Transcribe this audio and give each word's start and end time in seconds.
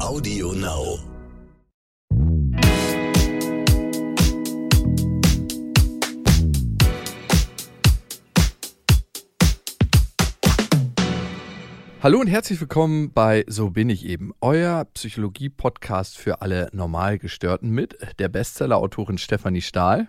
Audio 0.00 0.52
Now. 0.52 0.98
Hallo 12.00 12.20
und 12.20 12.28
herzlich 12.28 12.60
willkommen 12.60 13.12
bei 13.12 13.44
So 13.48 13.70
bin 13.70 13.90
ich 13.90 14.06
eben, 14.06 14.32
euer 14.40 14.84
Psychologie-Podcast 14.94 16.16
für 16.16 16.42
alle 16.42 16.70
Normalgestörten 16.72 17.70
mit 17.70 17.98
der 18.20 18.28
Bestseller-Autorin 18.28 19.18
Stefanie 19.18 19.62
Stahl 19.62 20.06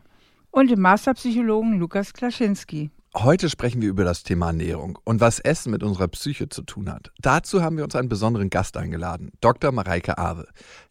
und 0.52 0.70
dem 0.70 0.82
Masterpsychologen 0.82 1.80
Lukas 1.80 2.14
Klaschinski. 2.14 2.92
Heute 3.16 3.50
sprechen 3.50 3.82
wir 3.82 3.90
über 3.90 4.04
das 4.04 4.22
Thema 4.22 4.48
Ernährung 4.48 5.00
und 5.04 5.20
was 5.20 5.40
Essen 5.40 5.72
mit 5.72 5.82
unserer 5.82 6.08
Psyche 6.10 6.48
zu 6.48 6.62
tun 6.62 6.92
hat. 6.92 7.12
Dazu 7.18 7.64
haben 7.64 7.76
wir 7.76 7.84
uns 7.84 7.96
einen 7.96 8.08
besonderen 8.08 8.52
Gast 8.52 8.78
eingeladen, 8.78 9.32
Dr. 9.42 9.72
Mareike 9.72 10.20
Awe. 10.20 10.46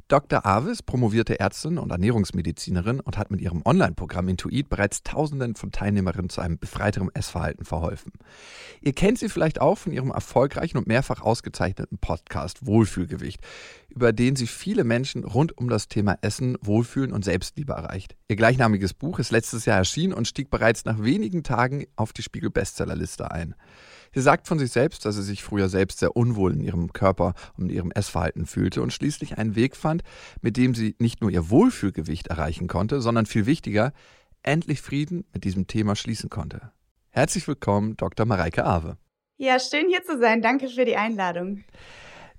Dr. 0.09 0.47
Awe 0.47 0.71
ist 0.71 0.87
promovierte 0.87 1.39
Ärztin 1.39 1.77
und 1.77 1.91
Ernährungsmedizinerin 1.91 3.01
und 3.01 3.19
hat 3.19 3.30
mit 3.30 3.43
ihrem 3.43 3.61
Online-Programm 3.67 4.29
Intuit 4.29 4.71
bereits 4.71 5.03
Tausenden 5.03 5.55
von 5.55 5.71
Teilnehmerinnen 5.71 6.31
zu 6.31 6.41
einem 6.41 6.59
befreiterem 6.59 7.11
Essverhalten 7.12 7.67
verholfen. 7.67 8.12
Ihr 8.81 8.95
kennt 8.95 9.19
sie 9.19 9.29
vielleicht 9.29 9.61
auch 9.61 9.77
von 9.77 9.93
ihrem 9.93 10.11
erfolgreichen 10.11 10.79
und 10.79 10.87
mehrfach 10.87 11.21
ausgezeichneten 11.21 11.98
Podcast 11.98 12.65
Wohlfühlgewicht, 12.65 13.43
über 13.91 14.15
den 14.15 14.34
sie 14.34 14.47
viele 14.47 14.83
Menschen 14.83 15.25
rund 15.25 15.59
um 15.59 15.69
das 15.69 15.89
Thema 15.89 16.17
Essen, 16.23 16.56
Wohlfühlen 16.62 17.12
und 17.12 17.23
Selbstliebe 17.23 17.75
erreicht. 17.75 18.17
Ihr 18.29 18.37
gleichnamiges 18.37 18.95
Buch 18.95 19.19
ist 19.19 19.31
letztes 19.31 19.67
Jahr 19.67 19.77
erschienen 19.77 20.15
und 20.15 20.27
stieg 20.27 20.48
bereits 20.48 20.87
nach 20.87 21.03
wenigen 21.03 21.43
Tagen 21.43 21.84
auf 21.97 22.15
die 22.15 22.23
Spiegel-Bestsellerliste 22.23 23.31
ein. 23.31 23.55
Sie 24.15 24.21
sagt 24.21 24.47
von 24.47 24.59
sich 24.59 24.71
selbst, 24.71 25.05
dass 25.05 25.17
sie 25.17 25.23
sich 25.23 25.43
früher 25.43 25.69
selbst 25.69 25.98
sehr 25.98 26.17
unwohl 26.17 26.53
in 26.53 26.61
ihrem 26.61 26.93
Körper 26.93 27.35
und 27.57 27.71
in 27.71 27.77
ihrem 27.77 27.91
Essverhalten 27.91 28.47
fühlte 28.47 28.83
und 28.83 28.93
schließlich 28.93 29.39
einen 29.39 29.55
Weg 29.55 29.77
fand, 29.77 30.03
mit 30.41 30.57
dem 30.57 30.75
sie 30.75 30.97
nicht 30.98 31.21
nur 31.21 31.31
ihr 31.31 31.50
Wohlfühlgewicht 31.50 32.28
erreichen 32.28 32.69
konnte, 32.69 33.00
sondern 33.00 33.27
viel 33.27 33.47
wichtiger, 33.47 33.92
endlich 34.42 34.81
Frieden 34.81 35.25
mit 35.33 35.45
diesem 35.45 35.67
Thema 35.67 35.97
schließen 35.97 36.31
konnte. 36.31 36.73
Herzlich 37.11 37.47
willkommen, 37.48 37.97
Dr. 37.97 38.27
Mareike 38.27 38.65
Awe. 38.65 38.97
Ja, 39.37 39.59
schön 39.61 39.89
hier 39.89 40.03
zu 40.03 40.19
sein. 40.19 40.43
Danke 40.43 40.69
für 40.69 40.84
die 40.84 40.97
Einladung. 40.97 41.65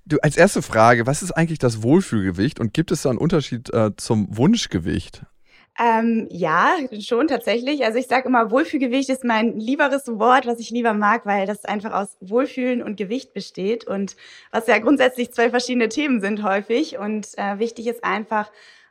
Du, 0.06 0.18
als 0.22 0.36
erste 0.36 0.62
Frage, 0.62 1.06
was 1.06 1.22
ist 1.22 1.32
eigentlich 1.32 1.58
das 1.58 1.82
Wohlfühlgewicht 1.82 2.58
und 2.60 2.74
gibt 2.74 2.90
es 2.90 3.02
da 3.02 3.10
einen 3.10 3.18
Unterschied 3.18 3.72
äh, 3.72 3.92
zum 3.96 4.36
Wunschgewicht? 4.36 5.22
Ähm, 5.78 6.26
ja, 6.30 6.76
schon 7.00 7.28
tatsächlich. 7.28 7.84
Also 7.84 7.98
ich 7.98 8.06
sage 8.06 8.28
immer, 8.28 8.50
Wohlfühlgewicht 8.50 9.08
ist 9.08 9.24
mein 9.24 9.58
lieberes 9.58 10.06
Wort, 10.18 10.46
was 10.46 10.58
ich 10.58 10.70
lieber 10.70 10.92
mag, 10.92 11.24
weil 11.24 11.46
das 11.46 11.64
einfach 11.64 11.92
aus 11.92 12.16
Wohlfühlen 12.20 12.82
und 12.82 12.96
Gewicht 12.96 13.32
besteht 13.32 13.86
und 13.86 14.16
was 14.50 14.66
ja 14.66 14.78
grundsätzlich 14.78 15.32
zwei 15.32 15.48
verschiedene 15.48 15.88
Themen 15.88 16.20
sind 16.20 16.42
häufig. 16.42 16.98
Und 16.98 17.28
äh, 17.38 17.58
wichtig 17.58 17.86
ist 17.86 18.04
einfach 18.04 18.50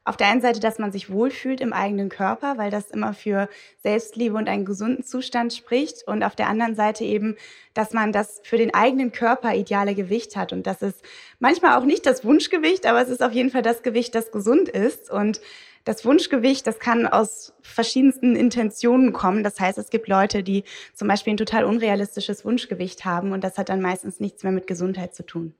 auf 0.09 0.17
der 0.17 0.27
einen 0.27 0.41
Seite, 0.41 0.59
dass 0.59 0.79
man 0.79 0.91
sich 0.91 1.11
wohlfühlt 1.11 1.61
im 1.61 1.73
eigenen 1.73 2.09
Körper, 2.09 2.57
weil 2.57 2.71
das 2.71 2.89
immer 2.89 3.13
für 3.13 3.47
Selbstliebe 3.83 4.35
und 4.35 4.49
einen 4.49 4.65
gesunden 4.65 5.03
Zustand 5.03 5.53
spricht. 5.53 6.07
Und 6.07 6.23
auf 6.23 6.35
der 6.35 6.47
anderen 6.47 6.73
Seite 6.73 7.03
eben, 7.03 7.35
dass 7.75 7.93
man 7.93 8.11
das 8.11 8.41
für 8.43 8.57
den 8.57 8.73
eigenen 8.73 9.11
Körper 9.11 9.53
ideale 9.53 9.93
Gewicht 9.93 10.35
hat. 10.35 10.53
Und 10.53 10.65
das 10.65 10.81
ist 10.81 11.03
manchmal 11.37 11.77
auch 11.77 11.85
nicht 11.85 12.07
das 12.07 12.25
Wunschgewicht, 12.25 12.87
aber 12.87 13.01
es 13.01 13.09
ist 13.09 13.21
auf 13.21 13.33
jeden 13.33 13.51
Fall 13.51 13.61
das 13.61 13.83
Gewicht, 13.83 14.15
das 14.15 14.31
gesund 14.31 14.69
ist. 14.69 15.11
Und 15.11 15.41
das 15.89 16.05
Wunschgewicht, 16.05 16.67
das 16.67 16.77
kann 16.77 17.07
aus 17.07 17.51
verschiedensten 17.63 18.35
Intentionen 18.35 19.11
kommen. 19.11 19.43
Das 19.43 19.59
heißt, 19.59 19.79
es 19.79 19.89
gibt 19.89 20.07
Leute, 20.07 20.43
die 20.43 20.63
zum 20.93 21.07
Beispiel 21.07 21.33
ein 21.33 21.37
total 21.37 21.63
unrealistisches 21.63 22.45
Wunschgewicht 22.45 23.05
haben 23.05 23.31
und 23.31 23.43
das 23.43 23.57
hat 23.57 23.69
dann 23.69 23.81
meistens 23.81 24.19
nichts 24.19 24.43
mehr 24.43 24.51
mit 24.51 24.67
Gesundheit 24.67 25.15
zu 25.15 25.25
tun. 25.25 25.55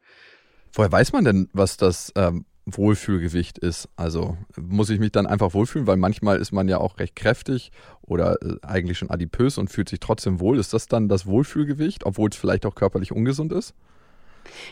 Woher 0.71 0.91
weiß 0.91 1.13
man 1.13 1.25
denn, 1.25 1.49
was 1.53 1.77
das 1.77 2.13
ähm, 2.16 2.45
Wohlfühlgewicht 2.67 3.58
ist? 3.58 3.89
Also 3.95 4.38
muss 4.55 4.91
ich 4.91 4.99
mich 4.99 5.11
dann 5.11 5.25
einfach 5.25 5.55
wohlfühlen, 5.55 5.88
weil 5.88 5.97
manchmal 5.97 6.38
ist 6.38 6.52
man 6.52 6.67
ja 6.67 6.77
auch 6.77 6.99
recht 6.99 7.16
kräftig 7.16 7.71
oder 8.03 8.36
äh, 8.43 8.58
eigentlich 8.61 8.99
schon 8.99 9.09
adipös 9.09 9.58
und 9.58 9.71
fühlt 9.71 9.89
sich 9.89 9.99
trotzdem 9.99 10.39
wohl. 10.39 10.59
Ist 10.59 10.73
das 10.73 10.86
dann 10.86 11.09
das 11.09 11.25
Wohlfühlgewicht, 11.25 12.05
obwohl 12.05 12.30
es 12.30 12.37
vielleicht 12.37 12.67
auch 12.67 12.75
körperlich 12.75 13.11
ungesund 13.11 13.52
ist? 13.52 13.73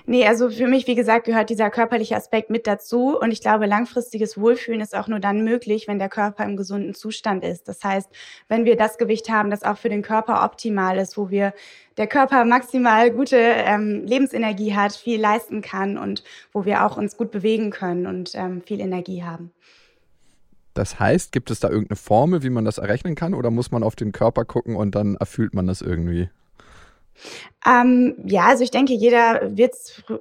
Nee, 0.05 0.25
also 0.27 0.49
für 0.49 0.67
mich, 0.67 0.87
wie 0.87 0.95
gesagt, 0.95 1.25
gehört 1.25 1.49
dieser 1.49 1.69
körperliche 1.69 2.15
Aspekt 2.15 2.49
mit 2.49 2.67
dazu. 2.67 3.17
Und 3.17 3.31
ich 3.31 3.41
glaube, 3.41 3.65
langfristiges 3.65 4.39
Wohlfühlen 4.39 4.81
ist 4.81 4.95
auch 4.95 5.07
nur 5.07 5.19
dann 5.19 5.43
möglich, 5.43 5.87
wenn 5.87 5.99
der 5.99 6.09
Körper 6.09 6.43
im 6.45 6.57
gesunden 6.57 6.93
Zustand 6.93 7.43
ist. 7.43 7.67
Das 7.67 7.83
heißt, 7.83 8.09
wenn 8.47 8.65
wir 8.65 8.75
das 8.75 8.97
Gewicht 8.97 9.29
haben, 9.29 9.49
das 9.49 9.63
auch 9.63 9.77
für 9.77 9.89
den 9.89 10.01
Körper 10.01 10.43
optimal 10.43 10.97
ist, 10.97 11.17
wo 11.17 11.29
wir 11.29 11.53
der 11.97 12.07
Körper 12.07 12.45
maximal 12.45 13.11
gute 13.11 13.37
ähm, 13.37 14.05
Lebensenergie 14.05 14.75
hat, 14.75 14.93
viel 14.93 15.19
leisten 15.19 15.61
kann 15.61 15.97
und 15.97 16.23
wo 16.53 16.65
wir 16.65 16.85
auch 16.85 16.97
uns 16.97 17.17
gut 17.17 17.31
bewegen 17.31 17.71
können 17.71 18.05
und 18.05 18.31
ähm, 18.35 18.61
viel 18.61 18.79
Energie 18.79 19.23
haben. 19.23 19.51
Das 20.77 20.99
heißt, 20.99 21.31
gibt 21.31 21.49
es 21.49 21.59
da 21.59 21.69
irgendeine 21.69 21.95
Formel, 21.95 22.43
wie 22.43 22.51
man 22.51 22.63
das 22.63 22.77
errechnen 22.77 23.15
kann, 23.15 23.33
oder 23.33 23.49
muss 23.49 23.71
man 23.71 23.81
auf 23.81 23.95
den 23.95 24.11
Körper 24.11 24.45
gucken 24.45 24.75
und 24.75 24.93
dann 24.93 25.15
erfüllt 25.15 25.55
man 25.55 25.65
das 25.65 25.81
irgendwie? 25.81 26.29
Ähm, 27.65 28.15
ja, 28.25 28.45
also 28.45 28.63
ich 28.63 28.71
denke, 28.71 28.93
jeder 28.93 29.57
wird, 29.57 29.73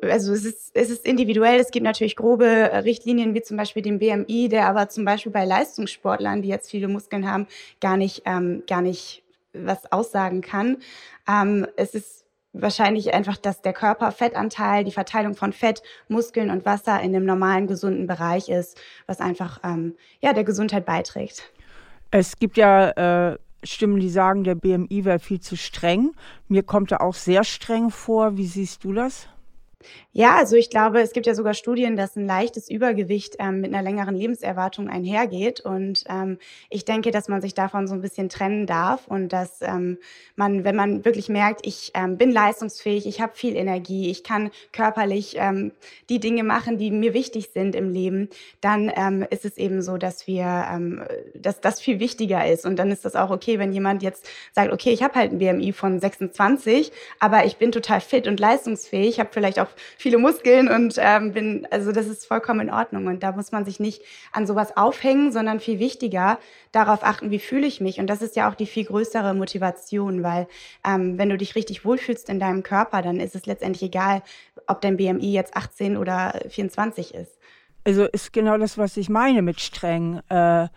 also 0.03 0.33
es 0.33 0.45
ist, 0.45 0.71
es 0.75 0.91
ist 0.91 1.07
individuell. 1.07 1.61
Es 1.61 1.71
gibt 1.71 1.85
natürlich 1.85 2.17
grobe 2.17 2.47
äh, 2.47 2.79
Richtlinien, 2.79 3.35
wie 3.35 3.43
zum 3.43 3.57
Beispiel 3.57 3.83
den 3.83 3.99
BMI, 3.99 4.49
der 4.49 4.67
aber 4.67 4.89
zum 4.89 5.05
Beispiel 5.05 5.33
bei 5.33 5.45
Leistungssportlern, 5.45 6.43
die 6.43 6.49
jetzt 6.49 6.71
viele 6.71 6.89
Muskeln 6.89 7.31
haben, 7.31 7.47
gar 7.81 7.97
nicht, 7.97 8.23
ähm, 8.25 8.63
gar 8.67 8.83
nicht 8.83 9.23
was 9.53 9.91
aussagen 9.93 10.41
kann. 10.41 10.79
Ähm, 11.29 11.67
es 11.77 11.95
ist 11.95 12.25
wahrscheinlich 12.53 13.13
einfach, 13.15 13.37
dass 13.37 13.63
der 13.63 13.73
Körperfettanteil, 13.73 14.85
die 14.85 14.93
Verteilung 14.93 15.35
von 15.35 15.53
Fett, 15.53 15.83
Muskeln 16.09 16.51
und 16.51 16.65
Wasser 16.65 17.01
in 17.01 17.13
dem 17.13 17.25
normalen, 17.25 17.67
gesunden 17.67 18.07
Bereich 18.07 18.49
ist, 18.49 18.79
was 19.07 19.21
einfach 19.21 19.61
ähm, 19.65 19.95
ja, 20.21 20.33
der 20.33 20.45
Gesundheit 20.45 20.87
beiträgt. 20.87 21.51
Es 22.11 22.37
gibt 22.39 22.57
ja 22.57 23.33
äh, 23.33 23.39
Stimmen, 23.67 24.01
die 24.01 24.09
sagen, 24.09 24.45
der 24.45 24.55
BMI 24.55 25.05
wäre 25.05 25.19
viel 25.19 25.41
zu 25.41 25.57
streng. 25.57 26.13
Mir 26.49 26.63
kommt 26.63 26.93
er 26.93 27.03
auch 27.03 27.15
sehr 27.15 27.45
streng 27.45 27.91
vor. 27.91 28.37
Wie 28.37 28.47
siehst 28.47 28.85
du 28.85 28.93
das? 28.93 29.29
Ja, 30.13 30.37
also 30.37 30.57
ich 30.57 30.71
glaube, 30.71 31.01
es 31.01 31.13
gibt 31.13 31.27
ja 31.27 31.35
sogar 31.35 31.53
Studien, 31.53 31.95
dass 31.95 32.17
ein 32.17 32.27
leichtes 32.27 32.71
Übergewicht 32.71 33.37
ähm, 33.39 33.61
mit 33.61 33.75
einer 33.75 33.83
längeren 33.83 34.15
Lebenserwartung 34.15 34.89
einhergeht. 34.89 35.61
Und 35.61 36.05
ähm, 36.09 36.39
ich 36.71 36.87
denke, 36.87 37.11
dass 37.11 37.29
man 37.29 37.43
sich 37.43 37.53
davon 37.53 37.87
so 37.87 37.93
ein 37.93 38.01
bisschen 38.01 38.31
trennen 38.31 38.67
darf 38.67 39.09
und 39.09 39.29
dass 39.35 39.61
ähm, 39.61 39.99
man, 40.35 40.65
wenn 40.65 40.75
man 40.75 41.05
wirklich 41.05 41.29
merkt, 41.29 41.67
ich 41.67 41.93
ähm, 41.95 42.17
bin 42.17 42.31
leistungsfähig, 42.31 43.07
ich 43.07 43.21
habe 43.21 43.35
viel 43.35 43.57
Energie, 43.57 44.11
ich 44.11 44.25
kann 44.25 44.51
körperlich 44.73 45.37
ähm, 45.39 45.73
die 46.09 46.19
Dinge 46.19 46.45
machen, 46.45 46.79
die 46.79 46.91
mir 46.91 47.13
wichtig 47.13 47.51
sind 47.53 47.75
im 47.75 47.91
Leben, 47.91 48.31
dann 48.63 48.91
ähm, 48.97 49.27
ist 49.29 49.45
es 49.45 49.59
eben 49.59 49.83
so, 49.83 49.99
dass 49.99 50.27
wir, 50.27 50.47
dass 51.35 51.61
das 51.61 51.81
viel 51.81 52.01
wichtiger 52.01 52.47
ist. 52.51 52.65
Und 52.65 52.77
dann 52.77 52.91
ist 52.91 53.05
das 53.05 53.17
auch 53.17 53.31
okay, 53.31 53.59
wenn 53.59 53.73
jemand 53.73 54.03
jetzt 54.03 54.27
sagt, 54.53 54.73
okay, 54.73 54.91
ich 54.91 55.03
habe 55.03 55.15
halt 55.15 55.33
ein 55.33 55.39
BMI 55.39 55.73
von 55.73 56.01
26, 56.01 56.91
aber 57.21 57.45
ich 57.45 57.57
bin 57.57 57.73
total 57.73 58.01
fit 58.01 58.27
und 58.27 58.41
leistungsfähig, 58.41 59.21
habe 59.21 59.31
vielleicht 59.33 59.61
auch 59.61 59.69
viele 59.97 60.19
Muskeln 60.19 60.69
und 60.69 60.97
ähm, 60.99 61.33
bin, 61.33 61.67
also 61.71 61.93
das 61.93 62.07
ist 62.07 62.27
vollkommen 62.27 62.61
in 62.61 62.71
Ordnung. 62.71 63.07
Und 63.07 63.23
da 63.23 63.33
muss 63.33 63.53
man 63.53 63.65
sich 63.65 63.81
nicht 63.81 64.03
an 64.33 64.47
sowas 64.47 64.77
aufhängen, 64.77 65.33
sondern 65.33 65.61
viel 65.61 65.79
wichtiger 65.79 66.39
darauf 66.73 67.03
achten, 67.03 67.31
wie 67.31 67.39
fühle 67.39 67.67
ich 67.67 67.81
mich. 67.81 68.01
Und 68.01 68.09
das 68.09 68.23
ist 68.23 68.37
ja 68.37 68.51
auch 68.51 68.55
die 68.55 68.67
viel 68.67 68.85
größere 68.85 69.35
Motivation, 69.35 70.23
weil 70.23 70.47
ähm, 70.87 71.19
wenn 71.19 71.29
du 71.29 71.37
dich 71.37 71.55
richtig 71.55 71.85
wohlfühlst 71.85 72.29
in 72.29 72.41
deinem 72.41 72.63
Körper, 72.63 73.03
dann 73.03 73.21
ist 73.21 73.35
es 73.35 73.47
letztendlich 73.47 73.83
egal, 73.83 74.23
ob 74.67 74.81
dein 74.81 74.97
BMI 74.97 75.33
jetzt 75.33 75.57
18 75.57 75.97
oder 75.97 76.41
24 76.49 77.15
ist. 77.15 77.39
Also 77.85 78.05
ist 78.05 78.33
genau 78.33 78.59
das, 78.59 78.79
was 78.79 78.97
ich 78.97 79.09
meine 79.09 79.43
mit 79.43 79.61
streng. 79.61 80.21
Äh, 80.29 80.69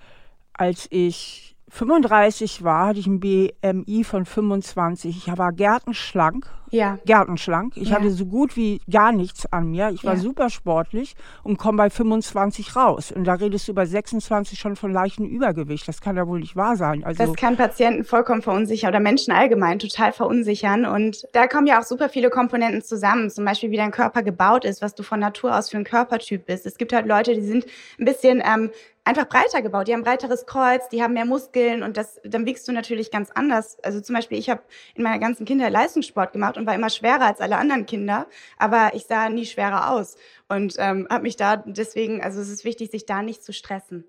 als 0.54 0.88
ich 0.92 1.56
35 1.70 2.64
war, 2.64 2.88
hatte 2.88 3.00
ich 3.00 3.08
ein 3.08 3.20
BMI 3.20 4.04
von 4.04 4.26
25. 4.26 5.28
Ich 5.28 5.38
war 5.38 5.52
gärtenschlank 5.52 6.48
ja. 6.72 7.00
gärtenschlank. 7.06 7.74
Ich 7.76 7.90
ja. 7.90 7.96
hatte 7.96 8.12
so 8.12 8.26
gut 8.26 8.56
wie 8.56 8.82
gar 8.90 9.12
nichts 9.12 9.52
an 9.52 9.70
mir. 9.70 9.90
Ich 9.90 10.04
war 10.04 10.16
ja. 10.16 10.20
super 10.20 10.50
sportlich 10.50 11.16
und 11.44 11.58
komme 11.58 11.78
bei 11.78 11.90
25 11.90 12.76
raus. 12.76 13.12
Und 13.12 13.26
da 13.26 13.34
redest 13.34 13.68
du 13.68 13.74
bei 13.74 13.86
26 13.86 14.60
schon 14.60 14.76
von 14.76 14.92
leichtem 14.92 15.26
Übergewicht. 15.26 15.88
Das 15.88 16.02
kann 16.02 16.16
ja 16.16 16.28
wohl 16.28 16.40
nicht 16.40 16.56
wahr 16.56 16.76
sein. 16.76 17.04
Also 17.04 17.26
das 17.26 17.36
kann 17.36 17.58
Patienten 17.58 18.04
vollkommen 18.04 18.42
verunsichern 18.42 18.90
oder 18.90 19.00
Menschen 19.00 19.34
allgemein 19.34 19.80
total 19.80 20.12
verunsichern. 20.12 20.86
Und 20.86 21.28
da 21.34 21.48
kommen 21.48 21.68
ja 21.68 21.80
auch 21.80 21.84
super 21.84 22.10
viele 22.10 22.30
Komponenten 22.30 22.82
zusammen. 22.82 23.30
Zum 23.30 23.46
Beispiel, 23.46 23.72
wie 23.72 23.78
dein 23.78 23.92
Körper 23.92 24.24
gebaut 24.24 24.66
ist, 24.66 24.82
was 24.82 24.96
du 24.96 25.04
von 25.04 25.20
Natur 25.20 25.58
aus 25.58 25.70
für 25.70 25.78
ein 25.78 25.84
Körpertyp 25.84 26.46
bist. 26.46 26.66
Es 26.66 26.78
gibt 26.78 26.94
halt 26.94 27.08
Leute, 27.08 27.34
die 27.34 27.42
sind 27.42 27.66
ein 28.00 28.06
bisschen 28.06 28.42
ähm, 28.46 28.72
einfach 29.04 29.28
breiter 29.28 29.62
gebaut. 29.62 29.88
Die 29.88 29.94
haben 29.94 30.04
breiteres 30.04 30.46
Kreuz, 30.46 30.90
die 30.90 31.02
haben 31.02 31.14
mehr 31.14 31.26
Muskeln 31.26 31.84
und 31.84 31.98
das, 31.98 32.20
dann 32.24 32.46
wiegst 32.46 32.68
du 32.68 32.72
natürlich 32.72 33.12
ganz 33.12 33.32
anders. 33.32 33.78
Also 33.84 34.02
zum 34.02 34.16
Beispiel, 34.16 34.38
ich 34.38 34.50
habe 34.50 34.62
in 34.96 35.04
meiner 35.04 35.20
ganzen 35.20 35.46
Kindheit 35.46 35.72
Leistungssport 35.72 36.34
gemacht 36.34 36.58
und 36.58 36.66
war 36.66 36.76
immer 36.76 36.90
schwerer 36.90 37.26
als 37.26 37.42
alle 37.42 37.58
anderen 37.58 37.86
Kinder, 37.86 38.28
aber 38.58 38.92
ich 38.94 39.06
sah 39.06 39.30
nie 39.30 39.46
schwerer 39.46 39.92
aus 39.92 40.16
und 40.48 40.76
ähm, 40.78 41.08
habe 41.10 41.24
mich 41.24 41.36
da 41.36 41.58
deswegen, 41.58 42.22
also 42.22 42.40
es 42.40 42.50
ist 42.50 42.66
wichtig, 42.66 42.92
sich 42.92 43.06
da 43.06 43.22
nicht 43.22 43.44
zu 43.44 43.54
stressen. 43.54 44.06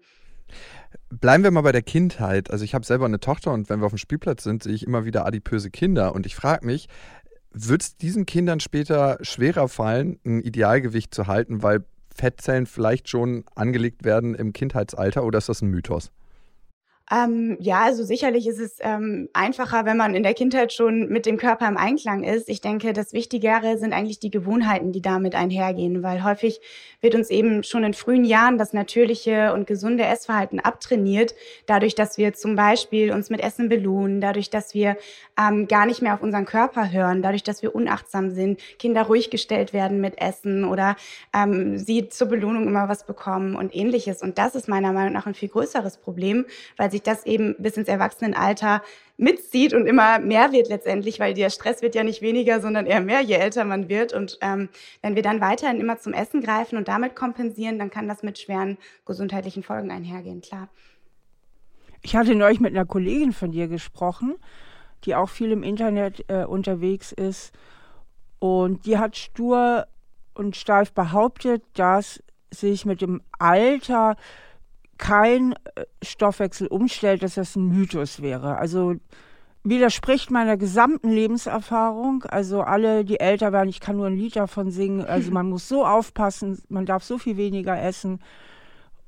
Bleiben 1.08 1.44
wir 1.44 1.50
mal 1.52 1.60
bei 1.60 1.72
der 1.72 1.82
Kindheit. 1.82 2.50
Also 2.50 2.64
ich 2.64 2.74
habe 2.74 2.84
selber 2.84 3.04
eine 3.04 3.20
Tochter 3.20 3.52
und 3.52 3.68
wenn 3.68 3.80
wir 3.80 3.86
auf 3.86 3.92
dem 3.92 3.98
Spielplatz 3.98 4.42
sind, 4.42 4.62
sehe 4.62 4.74
ich 4.74 4.86
immer 4.86 5.04
wieder 5.04 5.24
adipöse 5.24 5.70
Kinder 5.70 6.14
und 6.14 6.26
ich 6.26 6.34
frage 6.34 6.66
mich, 6.66 6.88
wird 7.52 7.82
es 7.82 7.96
diesen 7.96 8.26
Kindern 8.26 8.60
später 8.60 9.18
schwerer 9.22 9.68
fallen, 9.68 10.20
ein 10.24 10.40
Idealgewicht 10.40 11.12
zu 11.14 11.26
halten, 11.26 11.62
weil 11.62 11.84
Fettzellen 12.14 12.66
vielleicht 12.66 13.08
schon 13.08 13.44
angelegt 13.54 14.04
werden 14.04 14.34
im 14.34 14.52
Kindheitsalter 14.52 15.24
oder 15.24 15.38
ist 15.38 15.48
das 15.48 15.62
ein 15.62 15.68
Mythos? 15.68 16.10
Ähm, 17.12 17.56
ja, 17.58 17.80
also 17.80 18.04
sicherlich 18.04 18.46
ist 18.46 18.60
es 18.60 18.76
ähm, 18.80 19.28
einfacher, 19.32 19.84
wenn 19.84 19.96
man 19.96 20.14
in 20.14 20.22
der 20.22 20.34
Kindheit 20.34 20.72
schon 20.72 21.08
mit 21.08 21.26
dem 21.26 21.38
Körper 21.38 21.66
im 21.66 21.76
Einklang 21.76 22.22
ist. 22.22 22.48
Ich 22.48 22.60
denke, 22.60 22.92
das 22.92 23.12
Wichtigere 23.12 23.78
sind 23.78 23.92
eigentlich 23.92 24.20
die 24.20 24.30
Gewohnheiten, 24.30 24.92
die 24.92 25.02
damit 25.02 25.34
einhergehen, 25.34 26.04
weil 26.04 26.22
häufig 26.22 26.60
wird 27.00 27.16
uns 27.16 27.30
eben 27.30 27.64
schon 27.64 27.82
in 27.82 27.94
frühen 27.94 28.24
Jahren 28.24 28.58
das 28.58 28.72
natürliche 28.72 29.52
und 29.52 29.66
gesunde 29.66 30.04
Essverhalten 30.04 30.60
abtrainiert, 30.60 31.34
dadurch, 31.66 31.96
dass 31.96 32.16
wir 32.16 32.34
zum 32.34 32.54
Beispiel 32.54 33.12
uns 33.12 33.28
mit 33.28 33.40
Essen 33.40 33.68
belohnen, 33.68 34.20
dadurch, 34.20 34.48
dass 34.48 34.74
wir 34.74 34.96
ähm, 35.36 35.66
gar 35.66 35.86
nicht 35.86 36.02
mehr 36.02 36.14
auf 36.14 36.22
unseren 36.22 36.44
Körper 36.44 36.92
hören, 36.92 37.22
dadurch, 37.22 37.42
dass 37.42 37.62
wir 37.62 37.74
unachtsam 37.74 38.30
sind, 38.30 38.60
Kinder 38.78 39.02
ruhig 39.02 39.30
gestellt 39.30 39.72
werden 39.72 40.00
mit 40.00 40.20
Essen 40.20 40.64
oder 40.64 40.94
ähm, 41.34 41.76
sie 41.76 42.08
zur 42.08 42.28
Belohnung 42.28 42.68
immer 42.68 42.88
was 42.88 43.04
bekommen 43.04 43.56
und 43.56 43.74
ähnliches. 43.74 44.22
Und 44.22 44.38
das 44.38 44.54
ist 44.54 44.68
meiner 44.68 44.92
Meinung 44.92 45.12
nach 45.12 45.26
ein 45.26 45.34
viel 45.34 45.48
größeres 45.48 45.96
Problem, 45.96 46.46
weil 46.76 46.90
sich 46.90 46.99
das 47.06 47.26
eben 47.26 47.54
bis 47.58 47.76
ins 47.76 47.88
Erwachsenenalter 47.88 48.82
mitzieht 49.16 49.74
und 49.74 49.86
immer 49.86 50.18
mehr 50.18 50.52
wird 50.52 50.68
letztendlich, 50.68 51.20
weil 51.20 51.34
der 51.34 51.50
Stress 51.50 51.82
wird 51.82 51.94
ja 51.94 52.02
nicht 52.02 52.22
weniger, 52.22 52.60
sondern 52.60 52.86
eher 52.86 53.00
mehr, 53.00 53.20
je 53.20 53.34
älter 53.34 53.64
man 53.64 53.88
wird. 53.88 54.12
Und 54.12 54.38
ähm, 54.40 54.68
wenn 55.02 55.14
wir 55.14 55.22
dann 55.22 55.40
weiterhin 55.40 55.80
immer 55.80 55.98
zum 55.98 56.12
Essen 56.12 56.40
greifen 56.40 56.76
und 56.76 56.88
damit 56.88 57.14
kompensieren, 57.14 57.78
dann 57.78 57.90
kann 57.90 58.08
das 58.08 58.22
mit 58.22 58.38
schweren 58.38 58.78
gesundheitlichen 59.04 59.62
Folgen 59.62 59.90
einhergehen, 59.90 60.40
klar. 60.40 60.68
Ich 62.02 62.16
hatte 62.16 62.34
neulich 62.34 62.60
mit 62.60 62.74
einer 62.74 62.86
Kollegin 62.86 63.32
von 63.32 63.52
dir 63.52 63.68
gesprochen, 63.68 64.36
die 65.04 65.14
auch 65.14 65.28
viel 65.28 65.52
im 65.52 65.62
Internet 65.62 66.24
äh, 66.28 66.44
unterwegs 66.44 67.12
ist. 67.12 67.52
Und 68.38 68.86
die 68.86 68.96
hat 68.96 69.16
stur 69.16 69.86
und 70.34 70.56
steif 70.56 70.92
behauptet, 70.92 71.62
dass 71.74 72.22
sich 72.50 72.86
mit 72.86 73.02
dem 73.02 73.20
Alter 73.38 74.16
kein 75.00 75.54
äh, 75.74 75.84
Stoffwechsel 76.02 76.68
umstellt, 76.68 77.24
dass 77.24 77.34
das 77.34 77.56
ein 77.56 77.66
Mythos 77.66 78.22
wäre. 78.22 78.58
Also 78.58 78.94
widerspricht 79.64 80.30
meiner 80.30 80.56
gesamten 80.56 81.10
Lebenserfahrung. 81.10 82.22
Also 82.24 82.60
alle, 82.60 83.04
die 83.04 83.18
älter 83.18 83.52
werden, 83.52 83.68
ich 83.68 83.80
kann 83.80 83.96
nur 83.96 84.06
ein 84.06 84.16
Lied 84.16 84.36
davon 84.36 84.70
singen. 84.70 85.04
Also 85.04 85.30
man 85.32 85.48
muss 85.48 85.68
so 85.68 85.84
aufpassen, 85.84 86.62
man 86.68 86.86
darf 86.86 87.02
so 87.02 87.18
viel 87.18 87.36
weniger 87.36 87.80
essen. 87.82 88.20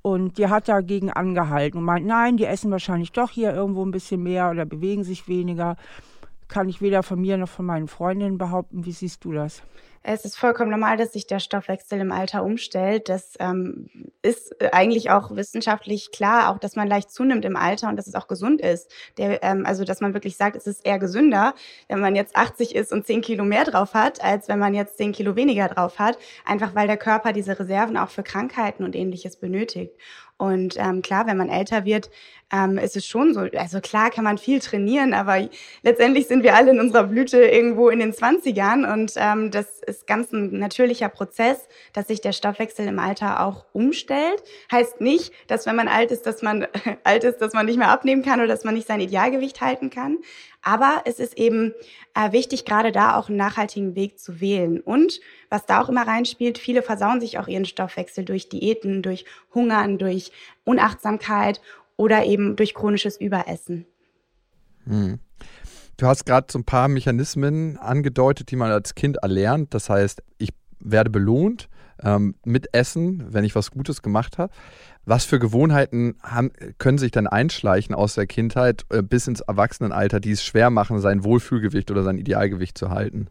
Und 0.01 0.39
die 0.39 0.49
hat 0.49 0.69
dagegen 0.69 1.13
angehalten 1.13 1.79
und 1.79 1.85
meint, 1.85 2.07
nein, 2.07 2.37
die 2.37 2.47
essen 2.47 2.73
wahrscheinlich 2.73 3.13
doch 3.13 3.31
hier 3.31 3.55
irgendwo 3.55 3.85
ein 3.85 3.93
bisschen 3.93 4.21
mehr 4.21 4.51
oder 4.51 4.65
bewegen 4.65 5.05
sich 5.05 5.29
weniger. 5.29 5.77
Kann 6.49 6.69
ich 6.69 6.81
weder 6.81 7.05
von 7.05 7.21
mir 7.21 7.37
noch 7.37 7.49
von 7.49 7.67
meinen 7.67 7.87
Freundinnen 7.87 8.37
behaupten. 8.37 8.85
Wie 8.85 8.93
siehst 8.93 9.25
du 9.25 9.33
das? 9.33 9.63
Es 10.05 10.25
ist 10.25 10.37
vollkommen 10.37 10.71
normal, 10.71 10.97
dass 10.97 11.13
sich 11.13 11.29
der 11.29 11.39
Stoffwechsel 11.39 12.01
im 12.01 12.11
Alter 12.11 12.43
umstellt. 12.43 13.09
Das 13.09 13.35
ähm, 13.39 13.89
ist 14.23 14.53
eigentlich 14.75 15.11
auch 15.11 15.37
wissenschaftlich 15.37 16.11
klar, 16.11 16.51
auch 16.51 16.59
dass 16.59 16.75
man 16.75 16.89
leicht 16.89 17.13
zunimmt 17.13 17.45
im 17.45 17.55
Alter 17.55 17.89
und 17.89 17.97
dass 17.97 18.09
es 18.09 18.17
auch 18.17 18.27
gesund 18.27 18.61
ist. 18.61 18.91
Der, 19.17 19.45
ähm, 19.45 19.65
also 19.65 19.85
dass 19.85 20.01
man 20.01 20.13
wirklich 20.13 20.37
sagt, 20.37 20.57
es 20.57 20.67
ist 20.67 20.85
eher 20.85 20.99
gesünder, 20.99 21.55
wenn 21.89 22.01
man 22.01 22.17
jetzt 22.17 22.35
80 22.35 22.75
ist 22.75 22.93
und 22.93 23.07
10 23.07 23.21
Kilo 23.21 23.45
mehr 23.45 23.65
drauf 23.65 23.95
hat, 23.95 24.23
als 24.25 24.49
wenn 24.49 24.59
man 24.59 24.75
jetzt 24.75 24.97
10 24.97 25.13
Kilo 25.13 25.37
weniger 25.37 25.69
drauf 25.69 26.01
hat. 26.01 26.19
Einfach 26.45 26.75
weil 26.75 26.89
der 26.89 26.97
Körper 26.97 27.33
diese 27.33 27.59
Reserven 27.59 27.97
auch 27.97 28.11
für 28.11 28.25
Krankheiten 28.25 28.83
und 28.83 28.97
ähnliches 28.97 29.37
benötigt. 29.37 29.95
Und 30.43 30.77
ähm, 30.77 31.03
klar, 31.03 31.29
wenn 31.29 31.37
man 31.37 31.49
älter 31.49 31.85
wird, 31.85 32.11
ähm, 32.53 32.77
ist 32.77 32.97
es 32.97 33.07
schon 33.07 33.33
so. 33.33 33.47
Also 33.57 33.81
klar 33.81 34.11
kann 34.11 34.25
man 34.25 34.39
viel 34.39 34.59
trainieren, 34.59 35.15
aber 35.15 35.49
letztendlich 35.85 36.27
sind 36.27 36.43
wir 36.43 36.57
alle 36.57 36.73
in 36.73 36.81
unserer 36.81 37.05
Blüte 37.05 37.41
irgendwo 37.45 37.91
in 37.91 38.01
den 38.01 38.13
20ern 38.13 38.93
und 38.93 39.13
ähm, 39.17 39.53
das 39.53 39.79
ist 39.97 40.07
ganz 40.07 40.33
ein 40.33 40.59
natürlicher 40.59 41.09
Prozess, 41.09 41.69
dass 41.93 42.09
sich 42.09 42.21
der 42.21 42.33
Stoffwechsel 42.33 42.87
im 42.87 42.99
Alter 42.99 43.45
auch 43.45 43.67
umstellt. 43.73 44.43
Heißt 44.71 45.01
nicht, 45.01 45.33
dass 45.47 45.67
wenn 45.67 45.77
man 45.77 45.89
alt 45.89 46.11
ist, 46.11 46.27
dass 46.27 46.43
man 46.43 46.67
alt 47.05 47.25
ist, 47.25 47.39
dass 47.39 47.53
man 47.53 47.67
nicht 47.67 47.79
mehr 47.79 47.91
abnehmen 47.91 48.23
kann 48.23 48.41
oder 48.41 48.49
dass 48.49 48.65
man 48.65 48.75
nicht 48.75 48.87
sein 48.87 49.01
Idealgewicht 49.01 49.61
halten 49.61 49.91
kann. 49.91 50.19
Aber 50.63 51.03
es 51.05 51.19
ist 51.19 51.37
eben 51.37 51.75
äh, 52.15 52.33
wichtig, 52.33 52.65
gerade 52.65 52.93
da 52.93 53.17
auch 53.17 53.29
einen 53.29 53.37
nachhaltigen 53.37 53.95
Weg 53.95 54.19
zu 54.19 54.41
wählen. 54.41 54.81
Und 54.81 55.21
was 55.51 55.67
da 55.67 55.83
auch 55.83 55.89
immer 55.89 56.07
reinspielt, 56.07 56.59
viele 56.59 56.83
versauen 56.83 57.21
sich 57.21 57.39
auch 57.39 57.49
ihren 57.49 57.65
Stoffwechsel 57.65 58.25
durch 58.25 58.49
Diäten, 58.49 59.03
durch 59.03 59.25
Hungern, 59.55 59.99
durch 59.99 60.33
Unachtsamkeit 60.65 61.61
oder 61.97 62.25
eben 62.25 62.57
durch 62.57 62.75
chronisches 62.75 63.21
Überessen. 63.21 63.87
Hm. 64.87 65.19
Du 66.03 66.09
hast 66.09 66.27
gerade 66.27 66.49
so 66.51 66.59
ein 66.59 66.65
paar 66.65 66.89
Mechanismen 66.89 67.79
angedeutet, 67.79 68.51
die 68.51 68.57
man 68.57 68.73
als 68.73 68.97
Kind 68.97 69.19
erlernt. 69.19 69.73
Das 69.73 69.89
heißt, 69.89 70.21
ich 70.37 70.49
werde 70.81 71.11
belohnt 71.11 71.69
ähm, 72.03 72.35
mit 72.45 72.75
Essen, 72.75 73.33
wenn 73.33 73.45
ich 73.45 73.55
was 73.55 73.71
Gutes 73.71 74.03
gemacht 74.03 74.37
habe. 74.37 74.53
Was 75.05 75.25
für 75.25 75.39
Gewohnheiten 75.39 76.17
haben, 76.21 76.51
können 76.79 76.99
sich 76.99 77.13
dann 77.13 77.29
einschleichen 77.29 77.95
aus 77.95 78.17
der 78.17 78.27
Kindheit 78.27 78.85
äh, 78.91 79.01
bis 79.01 79.29
ins 79.29 79.43
Erwachsenenalter, 79.43 80.19
die 80.19 80.33
es 80.33 80.43
schwer 80.43 80.71
machen, 80.71 80.99
sein 80.99 81.23
Wohlfühlgewicht 81.23 81.89
oder 81.93 82.03
sein 82.03 82.19
Idealgewicht 82.19 82.77
zu 82.77 82.91
halten? 82.91 83.29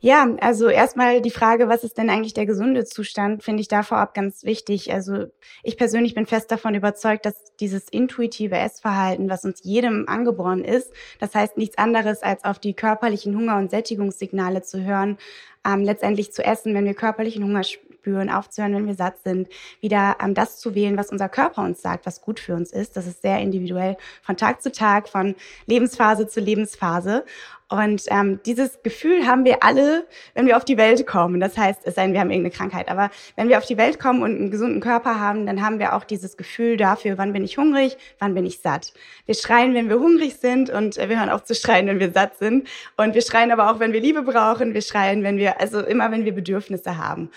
Ja, 0.00 0.28
also 0.40 0.68
erstmal 0.68 1.20
die 1.20 1.30
Frage, 1.30 1.68
was 1.68 1.84
ist 1.84 1.98
denn 1.98 2.10
eigentlich 2.10 2.34
der 2.34 2.46
gesunde 2.46 2.84
Zustand, 2.84 3.42
finde 3.42 3.60
ich 3.60 3.68
da 3.68 3.82
vorab 3.82 4.14
ganz 4.14 4.44
wichtig. 4.44 4.92
Also 4.92 5.26
ich 5.62 5.76
persönlich 5.76 6.14
bin 6.14 6.26
fest 6.26 6.50
davon 6.50 6.74
überzeugt, 6.74 7.26
dass 7.26 7.54
dieses 7.60 7.88
intuitive 7.88 8.56
Essverhalten, 8.56 9.28
was 9.28 9.44
uns 9.44 9.60
jedem 9.62 10.08
angeboren 10.08 10.64
ist, 10.64 10.92
das 11.18 11.34
heißt 11.34 11.56
nichts 11.56 11.78
anderes 11.78 12.22
als 12.22 12.44
auf 12.44 12.58
die 12.58 12.74
körperlichen 12.74 13.36
Hunger- 13.36 13.58
und 13.58 13.70
Sättigungssignale 13.70 14.62
zu 14.62 14.84
hören, 14.84 15.18
ähm, 15.66 15.82
letztendlich 15.82 16.32
zu 16.32 16.44
essen, 16.44 16.74
wenn 16.74 16.84
wir 16.84 16.94
körperlichen 16.94 17.42
Hunger 17.42 17.62
spüren, 18.06 18.30
aufzuhören, 18.30 18.74
wenn 18.74 18.86
wir 18.86 18.94
satt 18.94 19.16
sind, 19.24 19.48
wieder 19.80 20.16
ähm, 20.22 20.34
das 20.34 20.58
zu 20.58 20.76
wählen, 20.76 20.96
was 20.96 21.10
unser 21.10 21.28
Körper 21.28 21.62
uns 21.62 21.82
sagt, 21.82 22.06
was 22.06 22.20
gut 22.20 22.38
für 22.38 22.54
uns 22.54 22.72
ist. 22.72 22.96
Das 22.96 23.06
ist 23.06 23.22
sehr 23.22 23.40
individuell 23.40 23.96
von 24.22 24.36
Tag 24.36 24.62
zu 24.62 24.70
Tag, 24.70 25.08
von 25.08 25.34
Lebensphase 25.66 26.28
zu 26.28 26.38
Lebensphase. 26.40 27.24
Und 27.68 28.04
ähm, 28.10 28.38
dieses 28.46 28.80
Gefühl 28.84 29.26
haben 29.26 29.44
wir 29.44 29.64
alle, 29.64 30.06
wenn 30.34 30.46
wir 30.46 30.56
auf 30.56 30.64
die 30.64 30.76
Welt 30.76 31.04
kommen. 31.04 31.40
Das 31.40 31.58
heißt, 31.58 31.80
es 31.82 31.96
sei 31.96 32.04
denn, 32.04 32.12
wir 32.12 32.20
haben 32.20 32.30
irgendeine 32.30 32.54
Krankheit. 32.54 32.88
Aber 32.88 33.10
wenn 33.34 33.48
wir 33.48 33.58
auf 33.58 33.66
die 33.66 33.76
Welt 33.76 33.98
kommen 33.98 34.22
und 34.22 34.36
einen 34.36 34.50
gesunden 34.52 34.80
Körper 34.80 35.18
haben, 35.18 35.46
dann 35.46 35.62
haben 35.62 35.80
wir 35.80 35.96
auch 35.96 36.04
dieses 36.04 36.36
Gefühl 36.36 36.76
dafür, 36.76 37.18
wann 37.18 37.32
bin 37.32 37.42
ich 37.42 37.58
hungrig, 37.58 37.96
wann 38.20 38.34
bin 38.34 38.46
ich 38.46 38.60
satt. 38.60 38.92
Wir 39.26 39.34
schreien, 39.34 39.74
wenn 39.74 39.88
wir 39.88 39.98
hungrig 39.98 40.36
sind 40.36 40.70
und 40.70 40.96
äh, 40.96 41.08
wir 41.08 41.18
hören 41.18 41.28
auf 41.28 41.42
zu 41.42 41.56
schreien, 41.56 41.88
wenn 41.88 41.98
wir 41.98 42.12
satt 42.12 42.38
sind. 42.38 42.68
Und 42.96 43.14
wir 43.14 43.22
schreien 43.22 43.50
aber 43.50 43.68
auch, 43.68 43.80
wenn 43.80 43.92
wir 43.92 44.00
Liebe 44.00 44.22
brauchen. 44.22 44.72
Wir 44.72 44.82
schreien, 44.82 45.24
wenn 45.24 45.36
wir, 45.36 45.60
also 45.60 45.80
immer, 45.80 46.12
wenn 46.12 46.24
wir 46.24 46.32
Bedürfnisse 46.32 46.98
haben. 46.98 47.30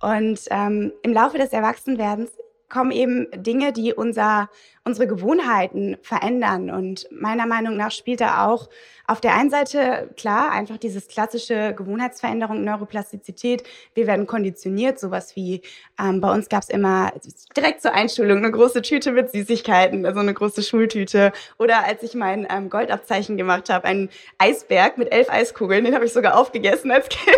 Und 0.00 0.40
ähm, 0.50 0.92
im 1.02 1.12
Laufe 1.12 1.38
des 1.38 1.52
Erwachsenwerdens 1.52 2.30
kommen 2.68 2.90
eben 2.90 3.28
Dinge, 3.34 3.72
die 3.72 3.94
unser, 3.94 4.50
unsere 4.84 5.06
Gewohnheiten 5.06 5.96
verändern. 6.02 6.70
Und 6.70 7.06
meiner 7.10 7.46
Meinung 7.46 7.76
nach 7.76 7.92
spielt 7.92 8.20
da 8.20 8.46
auch 8.46 8.68
auf 9.06 9.20
der 9.20 9.34
einen 9.34 9.50
Seite, 9.50 10.10
klar, 10.16 10.50
einfach 10.50 10.78
dieses 10.78 11.08
klassische 11.08 11.74
Gewohnheitsveränderung, 11.74 12.64
Neuroplastizität. 12.64 13.62
Wir 13.94 14.06
werden 14.06 14.26
konditioniert, 14.26 14.98
sowas 14.98 15.36
wie 15.36 15.62
ähm, 15.98 16.20
bei 16.20 16.32
uns 16.32 16.48
gab 16.48 16.62
es 16.62 16.68
immer 16.68 17.12
direkt 17.56 17.82
zur 17.82 17.94
Einschulung 17.94 18.38
eine 18.38 18.50
große 18.50 18.82
Tüte 18.82 19.12
mit 19.12 19.30
Süßigkeiten, 19.30 20.04
also 20.04 20.20
eine 20.20 20.34
große 20.34 20.62
Schultüte. 20.62 21.32
Oder 21.58 21.84
als 21.84 22.02
ich 22.02 22.14
mein 22.14 22.46
ähm, 22.50 22.68
Goldabzeichen 22.68 23.36
gemacht 23.36 23.70
habe, 23.70 23.84
einen 23.84 24.10
Eisberg 24.38 24.98
mit 24.98 25.12
elf 25.12 25.30
Eiskugeln, 25.30 25.84
den 25.84 25.94
habe 25.94 26.04
ich 26.04 26.12
sogar 26.12 26.38
aufgegessen 26.38 26.90
als 26.90 27.08
Kind. 27.10 27.36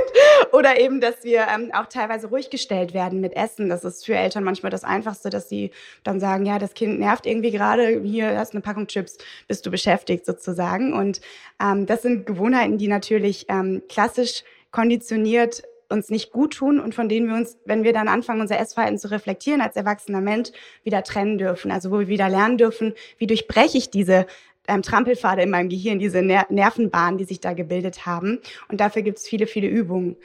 Oder 0.53 0.81
eben, 0.81 1.01
dass 1.01 1.23
wir 1.23 1.47
ähm, 1.55 1.71
auch 1.75 1.87
teilweise 1.87 2.29
ruhig 2.29 2.51
gestellt 2.51 2.95
werden 2.95 3.21
mit 3.21 3.37
Essen. 3.37 3.69
Das 3.69 3.85
ist 3.85 4.07
für 4.07 4.15
Eltern 4.15 4.45
manchmal 4.45 4.71
das 4.71 4.85
Einfachste, 4.85 5.31
dass 5.31 5.49
sie 5.49 5.71
dann 6.03 6.19
sagen, 6.19 6.47
ja, 6.47 6.59
das 6.59 6.75
Kind 6.75 6.99
nervt 6.99 7.27
irgendwie 7.27 7.51
gerade, 7.51 8.01
hier 8.03 8.39
hast 8.39 8.55
eine 8.55 8.63
Packung 8.63 8.87
Chips, 8.87 9.19
bist 9.47 9.67
du 9.67 9.71
beschäftigt 9.71 10.25
sozusagen. 10.25 10.93
Und 10.93 11.21
ähm, 11.61 11.87
das 11.87 12.03
sind 12.03 12.27
Gewohnheiten, 12.27 12.79
die 12.79 12.89
natürlich 12.89 13.47
ähm, 13.49 13.83
klassisch 13.89 14.45
konditioniert 14.71 15.63
uns 15.91 16.11
nicht 16.11 16.33
gut 16.33 16.55
tun 16.55 16.81
und 16.81 16.95
von 16.95 17.09
denen 17.09 17.29
wir 17.29 17.35
uns, 17.35 17.57
wenn 17.65 17.83
wir 17.83 17.93
dann 17.93 18.09
anfangen, 18.09 18.41
unser 18.41 18.59
Essverhalten 18.59 18.99
zu 18.99 19.11
reflektieren 19.11 19.61
als 19.61 19.77
erwachsener 19.77 20.21
Mensch, 20.21 20.51
wieder 20.85 21.03
trennen 21.03 21.39
dürfen. 21.39 21.71
Also 21.71 21.91
wo 21.91 21.99
wir 21.99 22.09
wieder 22.09 22.29
lernen 22.29 22.59
dürfen, 22.59 22.93
wie 23.17 23.27
durchbreche 23.27 23.79
ich 23.79 23.91
diese 23.91 24.27
ähm, 24.67 24.83
Trampelpfade 24.83 25.43
in 25.43 25.51
meinem 25.51 25.71
Gehirn, 25.71 25.99
diese 25.99 26.23
Ner 26.23 26.47
Nervenbahnen, 26.51 27.19
die 27.19 27.25
sich 27.25 27.41
da 27.41 27.55
gebildet 27.55 28.05
haben. 28.05 28.39
Und 28.69 28.81
dafür 28.81 29.03
gibt 29.03 29.19
es 29.19 29.27
viele, 29.27 29.47
viele 29.47 29.69
Übungen. 29.69 30.17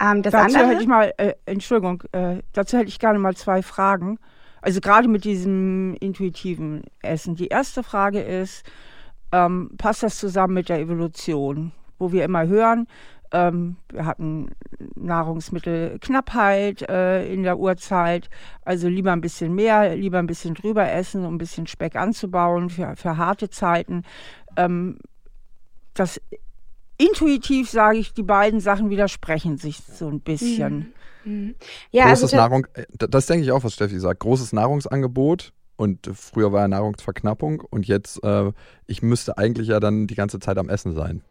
Ähm, 0.00 0.22
das 0.22 0.32
dazu 0.32 0.46
andere, 0.46 0.68
hätte 0.68 0.82
ich 0.82 0.88
mal, 0.88 1.12
äh, 1.18 1.34
Entschuldigung, 1.44 2.02
äh, 2.12 2.36
dazu 2.54 2.78
hätte 2.78 2.88
ich 2.88 2.98
gerne 2.98 3.18
mal 3.18 3.36
zwei 3.36 3.62
Fragen. 3.62 4.18
Also 4.62 4.80
gerade 4.80 5.08
mit 5.08 5.24
diesem 5.24 5.96
intuitiven 6.00 6.84
Essen. 7.02 7.34
Die 7.34 7.48
erste 7.48 7.82
Frage 7.82 8.20
ist, 8.20 8.64
ähm, 9.32 9.70
passt 9.78 10.02
das 10.02 10.18
zusammen 10.18 10.54
mit 10.54 10.68
der 10.68 10.80
Evolution, 10.80 11.72
wo 11.98 12.12
wir 12.12 12.24
immer 12.24 12.46
hören, 12.46 12.86
ähm, 13.32 13.76
wir 13.92 14.06
hatten 14.06 14.50
Nahrungsmittelknappheit 14.96 16.82
äh, 16.88 17.32
in 17.32 17.44
der 17.44 17.58
Urzeit, 17.58 18.28
also 18.64 18.88
lieber 18.88 19.12
ein 19.12 19.20
bisschen 19.20 19.54
mehr, 19.54 19.94
lieber 19.94 20.18
ein 20.18 20.26
bisschen 20.26 20.54
drüber 20.54 20.90
essen, 20.90 21.24
um 21.24 21.34
ein 21.34 21.38
bisschen 21.38 21.66
Speck 21.66 21.94
anzubauen 21.94 22.70
für, 22.70 22.96
für 22.96 23.16
harte 23.16 23.48
Zeiten. 23.48 24.02
Ähm, 24.56 24.98
das 25.94 26.20
intuitiv 26.98 27.70
sage 27.70 27.98
ich, 27.98 28.12
die 28.12 28.22
beiden 28.22 28.60
Sachen 28.60 28.90
widersprechen 28.90 29.58
sich 29.58 29.78
so 29.78 30.08
ein 30.08 30.20
bisschen. 30.20 30.92
Mhm. 31.24 31.32
Mhm. 31.32 31.54
Ja, 31.92 32.06
Großes 32.08 32.34
also 32.34 32.36
Nahrung, 32.36 32.66
äh, 32.74 32.84
das 32.96 33.26
denke 33.26 33.44
ich 33.44 33.52
auch, 33.52 33.62
was 33.62 33.74
Steffi 33.74 33.98
sagt. 34.00 34.20
Großes 34.20 34.52
Nahrungsangebot 34.52 35.52
und 35.80 36.10
früher 36.12 36.52
war 36.52 36.60
ja 36.60 36.68
Nahrungsverknappung 36.68 37.62
und 37.70 37.88
jetzt, 37.88 38.22
äh, 38.22 38.52
ich 38.86 39.00
müsste 39.00 39.38
eigentlich 39.38 39.68
ja 39.68 39.80
dann 39.80 40.06
die 40.06 40.14
ganze 40.14 40.38
Zeit 40.38 40.58
am 40.58 40.68
Essen 40.68 40.94
sein. 40.94 41.22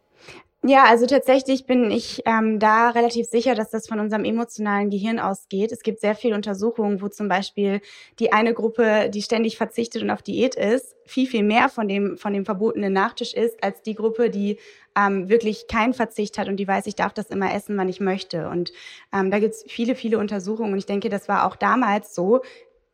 Ja, 0.62 0.86
also 0.86 1.06
tatsächlich 1.06 1.68
bin 1.68 1.90
ich 1.90 2.24
ähm, 2.26 2.60
da 2.60 2.90
relativ 2.90 3.28
sicher, 3.28 3.56
dass 3.56 3.70
das 3.70 3.88
von 3.88 4.00
unserem 4.00 4.26
emotionalen 4.26 4.90
Gehirn 4.90 5.18
ausgeht. 5.18 5.72
Es 5.72 5.84
gibt 5.84 6.02
sehr 6.02 6.16
viele 6.16 6.36
Untersuchungen, 6.36 7.02
wo 7.02 7.08
zum 7.08 7.30
Beispiel 7.30 7.80
die 8.20 8.34
eine 8.34 8.54
Gruppe, 8.54 9.10
die 9.10 9.22
ständig 9.22 9.56
verzichtet 9.56 10.02
und 10.02 10.10
auf 10.10 10.22
Diät 10.22 10.56
ist, 10.56 10.98
viel, 11.06 11.28
viel 11.28 11.44
mehr 11.44 11.70
von 11.70 11.88
dem, 11.88 12.18
von 12.18 12.34
dem 12.34 12.44
verbotenen 12.44 12.92
Nachtisch 12.92 13.34
ist, 13.34 13.64
als 13.64 13.84
die 13.84 13.96
Gruppe, 13.96 14.30
die 14.30 14.58
ähm, 14.98 15.30
wirklich 15.30 15.68
keinen 15.68 15.94
Verzicht 15.94 16.38
hat 16.38 16.50
und 16.50 16.58
die 16.58 16.68
weiß, 16.68 16.88
ich 16.88 16.96
darf 16.96 17.14
das 17.14 17.28
immer 17.28 17.54
essen, 17.54 17.78
wann 17.78 17.88
ich 17.88 18.02
möchte. 18.02 18.50
Und 18.50 18.74
ähm, 19.14 19.32
da 19.32 19.40
gibt's 19.40 19.64
viele, 19.68 19.96
viele 19.96 20.18
Untersuchungen. 20.18 20.74
Und 20.74 20.80
ich 20.80 20.86
denke, 20.86 21.08
das 21.08 21.30
war 21.30 21.48
auch 21.48 21.56
damals 21.56 22.14
so 22.14 22.42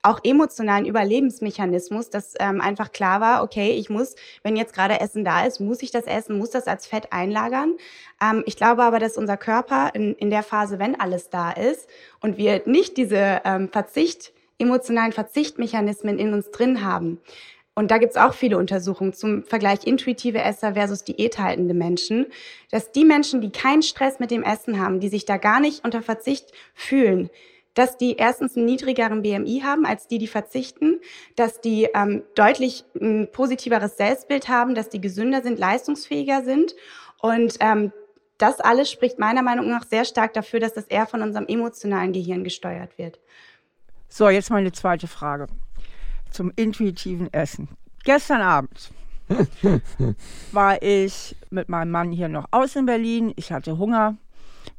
auch 0.05 0.19
emotionalen 0.23 0.85
Überlebensmechanismus, 0.85 2.09
dass 2.09 2.33
ähm, 2.39 2.61
einfach 2.61 2.91
klar 2.91 3.21
war, 3.21 3.43
okay, 3.43 3.71
ich 3.71 3.89
muss, 3.89 4.15
wenn 4.43 4.55
jetzt 4.55 4.73
gerade 4.73 4.99
Essen 4.99 5.25
da 5.25 5.45
ist, 5.45 5.59
muss 5.59 5.81
ich 5.81 5.91
das 5.91 6.05
essen, 6.05 6.37
muss 6.37 6.51
das 6.51 6.67
als 6.67 6.85
Fett 6.85 7.11
einlagern. 7.11 7.75
Ähm, 8.21 8.43
ich 8.45 8.55
glaube 8.55 8.83
aber, 8.83 8.99
dass 8.99 9.17
unser 9.17 9.37
Körper 9.37 9.91
in, 9.93 10.13
in 10.15 10.29
der 10.29 10.43
Phase, 10.43 10.79
wenn 10.79 10.99
alles 10.99 11.29
da 11.29 11.51
ist 11.51 11.89
und 12.21 12.37
wir 12.37 12.61
nicht 12.65 12.97
diese 12.97 13.41
ähm, 13.43 13.69
Verzicht, 13.69 14.31
emotionalen 14.57 15.11
Verzichtmechanismen 15.11 16.19
in 16.19 16.33
uns 16.33 16.51
drin 16.51 16.85
haben, 16.85 17.19
und 17.77 17.91
da 17.91 17.97
gibt's 17.97 18.15
auch 18.15 18.33
viele 18.33 18.57
Untersuchungen 18.57 19.11
zum 19.11 19.43
Vergleich 19.43 19.85
intuitive 19.85 20.41
Esser 20.41 20.75
versus 20.75 21.03
diäthaltende 21.03 21.73
Menschen, 21.73 22.27
dass 22.71 22.93
die 22.93 23.03
Menschen, 23.03 23.41
die 23.41 23.51
keinen 23.51 23.81
Stress 23.81 24.19
mit 24.19 24.31
dem 24.31 24.43
Essen 24.43 24.79
haben, 24.79 25.01
die 25.01 25.09
sich 25.09 25.25
da 25.25 25.35
gar 25.35 25.59
nicht 25.59 25.83
unter 25.83 26.01
Verzicht 26.01 26.53
fühlen, 26.73 27.29
dass 27.75 27.97
die 27.97 28.15
erstens 28.15 28.57
einen 28.57 28.65
niedrigeren 28.65 29.21
BMI 29.21 29.61
haben 29.63 29.85
als 29.85 30.07
die, 30.07 30.17
die 30.17 30.27
verzichten, 30.27 30.99
dass 31.35 31.61
die 31.61 31.87
ähm, 31.93 32.23
deutlich 32.33 32.85
ein 32.99 33.29
positiveres 33.31 33.97
Selbstbild 33.97 34.49
haben, 34.49 34.73
dass 34.73 34.89
die 34.89 35.01
gesünder 35.01 35.43
sind, 35.43 35.59
leistungsfähiger 35.59 36.43
sind. 36.43 36.75
Und 37.19 37.57
ähm, 37.59 37.91
das 38.37 38.59
alles 38.59 38.89
spricht 38.89 39.19
meiner 39.19 39.43
Meinung 39.43 39.69
nach 39.69 39.85
sehr 39.85 40.05
stark 40.05 40.33
dafür, 40.33 40.59
dass 40.59 40.73
das 40.73 40.85
eher 40.85 41.05
von 41.05 41.21
unserem 41.21 41.45
emotionalen 41.47 42.13
Gehirn 42.13 42.43
gesteuert 42.43 42.97
wird. 42.97 43.19
So, 44.09 44.29
jetzt 44.29 44.49
meine 44.49 44.71
zweite 44.71 45.07
Frage 45.07 45.47
zum 46.31 46.51
intuitiven 46.55 47.31
Essen. 47.33 47.69
Gestern 48.03 48.41
Abend 48.41 48.91
war 50.51 50.81
ich 50.81 51.35
mit 51.49 51.69
meinem 51.69 51.91
Mann 51.91 52.11
hier 52.11 52.29
noch 52.29 52.45
aus 52.51 52.75
in 52.75 52.85
Berlin. 52.85 53.33
Ich 53.35 53.51
hatte 53.51 53.77
Hunger. 53.77 54.15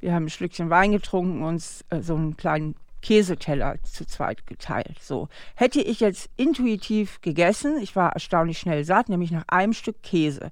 Wir 0.00 0.14
haben 0.14 0.26
ein 0.26 0.30
Schlückchen 0.30 0.70
Wein 0.70 0.92
getrunken 0.92 1.42
und 1.42 1.48
uns 1.48 1.84
äh, 1.90 2.00
so 2.00 2.14
einen 2.14 2.36
kleinen 2.36 2.74
Käseteller 3.06 3.76
zu 3.84 4.04
zweit 4.04 4.48
geteilt. 4.48 5.00
So 5.00 5.28
hätte 5.54 5.80
ich 5.80 6.00
jetzt 6.00 6.28
intuitiv 6.36 7.20
gegessen, 7.20 7.78
ich 7.80 7.94
war 7.94 8.12
erstaunlich 8.12 8.58
schnell 8.58 8.82
satt, 8.82 9.08
nämlich 9.08 9.30
nach 9.30 9.44
einem 9.46 9.74
Stück 9.74 10.02
Käse. 10.02 10.50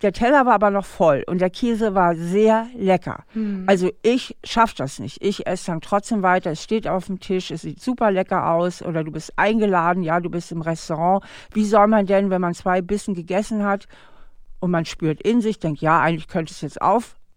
Der 0.00 0.12
Teller 0.12 0.46
war 0.46 0.54
aber 0.54 0.70
noch 0.70 0.84
voll 0.84 1.24
und 1.26 1.40
der 1.40 1.50
Käse 1.50 1.96
war 1.96 2.14
sehr 2.14 2.68
lecker. 2.76 3.24
Hm. 3.32 3.64
Also 3.66 3.90
ich 4.02 4.36
schaffe 4.44 4.76
das 4.76 5.00
nicht. 5.00 5.18
Ich 5.20 5.48
esse 5.48 5.66
dann 5.66 5.80
trotzdem 5.80 6.22
weiter. 6.22 6.52
Es 6.52 6.62
steht 6.62 6.86
auf 6.86 7.06
dem 7.06 7.18
Tisch, 7.18 7.50
es 7.50 7.62
sieht 7.62 7.82
super 7.82 8.12
lecker 8.12 8.52
aus 8.52 8.82
oder 8.82 9.02
du 9.02 9.10
bist 9.10 9.32
eingeladen, 9.36 10.04
ja, 10.04 10.20
du 10.20 10.30
bist 10.30 10.52
im 10.52 10.62
Restaurant. 10.62 11.24
Wie 11.52 11.64
soll 11.64 11.88
man 11.88 12.06
denn, 12.06 12.30
wenn 12.30 12.40
man 12.40 12.54
zwei 12.54 12.82
Bissen 12.82 13.14
gegessen 13.14 13.64
hat 13.64 13.88
und 14.60 14.70
man 14.70 14.84
spürt 14.84 15.20
in 15.20 15.40
sich, 15.40 15.58
denkt, 15.58 15.80
ja, 15.80 16.00
eigentlich 16.00 16.28
könnte 16.28 16.52
es 16.52 16.60
jetzt 16.60 16.80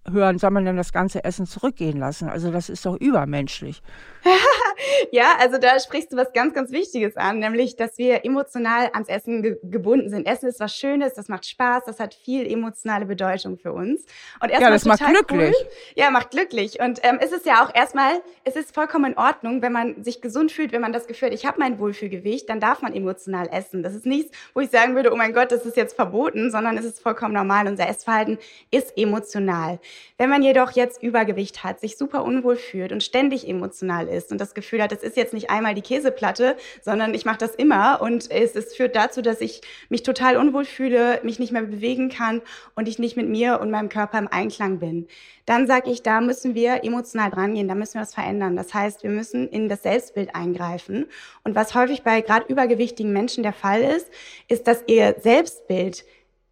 aufhören, 0.06 0.38
soll 0.38 0.52
man 0.52 0.66
denn 0.66 0.78
das 0.78 0.92
ganze 0.92 1.24
Essen 1.24 1.46
zurückgehen 1.46 1.98
lassen? 1.98 2.30
Also 2.30 2.52
das 2.52 2.70
ist 2.70 2.86
doch 2.86 2.96
übermenschlich. 2.96 3.82
ja, 5.12 5.36
also 5.40 5.58
da 5.58 5.80
sprichst 5.80 6.12
du 6.12 6.18
was 6.18 6.34
ganz, 6.34 6.54
ganz 6.54 6.72
Wichtiges 6.72 7.18
an, 7.18 7.40
nämlich, 7.40 7.76
dass 7.76 7.98
wir 7.98 8.26
emotional 8.26 8.90
ans 8.94 9.10
Essen 9.10 9.42
ge 9.42 9.58
gebunden 9.64 10.10
sind. 10.10 10.26
Essen 10.26 10.50
ist 10.50 10.60
was 10.60 10.76
Schönes, 10.76 11.14
das 11.14 11.28
macht 11.28 11.46
Spaß, 11.46 11.84
das 11.86 12.00
hat 12.00 12.14
viel 12.14 12.52
emotionale 12.52 13.06
Bedeutung 13.06 13.58
für 13.58 13.72
uns. 13.72 14.06
Und 14.42 14.52
ja, 14.52 14.70
das 14.70 14.86
macht 14.86 15.06
glücklich. 15.06 15.56
Cool. 15.60 15.68
Ja, 15.96 16.12
macht 16.12 16.32
glücklich. 16.32 16.80
Und 16.80 17.00
ähm, 17.04 17.20
es 17.22 17.32
ist 17.32 17.46
ja 17.46 17.64
auch 17.64 17.74
erstmal, 17.74 18.22
es 18.44 18.56
ist 18.56 18.74
vollkommen 18.74 19.14
in 19.14 19.18
Ordnung, 19.18 19.62
wenn 19.62 19.72
man 19.72 20.04
sich 20.04 20.22
gesund 20.22 20.52
fühlt, 20.52 20.72
wenn 20.72 20.82
man 20.82 20.94
das 20.94 21.08
Gefühl 21.08 21.30
hat, 21.30 21.36
ich 21.36 21.46
habe 21.46 21.60
mein 21.60 21.80
Wohlfühlgewicht, 21.80 22.50
dann 22.50 22.60
darf 22.60 22.82
man 22.82 22.94
emotional 22.94 23.50
essen. 23.52 23.84
Das 23.84 23.94
ist 23.94 24.06
nichts, 24.06 24.36
wo 24.54 24.62
ich 24.62 24.70
sagen 24.70 24.96
würde, 24.96 25.14
oh 25.14 25.16
mein 25.16 25.34
Gott, 25.34 25.52
das 25.52 25.66
ist 25.66 25.78
jetzt 25.78 25.96
verboten, 25.96 26.52
sondern 26.52 26.78
es 26.78 26.86
ist 26.86 27.02
vollkommen 27.02 27.34
normal. 27.34 27.68
Unser 27.68 27.88
Essverhalten 27.88 28.38
ist 28.72 28.98
emotional. 28.98 29.80
Wenn 30.18 30.30
man 30.30 30.44
jedoch 30.44 30.72
jetzt 30.72 31.02
Übergewicht 31.02 31.64
hat, 31.64 31.80
sich 31.80 31.98
super 31.98 32.24
unwohl 32.24 32.56
fühlt 32.56 32.92
und 32.92 33.04
ständig 33.04 33.48
emotional 33.48 34.08
ist 34.08 34.32
und 34.32 34.40
das 34.40 34.54
Gefühl 34.54 34.63
hat, 34.82 34.92
es 34.92 35.04
ist 35.04 35.18
jetzt 35.18 35.34
nicht 35.34 35.50
einmal 35.50 35.76
die 35.76 35.82
Käseplatte, 35.82 36.56
sondern 36.82 37.14
ich 37.14 37.26
mache 37.26 37.38
das 37.38 37.56
immer 37.56 38.02
und 38.02 38.30
es, 38.32 38.56
es 38.56 38.76
führt 38.76 38.96
dazu, 38.96 39.22
dass 39.22 39.42
ich 39.42 39.62
mich 39.90 40.04
total 40.04 40.38
unwohl 40.38 40.66
fühle, 40.66 41.20
mich 41.24 41.40
nicht 41.40 41.52
mehr 41.52 41.64
bewegen 41.64 42.10
kann 42.10 42.42
und 42.76 42.88
ich 42.88 43.00
nicht 43.00 43.18
mit 43.18 43.28
mir 43.28 43.60
und 43.60 43.72
meinem 43.72 43.90
Körper 43.90 44.18
im 44.20 44.28
Einklang 44.28 44.80
bin. 44.80 45.08
Dann 45.46 45.68
sage 45.68 45.92
ich, 45.92 46.04
da 46.04 46.22
müssen 46.22 46.56
wir 46.56 46.84
emotional 46.84 47.30
drangehen, 47.30 47.68
da 47.68 47.76
müssen 47.76 47.96
wir 47.96 48.02
was 48.02 48.14
verändern. 48.14 48.56
Das 48.56 48.74
heißt, 48.74 49.04
wir 49.04 49.10
müssen 49.10 49.50
in 49.50 49.68
das 49.68 49.84
Selbstbild 49.84 50.36
eingreifen. 50.36 51.06
Und 51.44 51.56
was 51.56 51.76
häufig 51.76 52.04
bei 52.04 52.22
gerade 52.22 52.46
übergewichtigen 52.48 53.12
Menschen 53.12 53.44
der 53.44 53.54
Fall 53.54 53.82
ist, 53.82 54.08
ist, 54.48 54.68
dass 54.68 54.84
ihr 54.88 55.16
Selbstbild 55.20 56.06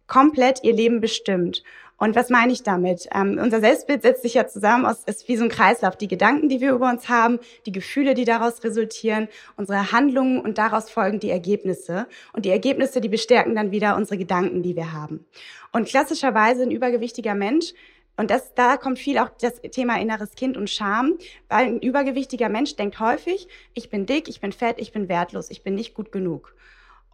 komplett 0.06 0.62
ihr 0.62 0.74
Leben 0.74 1.00
bestimmt. 1.00 1.62
Und 2.02 2.16
was 2.16 2.30
meine 2.30 2.52
ich 2.52 2.64
damit? 2.64 3.08
Ähm, 3.14 3.38
unser 3.40 3.60
Selbstbild 3.60 4.02
setzt 4.02 4.22
sich 4.22 4.34
ja 4.34 4.48
zusammen 4.48 4.86
aus, 4.86 5.04
ist 5.04 5.28
wie 5.28 5.36
so 5.36 5.44
ein 5.44 5.48
Kreislauf. 5.48 5.94
Die 5.94 6.08
Gedanken, 6.08 6.48
die 6.48 6.60
wir 6.60 6.72
über 6.72 6.90
uns 6.90 7.08
haben, 7.08 7.38
die 7.64 7.70
Gefühle, 7.70 8.14
die 8.14 8.24
daraus 8.24 8.64
resultieren, 8.64 9.28
unsere 9.56 9.92
Handlungen 9.92 10.40
und 10.40 10.58
daraus 10.58 10.90
folgen 10.90 11.20
die 11.20 11.30
Ergebnisse. 11.30 12.08
Und 12.32 12.44
die 12.44 12.50
Ergebnisse, 12.50 13.00
die 13.00 13.08
bestärken 13.08 13.54
dann 13.54 13.70
wieder 13.70 13.94
unsere 13.94 14.18
Gedanken, 14.18 14.64
die 14.64 14.74
wir 14.74 14.90
haben. 14.90 15.24
Und 15.70 15.86
klassischerweise 15.86 16.64
ein 16.64 16.72
übergewichtiger 16.72 17.36
Mensch 17.36 17.72
und 18.16 18.32
das, 18.32 18.52
da 18.54 18.78
kommt 18.78 18.98
viel 18.98 19.18
auch 19.18 19.30
das 19.40 19.60
Thema 19.70 20.00
inneres 20.00 20.34
Kind 20.34 20.56
und 20.56 20.68
Scham, 20.68 21.18
weil 21.48 21.66
ein 21.66 21.80
übergewichtiger 21.80 22.48
Mensch 22.48 22.74
denkt 22.74 22.98
häufig, 22.98 23.46
ich 23.74 23.90
bin 23.90 24.06
dick, 24.06 24.28
ich 24.28 24.40
bin 24.40 24.50
fett, 24.50 24.80
ich 24.80 24.90
bin 24.90 25.08
wertlos, 25.08 25.50
ich 25.50 25.62
bin 25.62 25.76
nicht 25.76 25.94
gut 25.94 26.10
genug. 26.10 26.54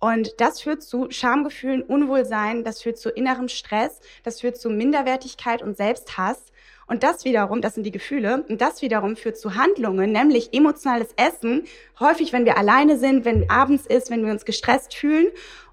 Und 0.00 0.40
das 0.40 0.61
führt 0.61 0.83
zu 0.83 1.11
Schamgefühlen, 1.11 1.83
Unwohlsein, 1.83 2.64
das 2.64 2.83
führt 2.83 2.99
zu 2.99 3.11
innerem 3.11 3.49
Stress, 3.49 4.00
das 4.23 4.40
führt 4.40 4.57
zu 4.57 4.71
Minderwertigkeit 4.71 5.62
und 5.62 5.76
Selbsthass. 5.76 6.45
Und 6.87 7.02
das 7.02 7.26
wiederum, 7.26 7.61
das 7.61 7.75
sind 7.75 7.85
die 7.85 7.90
Gefühle, 7.90 8.45
und 8.49 8.62
das 8.62 8.81
wiederum 8.81 9.14
führt 9.17 9.37
zu 9.37 9.57
Handlungen, 9.57 10.11
nämlich 10.11 10.55
emotionales 10.55 11.09
Essen, 11.17 11.64
häufig 12.00 12.33
wenn 12.33 12.47
wir 12.47 12.57
alleine 12.57 12.97
sind, 12.97 13.26
wenn 13.26 13.50
abends 13.50 13.85
ist, 13.87 14.11
wenn 14.11 14.25
wir 14.25 14.33
uns 14.33 14.47
gestresst 14.47 14.95
fühlen. 14.95 15.26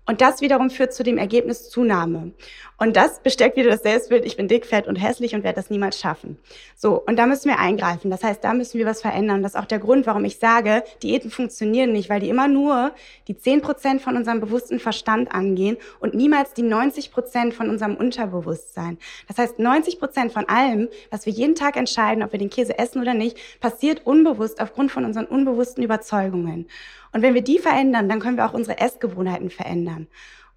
Und 0.07 0.21
das 0.21 0.41
wiederum 0.41 0.69
führt 0.69 0.93
zu 0.93 1.03
dem 1.03 1.17
Ergebnis 1.17 1.69
Zunahme. 1.69 2.31
Und 2.77 2.97
das 2.97 3.21
bestärkt 3.21 3.55
wieder 3.55 3.69
das 3.69 3.83
Selbstbild, 3.83 4.25
ich 4.25 4.35
bin 4.35 4.47
dick, 4.47 4.65
fett 4.65 4.85
und 4.87 4.97
hässlich 4.97 5.33
und 5.33 5.43
werde 5.43 5.55
das 5.55 5.69
niemals 5.69 5.97
schaffen. 5.97 6.37
So, 6.75 7.01
und 7.01 7.17
da 7.17 7.25
müssen 7.25 7.49
wir 7.49 7.57
eingreifen. 7.57 8.11
Das 8.11 8.21
heißt, 8.21 8.43
da 8.43 8.53
müssen 8.53 8.77
wir 8.77 8.85
was 8.85 9.01
verändern. 9.01 9.41
Das 9.41 9.53
ist 9.53 9.59
auch 9.59 9.65
der 9.65 9.79
Grund, 9.79 10.05
warum 10.05 10.25
ich 10.25 10.37
sage, 10.37 10.83
Diäten 11.01 11.31
funktionieren 11.31 11.93
nicht, 11.93 12.09
weil 12.09 12.19
die 12.19 12.29
immer 12.29 12.49
nur 12.49 12.91
die 13.27 13.37
10 13.37 13.61
Prozent 13.61 14.01
von 14.01 14.17
unserem 14.17 14.41
bewussten 14.41 14.79
Verstand 14.79 15.31
angehen 15.33 15.77
und 16.01 16.13
niemals 16.13 16.53
die 16.53 16.63
90 16.63 17.11
Prozent 17.11 17.53
von 17.53 17.69
unserem 17.69 17.95
Unterbewusstsein. 17.95 18.97
Das 19.29 19.37
heißt, 19.37 19.57
90 19.57 19.97
Prozent 19.97 20.33
von 20.33 20.47
allem, 20.49 20.89
was 21.09 21.25
wir 21.25 21.33
jeden 21.33 21.55
Tag 21.55 21.77
entscheiden, 21.77 22.23
ob 22.23 22.33
wir 22.33 22.39
den 22.39 22.49
Käse 22.49 22.77
essen 22.77 23.01
oder 23.01 23.13
nicht, 23.13 23.37
passiert 23.61 24.01
unbewusst 24.05 24.61
aufgrund 24.61 24.91
von 24.91 25.05
unseren 25.05 25.25
unbewussten 25.25 25.81
Überzeugungen. 25.81 26.67
Und 27.15 27.21
wenn 27.21 27.33
wir 27.33 27.43
die 27.43 27.59
verändern, 27.59 28.09
dann 28.09 28.19
können 28.19 28.35
wir 28.35 28.45
auch 28.45 28.53
unsere 28.53 28.77
Essgewohnheiten 28.77 29.49
verändern. 29.49 30.07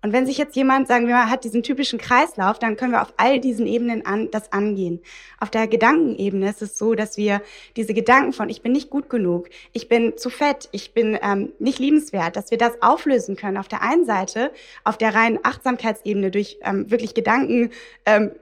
Und 0.03 0.13
wenn 0.13 0.27
sich 0.27 0.39
jetzt 0.39 0.57
jemand, 0.57 0.89
sagen 0.89 1.07
wir 1.07 1.15
mal, 1.15 1.31
hat 1.31 1.45
diesen 1.45 1.63
typischen 1.63 2.01
Kreislauf, 2.01 2.59
dann 2.59 2.77
können 2.77 2.91
wir 2.91 3.03
auf 3.03 3.15
all 3.17 3.39
diesen 3.39 3.65
Ebenen 3.69 4.05
an, 4.05 4.29
das 4.33 4.53
angehen. 4.53 5.01
Auf 5.39 5.51
der 5.51 5.69
Gedankenebene 5.69 6.51
ist 6.51 6.61
es 6.61 6.77
so, 6.77 6.97
dass 6.97 7.17
wir 7.17 7.43
diese 7.77 7.95
Gedanken 7.95 8.33
von 8.33 8.49
ich 8.49 8.61
bin 8.61 8.73
nicht 8.73 8.91
gut 8.91 9.09
genug, 9.09 9.49
ich 9.73 9.89
bin 9.89 10.17
zu 10.17 10.31
fett, 10.31 10.69
ich 10.73 10.95
bin 10.95 11.17
ähm, 11.23 11.53
nicht 11.61 11.79
liebenswert, 11.79 12.35
dass 12.35 12.51
wir 12.51 12.59
das 12.59 12.83
auflösen 12.83 13.37
können. 13.37 13.57
Auf 13.57 13.69
der 13.69 13.83
einen 13.83 14.05
Seite, 14.05 14.51
auf 14.83 14.99
der 14.99 15.15
reinen 15.15 15.39
Achtsamkeitsebene 15.45 16.33
durch 16.33 16.59
ähm, 16.63 16.91
wirklich 16.91 17.15
Gedanken, 17.15 17.71
ähm, 18.05 18.33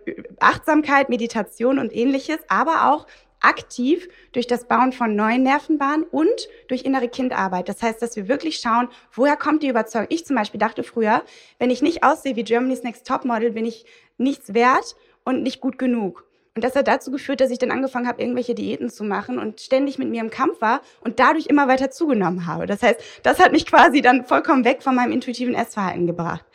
Achtsamkeit, 0.40 1.10
Meditation 1.10 1.78
und 1.78 1.94
ähnliches, 1.94 2.38
aber 2.48 2.90
auch 2.90 3.06
aktiv 3.40 4.08
durch 4.32 4.46
das 4.46 4.66
Bauen 4.66 4.92
von 4.92 5.14
neuen 5.14 5.42
Nervenbahnen 5.42 6.04
und 6.04 6.48
durch 6.68 6.82
innere 6.82 7.08
Kindarbeit. 7.08 7.68
Das 7.68 7.82
heißt, 7.82 8.00
dass 8.02 8.16
wir 8.16 8.28
wirklich 8.28 8.58
schauen, 8.58 8.88
woher 9.12 9.36
kommt 9.36 9.62
die 9.62 9.68
Überzeugung. 9.68 10.08
Ich 10.10 10.26
zum 10.26 10.36
Beispiel 10.36 10.60
dachte 10.60 10.82
früher, 10.82 11.22
wenn 11.58 11.70
ich 11.70 11.82
nicht 11.82 12.02
aussehe 12.02 12.36
wie 12.36 12.44
Germany's 12.44 12.82
Next 12.82 13.06
Topmodel, 13.06 13.52
bin 13.52 13.64
ich 13.64 13.84
nichts 14.18 14.54
wert 14.54 14.96
und 15.24 15.42
nicht 15.42 15.60
gut 15.60 15.78
genug. 15.78 16.24
Und 16.54 16.64
das 16.64 16.74
hat 16.74 16.88
dazu 16.88 17.10
geführt, 17.10 17.42
dass 17.42 17.50
ich 17.50 17.58
dann 17.58 17.70
angefangen 17.70 18.08
habe, 18.08 18.22
irgendwelche 18.22 18.54
Diäten 18.54 18.88
zu 18.88 19.04
machen 19.04 19.38
und 19.38 19.60
ständig 19.60 19.98
mit 19.98 20.08
mir 20.08 20.22
im 20.22 20.30
Kampf 20.30 20.62
war 20.62 20.80
und 21.02 21.20
dadurch 21.20 21.46
immer 21.46 21.68
weiter 21.68 21.90
zugenommen 21.90 22.46
habe. 22.46 22.64
Das 22.64 22.82
heißt, 22.82 22.98
das 23.22 23.38
hat 23.38 23.52
mich 23.52 23.66
quasi 23.66 24.00
dann 24.00 24.24
vollkommen 24.24 24.64
weg 24.64 24.82
von 24.82 24.94
meinem 24.94 25.12
intuitiven 25.12 25.54
Essverhalten 25.54 26.06
gebracht. 26.06 26.46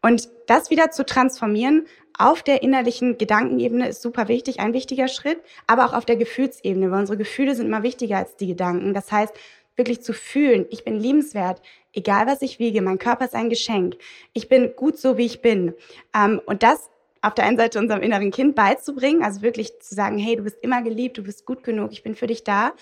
Und 0.00 0.30
das 0.46 0.70
wieder 0.70 0.90
zu 0.90 1.04
transformieren 1.04 1.86
auf 2.18 2.42
der 2.42 2.62
innerlichen 2.62 3.18
Gedankenebene 3.18 3.88
ist 3.88 4.02
super 4.02 4.28
wichtig, 4.28 4.60
ein 4.60 4.72
wichtiger 4.72 5.08
Schritt, 5.08 5.40
aber 5.66 5.86
auch 5.86 5.92
auf 5.92 6.04
der 6.04 6.16
Gefühlsebene, 6.16 6.90
weil 6.90 7.00
unsere 7.00 7.18
Gefühle 7.18 7.54
sind 7.54 7.66
immer 7.66 7.82
wichtiger 7.82 8.18
als 8.18 8.36
die 8.36 8.46
Gedanken. 8.46 8.94
Das 8.94 9.10
heißt, 9.10 9.34
wirklich 9.76 10.02
zu 10.02 10.12
fühlen, 10.12 10.66
ich 10.70 10.84
bin 10.84 10.98
liebenswert, 10.98 11.62
egal 11.92 12.26
was 12.26 12.42
ich 12.42 12.58
wiege, 12.58 12.82
mein 12.82 12.98
Körper 12.98 13.24
ist 13.24 13.34
ein 13.34 13.50
Geschenk, 13.50 13.96
ich 14.32 14.48
bin 14.48 14.74
gut 14.76 14.98
so, 14.98 15.16
wie 15.16 15.26
ich 15.26 15.40
bin. 15.40 15.74
Ähm, 16.14 16.40
und 16.44 16.62
das 16.62 16.90
auf 17.22 17.34
der 17.34 17.44
einen 17.44 17.56
Seite 17.56 17.78
unserem 17.78 18.02
inneren 18.02 18.32
Kind 18.32 18.54
beizubringen, 18.54 19.22
also 19.22 19.42
wirklich 19.42 19.80
zu 19.80 19.94
sagen, 19.94 20.18
hey, 20.18 20.36
du 20.36 20.42
bist 20.42 20.58
immer 20.60 20.82
geliebt, 20.82 21.18
du 21.18 21.22
bist 21.22 21.46
gut 21.46 21.62
genug, 21.62 21.92
ich 21.92 22.02
bin 22.02 22.16
für 22.16 22.26
dich 22.26 22.44
da, 22.44 22.72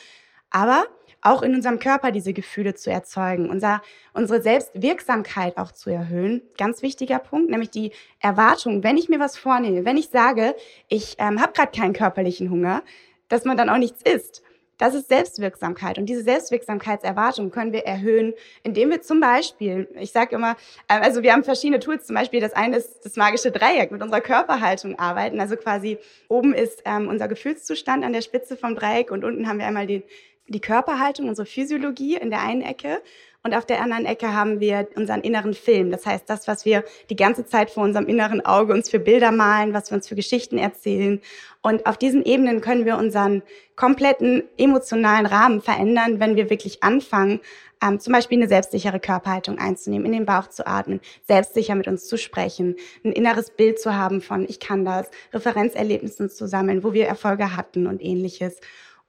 aber 0.50 0.86
auch 1.22 1.42
in 1.42 1.54
unserem 1.54 1.78
Körper 1.78 2.12
diese 2.12 2.32
Gefühle 2.32 2.74
zu 2.74 2.90
erzeugen, 2.90 3.50
unser, 3.50 3.82
unsere 4.14 4.42
Selbstwirksamkeit 4.42 5.58
auch 5.58 5.72
zu 5.72 5.90
erhöhen. 5.90 6.42
Ganz 6.56 6.82
wichtiger 6.82 7.18
Punkt, 7.18 7.50
nämlich 7.50 7.70
die 7.70 7.92
Erwartung, 8.20 8.82
wenn 8.82 8.96
ich 8.96 9.08
mir 9.08 9.20
was 9.20 9.36
vornehme, 9.36 9.84
wenn 9.84 9.96
ich 9.96 10.08
sage, 10.08 10.54
ich 10.88 11.16
ähm, 11.18 11.40
habe 11.40 11.52
gerade 11.52 11.78
keinen 11.78 11.92
körperlichen 11.92 12.50
Hunger, 12.50 12.82
dass 13.28 13.44
man 13.44 13.56
dann 13.56 13.68
auch 13.68 13.78
nichts 13.78 14.02
isst. 14.02 14.42
Das 14.80 14.94
ist 14.94 15.08
Selbstwirksamkeit. 15.08 15.98
Und 15.98 16.06
diese 16.06 16.22
Selbstwirksamkeitserwartung 16.22 17.50
können 17.50 17.74
wir 17.74 17.84
erhöhen, 17.84 18.32
indem 18.62 18.88
wir 18.88 19.02
zum 19.02 19.20
Beispiel, 19.20 19.86
ich 20.00 20.10
sage 20.10 20.34
immer, 20.34 20.52
äh, 20.88 20.98
also 21.00 21.22
wir 21.22 21.34
haben 21.34 21.44
verschiedene 21.44 21.80
Tools, 21.80 22.06
zum 22.06 22.16
Beispiel 22.16 22.40
das 22.40 22.54
eine 22.54 22.78
ist 22.78 23.04
das 23.04 23.16
magische 23.16 23.50
Dreieck, 23.50 23.90
mit 23.90 24.02
unserer 24.02 24.22
Körperhaltung 24.22 24.98
arbeiten. 24.98 25.38
Also 25.38 25.56
quasi 25.56 25.98
oben 26.28 26.54
ist 26.54 26.82
ähm, 26.86 27.08
unser 27.08 27.28
Gefühlszustand 27.28 28.06
an 28.06 28.14
der 28.14 28.22
Spitze 28.22 28.56
vom 28.56 28.74
Dreieck 28.74 29.10
und 29.10 29.22
unten 29.22 29.46
haben 29.46 29.58
wir 29.58 29.66
einmal 29.66 29.86
den, 29.86 30.02
die 30.50 30.60
Körperhaltung, 30.60 31.28
unsere 31.28 31.46
Physiologie 31.46 32.16
in 32.16 32.30
der 32.30 32.40
einen 32.40 32.62
Ecke. 32.62 33.00
Und 33.42 33.54
auf 33.54 33.64
der 33.64 33.80
anderen 33.80 34.04
Ecke 34.04 34.34
haben 34.34 34.60
wir 34.60 34.88
unseren 34.96 35.22
inneren 35.22 35.54
Film. 35.54 35.90
Das 35.90 36.04
heißt, 36.04 36.28
das, 36.28 36.46
was 36.46 36.66
wir 36.66 36.84
die 37.08 37.16
ganze 37.16 37.46
Zeit 37.46 37.70
vor 37.70 37.84
unserem 37.84 38.06
inneren 38.06 38.44
Auge 38.44 38.74
uns 38.74 38.90
für 38.90 38.98
Bilder 38.98 39.32
malen, 39.32 39.72
was 39.72 39.90
wir 39.90 39.96
uns 39.96 40.08
für 40.08 40.14
Geschichten 40.14 40.58
erzählen. 40.58 41.22
Und 41.62 41.86
auf 41.86 41.96
diesen 41.96 42.22
Ebenen 42.22 42.60
können 42.60 42.84
wir 42.84 42.98
unseren 42.98 43.42
kompletten 43.76 44.42
emotionalen 44.58 45.24
Rahmen 45.24 45.62
verändern, 45.62 46.20
wenn 46.20 46.36
wir 46.36 46.50
wirklich 46.50 46.82
anfangen, 46.82 47.40
ähm, 47.82 47.98
zum 47.98 48.12
Beispiel 48.12 48.38
eine 48.38 48.48
selbstsichere 48.48 49.00
Körperhaltung 49.00 49.58
einzunehmen, 49.58 50.04
in 50.06 50.12
den 50.12 50.26
Bauch 50.26 50.48
zu 50.48 50.66
atmen, 50.66 51.00
selbstsicher 51.26 51.74
mit 51.74 51.88
uns 51.88 52.06
zu 52.06 52.18
sprechen, 52.18 52.76
ein 53.04 53.12
inneres 53.12 53.50
Bild 53.50 53.80
zu 53.80 53.96
haben 53.96 54.20
von 54.20 54.44
ich 54.46 54.60
kann 54.60 54.84
das, 54.84 55.10
Referenzerlebnissen 55.32 56.28
zu 56.28 56.46
sammeln, 56.46 56.84
wo 56.84 56.92
wir 56.92 57.06
Erfolge 57.06 57.56
hatten 57.56 57.86
und 57.86 58.02
ähnliches. 58.02 58.60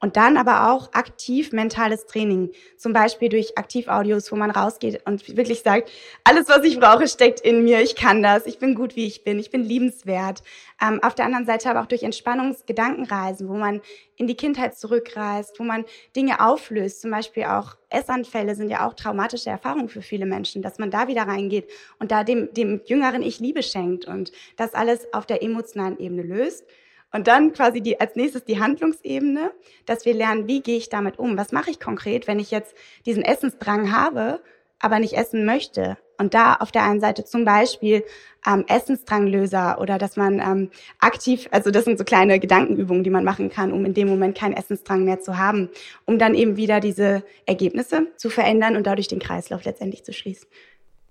Und 0.01 0.17
dann 0.17 0.35
aber 0.35 0.71
auch 0.71 0.93
aktiv 0.93 1.51
mentales 1.51 2.07
Training. 2.07 2.49
Zum 2.75 2.91
Beispiel 2.91 3.29
durch 3.29 3.57
Aktivaudios, 3.59 4.31
wo 4.31 4.35
man 4.35 4.49
rausgeht 4.49 5.05
und 5.05 5.37
wirklich 5.37 5.61
sagt, 5.61 5.91
alles, 6.23 6.49
was 6.49 6.63
ich 6.63 6.79
brauche, 6.79 7.07
steckt 7.07 7.39
in 7.39 7.63
mir. 7.63 7.81
Ich 7.81 7.95
kann 7.95 8.23
das. 8.23 8.47
Ich 8.47 8.57
bin 8.57 8.73
gut, 8.73 8.95
wie 8.95 9.05
ich 9.05 9.23
bin. 9.23 9.37
Ich 9.37 9.51
bin 9.51 9.63
liebenswert. 9.63 10.41
Ähm, 10.81 11.03
auf 11.03 11.13
der 11.13 11.25
anderen 11.25 11.45
Seite 11.45 11.69
aber 11.69 11.81
auch 11.81 11.85
durch 11.85 12.01
Entspannungsgedankenreisen, 12.01 13.47
wo 13.47 13.53
man 13.53 13.79
in 14.15 14.25
die 14.25 14.35
Kindheit 14.35 14.75
zurückreist, 14.75 15.59
wo 15.59 15.63
man 15.63 15.85
Dinge 16.15 16.43
auflöst. 16.43 17.01
Zum 17.01 17.11
Beispiel 17.11 17.43
auch 17.43 17.75
Essanfälle 17.89 18.55
sind 18.55 18.69
ja 18.69 18.87
auch 18.87 18.95
traumatische 18.95 19.51
Erfahrungen 19.51 19.87
für 19.87 20.01
viele 20.01 20.25
Menschen, 20.25 20.63
dass 20.63 20.79
man 20.79 20.89
da 20.89 21.07
wieder 21.07 21.23
reingeht 21.23 21.69
und 21.99 22.11
da 22.11 22.23
dem, 22.23 22.51
dem 22.55 22.81
jüngeren 22.85 23.21
Ich 23.21 23.39
Liebe 23.39 23.61
schenkt 23.61 24.05
und 24.05 24.31
das 24.57 24.73
alles 24.73 25.13
auf 25.13 25.27
der 25.27 25.43
emotionalen 25.43 25.99
Ebene 25.99 26.23
löst. 26.23 26.65
Und 27.13 27.27
dann 27.27 27.53
quasi 27.53 27.81
die, 27.81 27.99
als 27.99 28.15
nächstes 28.15 28.45
die 28.45 28.59
Handlungsebene, 28.59 29.51
dass 29.85 30.05
wir 30.05 30.13
lernen, 30.13 30.47
wie 30.47 30.61
gehe 30.61 30.77
ich 30.77 30.89
damit 30.89 31.19
um? 31.19 31.37
Was 31.37 31.51
mache 31.51 31.69
ich 31.69 31.79
konkret, 31.79 32.27
wenn 32.27 32.39
ich 32.39 32.51
jetzt 32.51 32.73
diesen 33.05 33.23
Essensdrang 33.23 33.91
habe, 33.91 34.41
aber 34.79 34.99
nicht 34.99 35.13
essen 35.13 35.45
möchte? 35.45 35.97
Und 36.17 36.35
da 36.35 36.53
auf 36.53 36.71
der 36.71 36.83
einen 36.83 37.01
Seite 37.01 37.25
zum 37.25 37.45
Beispiel 37.45 38.03
ähm, 38.47 38.63
Essensdranglöser 38.67 39.81
oder 39.81 39.97
dass 39.97 40.17
man 40.17 40.39
ähm, 40.39 40.69
aktiv, 40.99 41.47
also 41.51 41.71
das 41.71 41.85
sind 41.85 41.97
so 41.97 42.03
kleine 42.03 42.39
Gedankenübungen, 42.39 43.03
die 43.03 43.09
man 43.09 43.23
machen 43.23 43.49
kann, 43.49 43.73
um 43.73 43.85
in 43.85 43.95
dem 43.95 44.07
Moment 44.07 44.37
keinen 44.37 44.53
Essensdrang 44.53 45.03
mehr 45.03 45.19
zu 45.19 45.39
haben, 45.39 45.69
um 46.05 46.19
dann 46.19 46.35
eben 46.35 46.57
wieder 46.57 46.79
diese 46.79 47.23
Ergebnisse 47.47 48.07
zu 48.17 48.29
verändern 48.29 48.75
und 48.75 48.85
dadurch 48.85 49.07
den 49.07 49.19
Kreislauf 49.19 49.65
letztendlich 49.65 50.03
zu 50.03 50.13
schließen. 50.13 50.47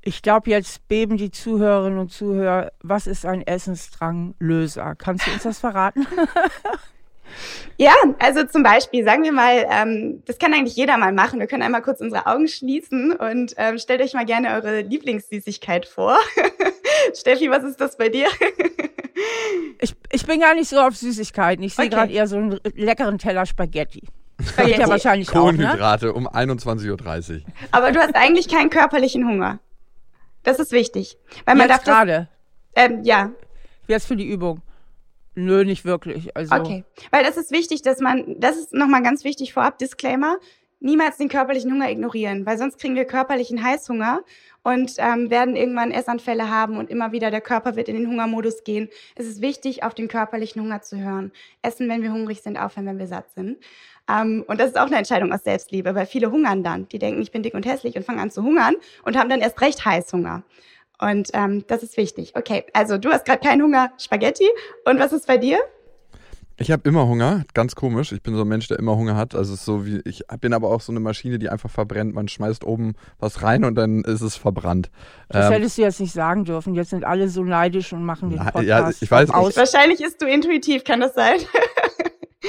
Ich 0.02 0.22
glaube, 0.22 0.50
jetzt 0.50 0.86
beben 0.88 1.16
die 1.16 1.30
Zuhörerinnen 1.30 1.98
und 1.98 2.10
Zuhörer, 2.10 2.72
was 2.82 3.06
ist 3.06 3.26
ein 3.26 3.46
Essensdranglöser? 3.46 4.94
Kannst 4.96 5.26
du 5.26 5.32
uns 5.32 5.42
das 5.42 5.58
verraten? 5.58 6.06
Ja, 7.76 7.92
also 8.18 8.44
zum 8.44 8.62
Beispiel, 8.62 9.04
sagen 9.04 9.22
wir 9.22 9.32
mal, 9.32 9.66
ähm, 9.70 10.22
das 10.26 10.38
kann 10.38 10.52
eigentlich 10.52 10.76
jeder 10.76 10.98
mal 10.98 11.12
machen. 11.12 11.40
Wir 11.40 11.46
können 11.46 11.62
einmal 11.62 11.82
kurz 11.82 12.00
unsere 12.00 12.26
Augen 12.26 12.48
schließen 12.48 13.12
und 13.12 13.54
ähm, 13.56 13.78
stellt 13.78 14.02
euch 14.02 14.12
mal 14.14 14.26
gerne 14.26 14.54
eure 14.54 14.82
Lieblingssüßigkeit 14.82 15.86
vor. 15.86 16.18
Steffi, 17.14 17.50
was 17.50 17.64
ist 17.64 17.80
das 17.80 17.96
bei 17.96 18.08
dir? 18.08 18.26
ich, 19.80 19.94
ich 20.12 20.26
bin 20.26 20.40
gar 20.40 20.54
nicht 20.54 20.68
so 20.68 20.78
auf 20.78 20.96
Süßigkeiten. 20.96 21.64
Ich 21.64 21.74
sehe 21.74 21.86
okay. 21.86 21.94
gerade 21.94 22.12
eher 22.12 22.26
so 22.26 22.36
einen 22.36 22.60
leckeren 22.74 23.18
Teller 23.18 23.46
Spaghetti. 23.46 24.02
Spaghetti 24.44 24.80
ja 24.80 24.88
wahrscheinlich 24.88 25.28
Kohlenhydrate 25.28 26.10
auch, 26.10 26.20
ne? 26.20 26.26
um 26.26 26.28
21.30 26.28 26.90
Uhr. 26.90 27.40
Aber 27.70 27.92
du 27.92 28.00
hast 28.00 28.14
eigentlich 28.14 28.48
keinen 28.48 28.70
körperlichen 28.70 29.26
Hunger. 29.26 29.58
Das 30.42 30.58
ist 30.58 30.72
wichtig. 30.72 31.18
Weil 31.44 31.56
man 31.56 31.68
Jetzt 31.68 31.84
gerade. 31.84 32.28
Ähm, 32.74 33.02
ja. 33.02 33.32
Jetzt 33.86 34.06
für 34.06 34.16
die 34.16 34.26
Übung. 34.26 34.62
Nö, 35.34 35.64
nicht 35.64 35.84
wirklich. 35.84 36.36
Also. 36.36 36.54
Okay. 36.54 36.84
Weil 37.10 37.24
das 37.24 37.36
ist 37.36 37.50
wichtig, 37.50 37.82
dass 37.82 38.00
man, 38.00 38.38
das 38.38 38.56
ist 38.56 38.72
nochmal 38.72 39.02
ganz 39.02 39.24
wichtig 39.24 39.52
vorab, 39.52 39.78
Disclaimer, 39.78 40.38
niemals 40.80 41.18
den 41.18 41.28
körperlichen 41.28 41.72
Hunger 41.72 41.90
ignorieren, 41.90 42.46
weil 42.46 42.58
sonst 42.58 42.78
kriegen 42.78 42.94
wir 42.94 43.04
körperlichen 43.04 43.62
Heißhunger 43.62 44.22
und 44.62 44.94
ähm, 44.98 45.30
werden 45.30 45.56
irgendwann 45.56 45.92
Essanfälle 45.92 46.50
haben 46.50 46.78
und 46.78 46.90
immer 46.90 47.12
wieder 47.12 47.30
der 47.30 47.40
Körper 47.40 47.76
wird 47.76 47.88
in 47.88 47.96
den 47.96 48.08
Hungermodus 48.08 48.64
gehen. 48.64 48.88
Es 49.14 49.26
ist 49.26 49.40
wichtig, 49.40 49.82
auf 49.82 49.94
den 49.94 50.08
körperlichen 50.08 50.60
Hunger 50.62 50.82
zu 50.82 50.98
hören. 50.98 51.32
Essen, 51.62 51.88
wenn 51.88 52.02
wir 52.02 52.12
hungrig 52.12 52.42
sind, 52.42 52.58
aufhören, 52.58 52.86
wenn 52.86 52.98
wir 52.98 53.06
satt 53.06 53.30
sind. 53.34 53.58
Ähm, 54.10 54.44
und 54.46 54.60
das 54.60 54.68
ist 54.68 54.78
auch 54.78 54.86
eine 54.86 54.96
Entscheidung 54.96 55.32
aus 55.32 55.44
Selbstliebe, 55.44 55.94
weil 55.94 56.06
viele 56.06 56.30
hungern 56.30 56.62
dann. 56.62 56.88
Die 56.88 56.98
denken, 56.98 57.22
ich 57.22 57.30
bin 57.30 57.42
dick 57.42 57.54
und 57.54 57.66
hässlich 57.66 57.96
und 57.96 58.04
fangen 58.04 58.20
an 58.20 58.30
zu 58.30 58.42
hungern 58.42 58.74
und 59.04 59.16
haben 59.16 59.28
dann 59.28 59.40
erst 59.40 59.60
recht 59.60 59.84
Heißhunger. 59.84 60.42
Und 61.00 61.30
ähm, 61.32 61.64
das 61.66 61.82
ist 61.82 61.96
wichtig. 61.96 62.32
Okay, 62.34 62.64
also 62.74 62.98
du 62.98 63.10
hast 63.10 63.24
gerade 63.24 63.46
keinen 63.46 63.62
Hunger, 63.62 63.92
Spaghetti. 63.98 64.48
Und 64.84 64.98
was 64.98 65.12
ist 65.12 65.26
bei 65.26 65.38
dir? 65.38 65.58
Ich 66.62 66.70
habe 66.70 66.86
immer 66.86 67.06
Hunger, 67.06 67.44
ganz 67.54 67.74
komisch. 67.74 68.12
Ich 68.12 68.22
bin 68.22 68.34
so 68.34 68.42
ein 68.42 68.48
Mensch, 68.48 68.68
der 68.68 68.78
immer 68.78 68.94
Hunger 68.94 69.16
hat. 69.16 69.34
Also 69.34 69.54
es 69.54 69.60
ist 69.60 69.64
so 69.64 69.86
wie 69.86 70.02
ich 70.04 70.24
bin 70.42 70.52
aber 70.52 70.68
auch 70.68 70.82
so 70.82 70.92
eine 70.92 71.00
Maschine, 71.00 71.38
die 71.38 71.48
einfach 71.48 71.70
verbrennt. 71.70 72.14
Man 72.14 72.28
schmeißt 72.28 72.64
oben 72.64 72.96
was 73.18 73.42
rein 73.42 73.64
und 73.64 73.76
dann 73.76 74.04
ist 74.04 74.20
es 74.20 74.36
verbrannt. 74.36 74.90
Das 75.30 75.46
ähm, 75.46 75.52
hättest 75.52 75.78
du 75.78 75.82
jetzt 75.82 76.00
nicht 76.00 76.12
sagen 76.12 76.44
dürfen. 76.44 76.74
Jetzt 76.74 76.90
sind 76.90 77.04
alle 77.04 77.30
so 77.30 77.44
neidisch 77.44 77.94
und 77.94 78.04
machen 78.04 78.28
den 78.28 78.40
Podcast 78.40 78.66
ja, 78.66 78.90
ich 78.90 79.10
weiß 79.10 79.30
aus. 79.30 79.56
Wahrscheinlich 79.56 80.02
isst 80.02 80.20
du 80.20 80.26
intuitiv, 80.26 80.84
kann 80.84 81.00
das 81.00 81.14
sein? 81.14 81.38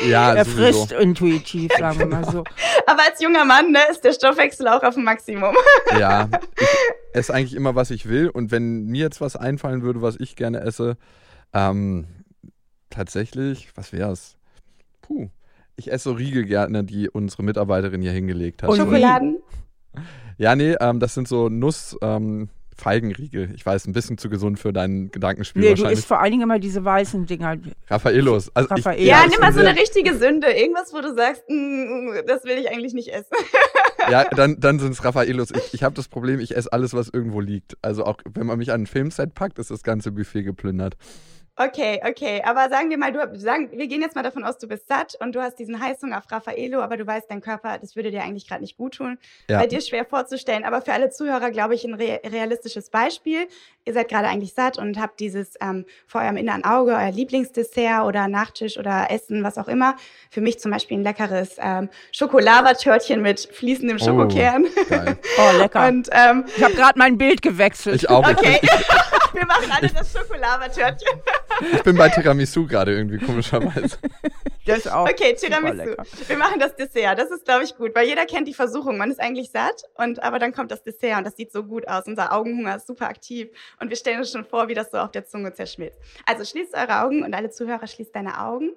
Ja, 0.08 0.34
er 0.36 0.46
sowieso. 0.46 0.86
frisst 0.86 0.92
intuitiv, 0.94 1.72
sagen 1.78 2.00
wir 2.00 2.06
mal 2.06 2.26
so. 2.26 2.44
Aber 2.86 3.02
als 3.08 3.22
junger 3.22 3.46
Mann 3.46 3.72
ne, 3.72 3.80
ist 3.90 4.04
der 4.04 4.14
Stoffwechsel 4.14 4.68
auch 4.68 4.84
auf 4.84 4.96
dem 4.96 5.04
Maximum. 5.04 5.56
Ja, 6.00 6.30
ich 6.58 6.68
esse 7.14 7.34
eigentlich 7.34 7.54
immer, 7.54 7.76
was 7.76 7.92
ich 7.92 8.08
will. 8.08 8.30
Und 8.30 8.52
wenn 8.52 8.86
mir 8.86 9.02
jetzt 9.02 9.20
was 9.20 9.36
einfallen 9.36 9.82
würde, 9.82 10.02
was 10.02 10.18
ich 10.20 10.38
gerne 10.38 10.62
esse, 10.62 10.96
ähm, 11.54 12.08
tatsächlich, 12.90 13.70
was 13.76 13.92
wär's? 13.92 14.38
Puh. 15.02 15.30
Ich 15.76 15.92
esse 15.92 16.10
so 16.10 16.16
Riegel 16.16 16.46
gerne, 16.46 16.84
die 16.84 17.10
unsere 17.10 17.44
Mitarbeiterin 17.44 18.02
hier 18.02 18.12
hingelegt 18.12 18.64
hat. 18.64 18.70
Und 18.70 18.78
Schokoladen? 18.78 19.42
Ja, 20.38 20.56
nee, 20.56 20.76
ähm, 20.80 21.00
das 21.00 21.14
sind 21.14 21.28
so 21.28 21.50
Nuss. 21.50 21.98
Ähm, 22.02 22.50
Feigenriegel. 22.76 23.52
Ich 23.54 23.66
weiß, 23.66 23.86
ein 23.88 23.94
bisschen 23.94 24.18
zu 24.18 24.30
gesund 24.30 24.60
für 24.60 24.74
dein 24.74 25.12
Gedankenspiel 25.12 25.62
nee, 25.62 25.74
du 25.74 25.86
isst 25.86 26.06
vor 26.06 26.20
allen 26.20 26.32
Dingen 26.32 26.44
immer 26.44 26.60
diese 26.60 26.84
weißen 26.84 27.26
Dinger. 27.26 27.58
Raffaelos. 27.88 28.56
Also 28.56 28.70
Raffaelos. 28.70 29.06
ja, 29.06 29.26
nimm 29.30 29.40
mal 29.40 29.54
so 29.54 29.60
eine 29.60 29.76
richtige 29.76 30.16
Sünde. 30.18 30.48
Irgendwas, 30.48 30.94
wo 30.94 31.02
du 31.02 31.14
sagst, 31.14 31.44
mm, 31.48 32.28
das 32.28 32.44
will 32.44 32.58
ich 32.58 32.70
eigentlich 32.70 32.94
nicht 32.94 33.10
essen. 33.10 33.28
ja, 34.10 34.26
dann, 34.30 34.60
dann 34.60 34.80
sind 34.80 34.94
es 34.94 35.04
Raffaelos. 35.04 35.52
Ich, 35.52 35.74
ich 35.76 35.84
habe 35.84 35.96
das 35.96 36.08
Problem, 36.08 36.40
ich 36.40 36.56
esse 36.56 36.72
alles, 36.72 36.94
was 36.94 37.10
irgendwo 37.10 37.40
liegt. 37.40 37.78
Also 37.82 38.06
auch 38.06 38.18
wenn 38.34 38.48
man 38.48 38.58
mich 38.58 38.72
an 38.72 38.84
ein 38.84 38.88
Filmset 38.88 39.34
packt, 39.34 39.60
ist 39.60 39.72
das 39.72 39.84
ganze 39.84 40.12
Buffet 40.12 40.44
geplündert. 40.44 40.96
Okay, 41.66 42.02
okay. 42.08 42.42
Aber 42.44 42.70
sagen 42.70 42.90
wir 42.90 42.98
mal, 42.98 43.12
du 43.12 43.40
sagen, 43.40 43.70
wir 43.72 43.88
gehen 43.88 44.02
jetzt 44.02 44.16
mal 44.16 44.24
davon 44.24 44.44
aus, 44.44 44.58
du 44.58 44.68
bist 44.68 44.88
satt 44.88 45.16
und 45.20 45.36
du 45.36 45.42
hast 45.42 45.60
diesen 45.60 45.80
Heißhunger 45.80 46.18
auf 46.18 46.32
Raffaello, 46.32 46.82
aber 46.82 46.98
du 46.98 47.06
weißt, 47.06 47.30
dein 47.30 47.42
Körper, 47.42 47.78
das 47.78 47.96
würde 47.96 48.10
dir 48.10 48.24
eigentlich 48.24 48.48
gerade 48.48 48.62
nicht 48.62 48.78
gut 48.78 48.96
tun. 48.96 49.18
Ja. 49.50 49.60
Bei 49.60 49.68
dir 49.68 49.82
schwer 49.82 50.06
vorzustellen. 50.06 50.64
Aber 50.64 50.82
für 50.82 50.94
alle 50.94 51.10
Zuhörer, 51.10 51.52
glaube 51.52 51.76
ich, 51.76 51.84
ein 51.86 51.94
re 51.94 52.22
realistisches 52.26 52.90
Beispiel. 52.90 53.48
Ihr 53.86 53.94
seid 53.94 54.10
gerade 54.10 54.28
eigentlich 54.28 54.54
satt 54.54 54.78
und 54.78 55.00
habt 55.00 55.20
dieses 55.20 55.56
ähm, 55.62 55.86
vor 56.08 56.22
eurem 56.22 56.38
inneren 56.38 56.64
Auge, 56.64 56.92
euer 56.92 57.12
Lieblingsdessert 57.12 58.06
oder 58.06 58.28
Nachtisch 58.28 58.78
oder 58.78 59.08
Essen, 59.10 59.44
was 59.44 59.58
auch 59.58 59.68
immer. 59.68 59.96
Für 60.30 60.42
mich 60.42 60.60
zum 60.60 60.72
Beispiel 60.72 60.98
ein 60.98 61.04
leckeres 61.04 61.56
ähm, 61.60 61.90
Schokoladertörtchen 62.12 63.22
mit 63.22 63.40
fließendem 63.40 63.98
oh, 64.00 64.06
Schokokern. 64.06 64.66
Geil. 64.90 65.18
oh, 65.38 65.58
lecker. 65.58 65.88
Und, 65.88 66.10
ähm, 66.12 66.46
ich 66.56 66.64
habe 66.64 66.74
gerade 66.74 66.98
mein 66.98 67.18
Bild 67.18 67.42
gewechselt. 67.42 67.96
Ich 67.96 68.10
auch. 68.10 68.28
Okay. 68.28 68.60
Wir 69.34 69.46
machen 69.46 69.72
alle 69.72 69.88
das 69.88 70.12
Schokoladertörtchen. 70.12 71.22
Ich 71.74 71.84
bin 71.84 71.96
bei 71.96 72.10
Tiramisu 72.10 72.68
gerade 72.68 72.94
irgendwie, 72.96 73.18
komischerweise. 73.18 73.98
Das 74.66 74.88
auch. 74.88 75.10
Okay, 75.10 75.34
Tiramisu. 75.34 75.96
Wir 76.28 76.38
machen 76.38 76.60
das 76.60 76.76
Dessert. 76.76 77.18
Das 77.18 77.32
ist, 77.32 77.46
glaube 77.46 77.64
ich, 77.64 77.76
gut, 77.76 77.96
weil 77.96 78.08
jeder 78.08 78.26
kennt 78.26 78.48
die 78.48 78.54
Versuchung. 78.54 78.98
Man 78.98 79.12
ist 79.12 79.20
eigentlich 79.20 79.52
satt, 79.52 79.84
und 79.96 80.22
aber 80.22 80.40
dann 80.40 80.54
kommt 80.54 80.72
das 80.72 80.84
Dessert 80.84 81.18
und 81.18 81.26
das 81.26 81.36
sieht 81.36 81.52
so 81.52 81.64
gut 81.64 81.88
aus. 81.88 82.06
Unser 82.08 82.34
Augenhunger 82.34 82.76
ist 82.76 82.88
super 82.88 83.08
aktiv 83.08 83.50
und 83.80 83.90
wir 83.90 83.98
stellen 83.98 84.20
uns 84.20 84.32
schon 84.32 84.46
vor, 84.46 84.68
wie 84.68 84.74
das 84.74 84.92
so 84.92 84.98
auf 84.98 85.12
der 85.12 85.26
Zunge 85.26 85.54
zerschmilzt. 85.54 86.00
Also 86.26 86.46
schließt 86.46 86.74
eure 86.74 87.02
Augen 87.02 87.24
und 87.24 87.34
alle 87.34 87.50
Zuhörer 87.50 87.88
schließt 87.88 88.16
deine 88.16 88.42
Augen 88.42 88.72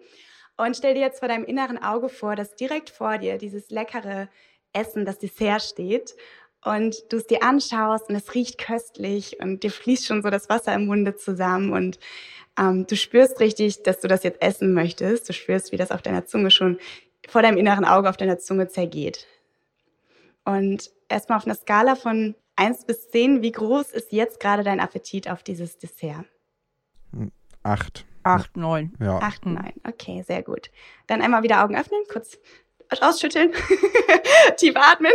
und 0.56 0.76
stell 0.76 0.94
dir 0.94 1.00
jetzt 1.00 1.18
vor 1.18 1.28
deinem 1.28 1.44
inneren 1.44 1.82
Auge 1.82 2.08
vor, 2.08 2.36
dass 2.36 2.54
direkt 2.54 2.90
vor 2.90 3.18
dir 3.18 3.38
dieses 3.38 3.70
leckere 3.70 4.28
Essen, 4.72 5.04
das 5.04 5.18
Dessert 5.18 5.62
steht 5.62 6.14
und 6.64 6.96
du 7.10 7.18
es 7.18 7.26
dir 7.26 7.42
anschaust 7.42 8.08
und 8.08 8.16
es 8.16 8.34
riecht 8.34 8.58
köstlich 8.58 9.38
und 9.40 9.62
dir 9.62 9.70
fließt 9.70 10.06
schon 10.06 10.22
so 10.22 10.30
das 10.30 10.48
Wasser 10.48 10.74
im 10.74 10.86
Munde 10.86 11.16
zusammen 11.16 11.72
und 11.72 11.98
ähm, 12.58 12.86
du 12.86 12.96
spürst 12.96 13.40
richtig, 13.40 13.82
dass 13.82 14.00
du 14.00 14.08
das 14.08 14.22
jetzt 14.22 14.40
essen 14.40 14.72
möchtest. 14.72 15.28
Du 15.28 15.32
spürst, 15.32 15.72
wie 15.72 15.76
das 15.76 15.90
auf 15.90 16.02
deiner 16.02 16.24
Zunge 16.26 16.50
schon 16.50 16.78
vor 17.28 17.42
deinem 17.42 17.56
inneren 17.56 17.84
Auge 17.84 18.08
auf 18.08 18.16
deiner 18.16 18.38
Zunge 18.38 18.68
zergeht. 18.68 19.26
Und 20.44 20.90
erstmal 21.08 21.38
auf 21.38 21.46
einer 21.46 21.54
Skala 21.54 21.96
von 21.96 22.34
eins 22.56 22.84
bis 22.84 23.10
zehn, 23.10 23.42
wie 23.42 23.52
groß 23.52 23.90
ist 23.90 24.12
jetzt 24.12 24.40
gerade 24.40 24.62
dein 24.62 24.80
Appetit 24.80 25.28
auf 25.28 25.42
dieses 25.42 25.78
Dessert? 25.78 26.26
Acht. 27.62 28.04
Acht, 28.22 28.56
neun. 28.56 28.94
Ja. 29.00 29.18
Acht, 29.18 29.46
neun. 29.46 29.72
Okay, 29.86 30.22
sehr 30.26 30.42
gut. 30.42 30.70
Dann 31.06 31.22
einmal 31.22 31.42
wieder 31.42 31.62
Augen 31.64 31.76
öffnen, 31.76 32.02
kurz 32.10 32.38
ausschütteln, 33.00 33.52
tief 34.56 34.74
atmen. 34.76 35.12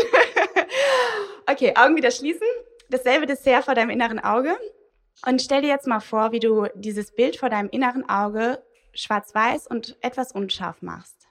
Okay, 1.51 1.73
Augen 1.75 1.95
wieder 1.95 2.11
schließen. 2.11 2.47
Dasselbe 2.89 3.25
Dessert 3.25 3.65
vor 3.65 3.75
deinem 3.75 3.89
inneren 3.89 4.19
Auge. 4.19 4.57
Und 5.25 5.41
stell 5.41 5.61
dir 5.61 5.67
jetzt 5.67 5.87
mal 5.87 5.99
vor, 5.99 6.31
wie 6.31 6.39
du 6.39 6.67
dieses 6.75 7.13
Bild 7.13 7.35
vor 7.37 7.49
deinem 7.49 7.69
inneren 7.69 8.07
Auge 8.09 8.63
schwarz-weiß 8.93 9.67
und 9.67 9.97
etwas 10.01 10.31
unscharf 10.31 10.81
machst. 10.81 11.27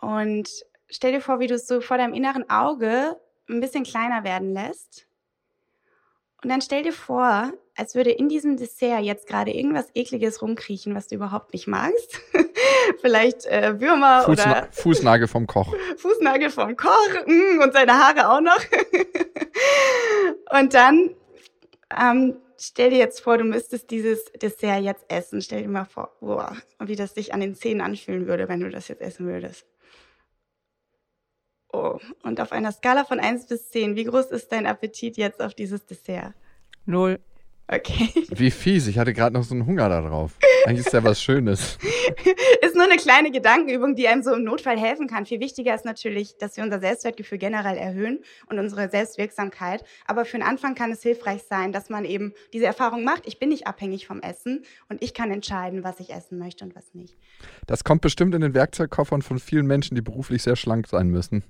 Und 0.00 0.50
stell 0.88 1.12
dir 1.12 1.20
vor, 1.20 1.40
wie 1.40 1.46
du 1.46 1.54
es 1.54 1.66
so 1.66 1.80
vor 1.80 1.96
deinem 1.96 2.14
inneren 2.14 2.48
Auge 2.50 3.18
ein 3.48 3.60
bisschen 3.60 3.84
kleiner 3.84 4.24
werden 4.24 4.52
lässt. 4.52 5.06
Und 6.42 6.50
dann 6.50 6.60
stell 6.60 6.82
dir 6.82 6.92
vor, 6.92 7.52
als 7.76 7.94
würde 7.94 8.10
in 8.10 8.28
diesem 8.28 8.56
Dessert 8.56 9.02
jetzt 9.02 9.28
gerade 9.28 9.52
irgendwas 9.52 9.86
Ekliges 9.94 10.42
rumkriechen, 10.42 10.94
was 10.94 11.06
du 11.06 11.14
überhaupt 11.14 11.52
nicht 11.52 11.68
magst. 11.68 12.20
Vielleicht 13.00 13.46
äh, 13.46 13.80
Würmer 13.80 14.22
Fußna 14.24 14.50
oder 14.50 14.68
Fußnagel 14.72 15.28
vom 15.28 15.46
Koch. 15.46 15.74
Fußnagel 15.96 16.50
vom 16.50 16.76
Koch 16.76 17.26
mm, 17.26 17.60
und 17.62 17.72
seine 17.72 17.92
Haare 17.92 18.30
auch 18.30 18.40
noch. 18.40 18.58
und 20.60 20.74
dann 20.74 21.14
ähm, 21.98 22.36
stell 22.58 22.90
dir 22.90 22.98
jetzt 22.98 23.20
vor, 23.20 23.38
du 23.38 23.44
müsstest 23.44 23.90
dieses 23.90 24.24
Dessert 24.32 24.82
jetzt 24.82 25.04
essen. 25.08 25.40
Stell 25.42 25.62
dir 25.62 25.68
mal 25.68 25.84
vor, 25.84 26.16
boah, 26.20 26.56
wie 26.80 26.96
das 26.96 27.14
sich 27.14 27.32
an 27.32 27.40
den 27.40 27.54
Zähnen 27.54 27.80
anfühlen 27.80 28.26
würde, 28.26 28.48
wenn 28.48 28.60
du 28.60 28.68
das 28.68 28.88
jetzt 28.88 29.00
essen 29.00 29.26
würdest. 29.26 29.66
Oh, 31.72 31.98
und 32.22 32.38
auf 32.40 32.52
einer 32.52 32.70
Skala 32.70 33.04
von 33.04 33.18
1 33.18 33.46
bis 33.46 33.70
10, 33.70 33.96
wie 33.96 34.04
groß 34.04 34.26
ist 34.26 34.52
dein 34.52 34.66
Appetit 34.66 35.16
jetzt 35.16 35.40
auf 35.40 35.54
dieses 35.54 35.86
Dessert? 35.86 36.34
Null. 36.84 37.18
Okay. 37.68 38.10
Wie 38.30 38.50
fies, 38.50 38.86
ich 38.86 38.98
hatte 38.98 39.14
gerade 39.14 39.34
noch 39.34 39.44
so 39.44 39.54
einen 39.54 39.64
Hunger 39.64 39.88
da 39.88 40.02
drauf. 40.02 40.32
Eigentlich 40.66 40.86
ist 40.86 40.92
ja 40.92 41.02
was 41.02 41.22
Schönes. 41.22 41.78
ist 42.60 42.74
nur 42.74 42.84
eine 42.84 42.96
kleine 42.96 43.30
Gedankenübung, 43.30 43.94
die 43.94 44.08
einem 44.08 44.22
so 44.22 44.34
im 44.34 44.44
Notfall 44.44 44.78
helfen 44.78 45.06
kann. 45.06 45.24
Viel 45.24 45.40
wichtiger 45.40 45.74
ist 45.74 45.84
natürlich, 45.84 46.36
dass 46.36 46.56
wir 46.56 46.64
unser 46.64 46.80
Selbstwertgefühl 46.80 47.38
generell 47.38 47.78
erhöhen 47.78 48.18
und 48.50 48.58
unsere 48.58 48.90
Selbstwirksamkeit. 48.90 49.84
Aber 50.06 50.24
für 50.24 50.36
den 50.36 50.46
Anfang 50.46 50.74
kann 50.74 50.92
es 50.92 51.02
hilfreich 51.02 51.44
sein, 51.48 51.72
dass 51.72 51.88
man 51.88 52.04
eben 52.04 52.34
diese 52.52 52.66
Erfahrung 52.66 53.04
macht. 53.04 53.22
Ich 53.26 53.38
bin 53.38 53.48
nicht 53.48 53.66
abhängig 53.66 54.06
vom 54.06 54.20
Essen 54.20 54.64
und 54.88 55.02
ich 55.02 55.14
kann 55.14 55.30
entscheiden, 55.30 55.82
was 55.82 55.98
ich 55.98 56.10
essen 56.10 56.38
möchte 56.38 56.64
und 56.64 56.76
was 56.76 56.92
nicht. 56.94 57.16
Das 57.66 57.84
kommt 57.84 58.02
bestimmt 58.02 58.34
in 58.34 58.42
den 58.42 58.54
Werkzeugkoffern 58.54 59.22
von 59.22 59.38
vielen 59.38 59.66
Menschen, 59.66 59.94
die 59.94 60.02
beruflich 60.02 60.42
sehr 60.42 60.56
schlank 60.56 60.88
sein 60.88 61.08
müssen 61.08 61.44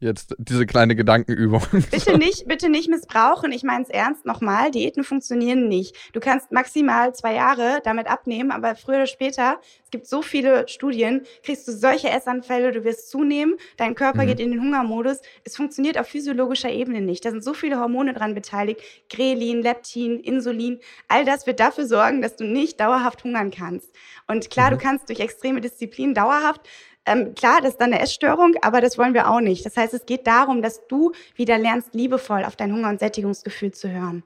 jetzt 0.00 0.34
diese 0.38 0.66
kleine 0.66 0.94
Gedankenübung. 0.94 1.62
Bitte 1.90 2.18
nicht, 2.18 2.46
bitte 2.46 2.68
nicht 2.68 2.88
missbrauchen. 2.88 3.52
Ich 3.52 3.62
meine 3.62 3.82
es 3.82 3.90
ernst 3.90 4.24
nochmal. 4.26 4.70
Diäten 4.70 5.02
funktionieren 5.02 5.68
nicht. 5.68 5.96
Du 6.12 6.20
kannst 6.20 6.52
maximal 6.52 7.14
zwei 7.14 7.34
Jahre 7.34 7.80
damit 7.84 8.06
abnehmen, 8.06 8.52
aber 8.52 8.76
früher 8.76 8.96
oder 8.96 9.06
später, 9.06 9.60
es 9.82 9.90
gibt 9.90 10.06
so 10.06 10.22
viele 10.22 10.68
Studien, 10.68 11.22
kriegst 11.42 11.66
du 11.66 11.72
solche 11.72 12.10
Essanfälle, 12.10 12.72
du 12.72 12.84
wirst 12.84 13.10
zunehmen, 13.10 13.56
dein 13.76 13.94
Körper 13.94 14.22
mhm. 14.22 14.28
geht 14.28 14.40
in 14.40 14.52
den 14.52 14.60
Hungermodus. 14.60 15.18
Es 15.44 15.56
funktioniert 15.56 15.98
auf 15.98 16.06
physiologischer 16.06 16.70
Ebene 16.70 17.00
nicht. 17.00 17.24
Da 17.24 17.30
sind 17.30 17.42
so 17.42 17.54
viele 17.54 17.80
Hormone 17.80 18.14
dran 18.14 18.34
beteiligt. 18.34 18.80
Grelin, 19.10 19.62
Leptin, 19.62 20.20
Insulin. 20.20 20.78
All 21.08 21.24
das 21.24 21.46
wird 21.46 21.58
dafür 21.58 21.86
sorgen, 21.86 22.22
dass 22.22 22.36
du 22.36 22.44
nicht 22.44 22.78
dauerhaft 22.78 23.24
hungern 23.24 23.50
kannst. 23.50 23.90
Und 24.28 24.50
klar, 24.50 24.70
mhm. 24.70 24.74
du 24.74 24.82
kannst 24.82 25.08
durch 25.08 25.20
extreme 25.20 25.60
Disziplin 25.60 26.14
dauerhaft 26.14 26.60
ähm, 27.08 27.34
klar, 27.34 27.60
das 27.60 27.70
ist 27.70 27.80
dann 27.80 27.92
eine 27.92 28.02
Essstörung, 28.02 28.54
aber 28.62 28.80
das 28.80 28.98
wollen 28.98 29.14
wir 29.14 29.30
auch 29.30 29.40
nicht. 29.40 29.64
Das 29.64 29.76
heißt, 29.76 29.94
es 29.94 30.06
geht 30.06 30.26
darum, 30.26 30.62
dass 30.62 30.86
du 30.88 31.12
wieder 31.34 31.58
lernst, 31.58 31.94
liebevoll 31.94 32.44
auf 32.44 32.56
dein 32.56 32.72
Hunger- 32.72 32.88
und 32.88 33.00
Sättigungsgefühl 33.00 33.72
zu 33.72 33.90
hören. 33.90 34.22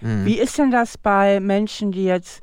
Mhm. 0.00 0.24
Wie 0.24 0.38
ist 0.38 0.58
denn 0.58 0.70
das 0.70 0.98
bei 0.98 1.40
Menschen, 1.40 1.92
die 1.92 2.04
jetzt 2.04 2.42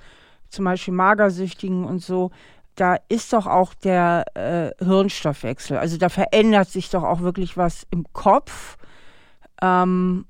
zum 0.49 0.65
Beispiel 0.65 0.93
magersüchtigen 0.93 1.85
und 1.85 1.99
so? 1.99 2.31
Da 2.75 2.97
ist 3.09 3.33
doch 3.33 3.47
auch 3.47 3.73
der 3.73 4.25
äh, 4.33 4.83
Hirnstoffwechsel. 4.83 5.77
Also 5.77 5.97
da 5.97 6.09
verändert 6.09 6.69
sich 6.69 6.89
doch 6.89 7.03
auch 7.03 7.21
wirklich 7.21 7.57
was 7.57 7.85
im 7.91 8.05
Kopf. 8.13 8.77
Ähm, 9.61 10.25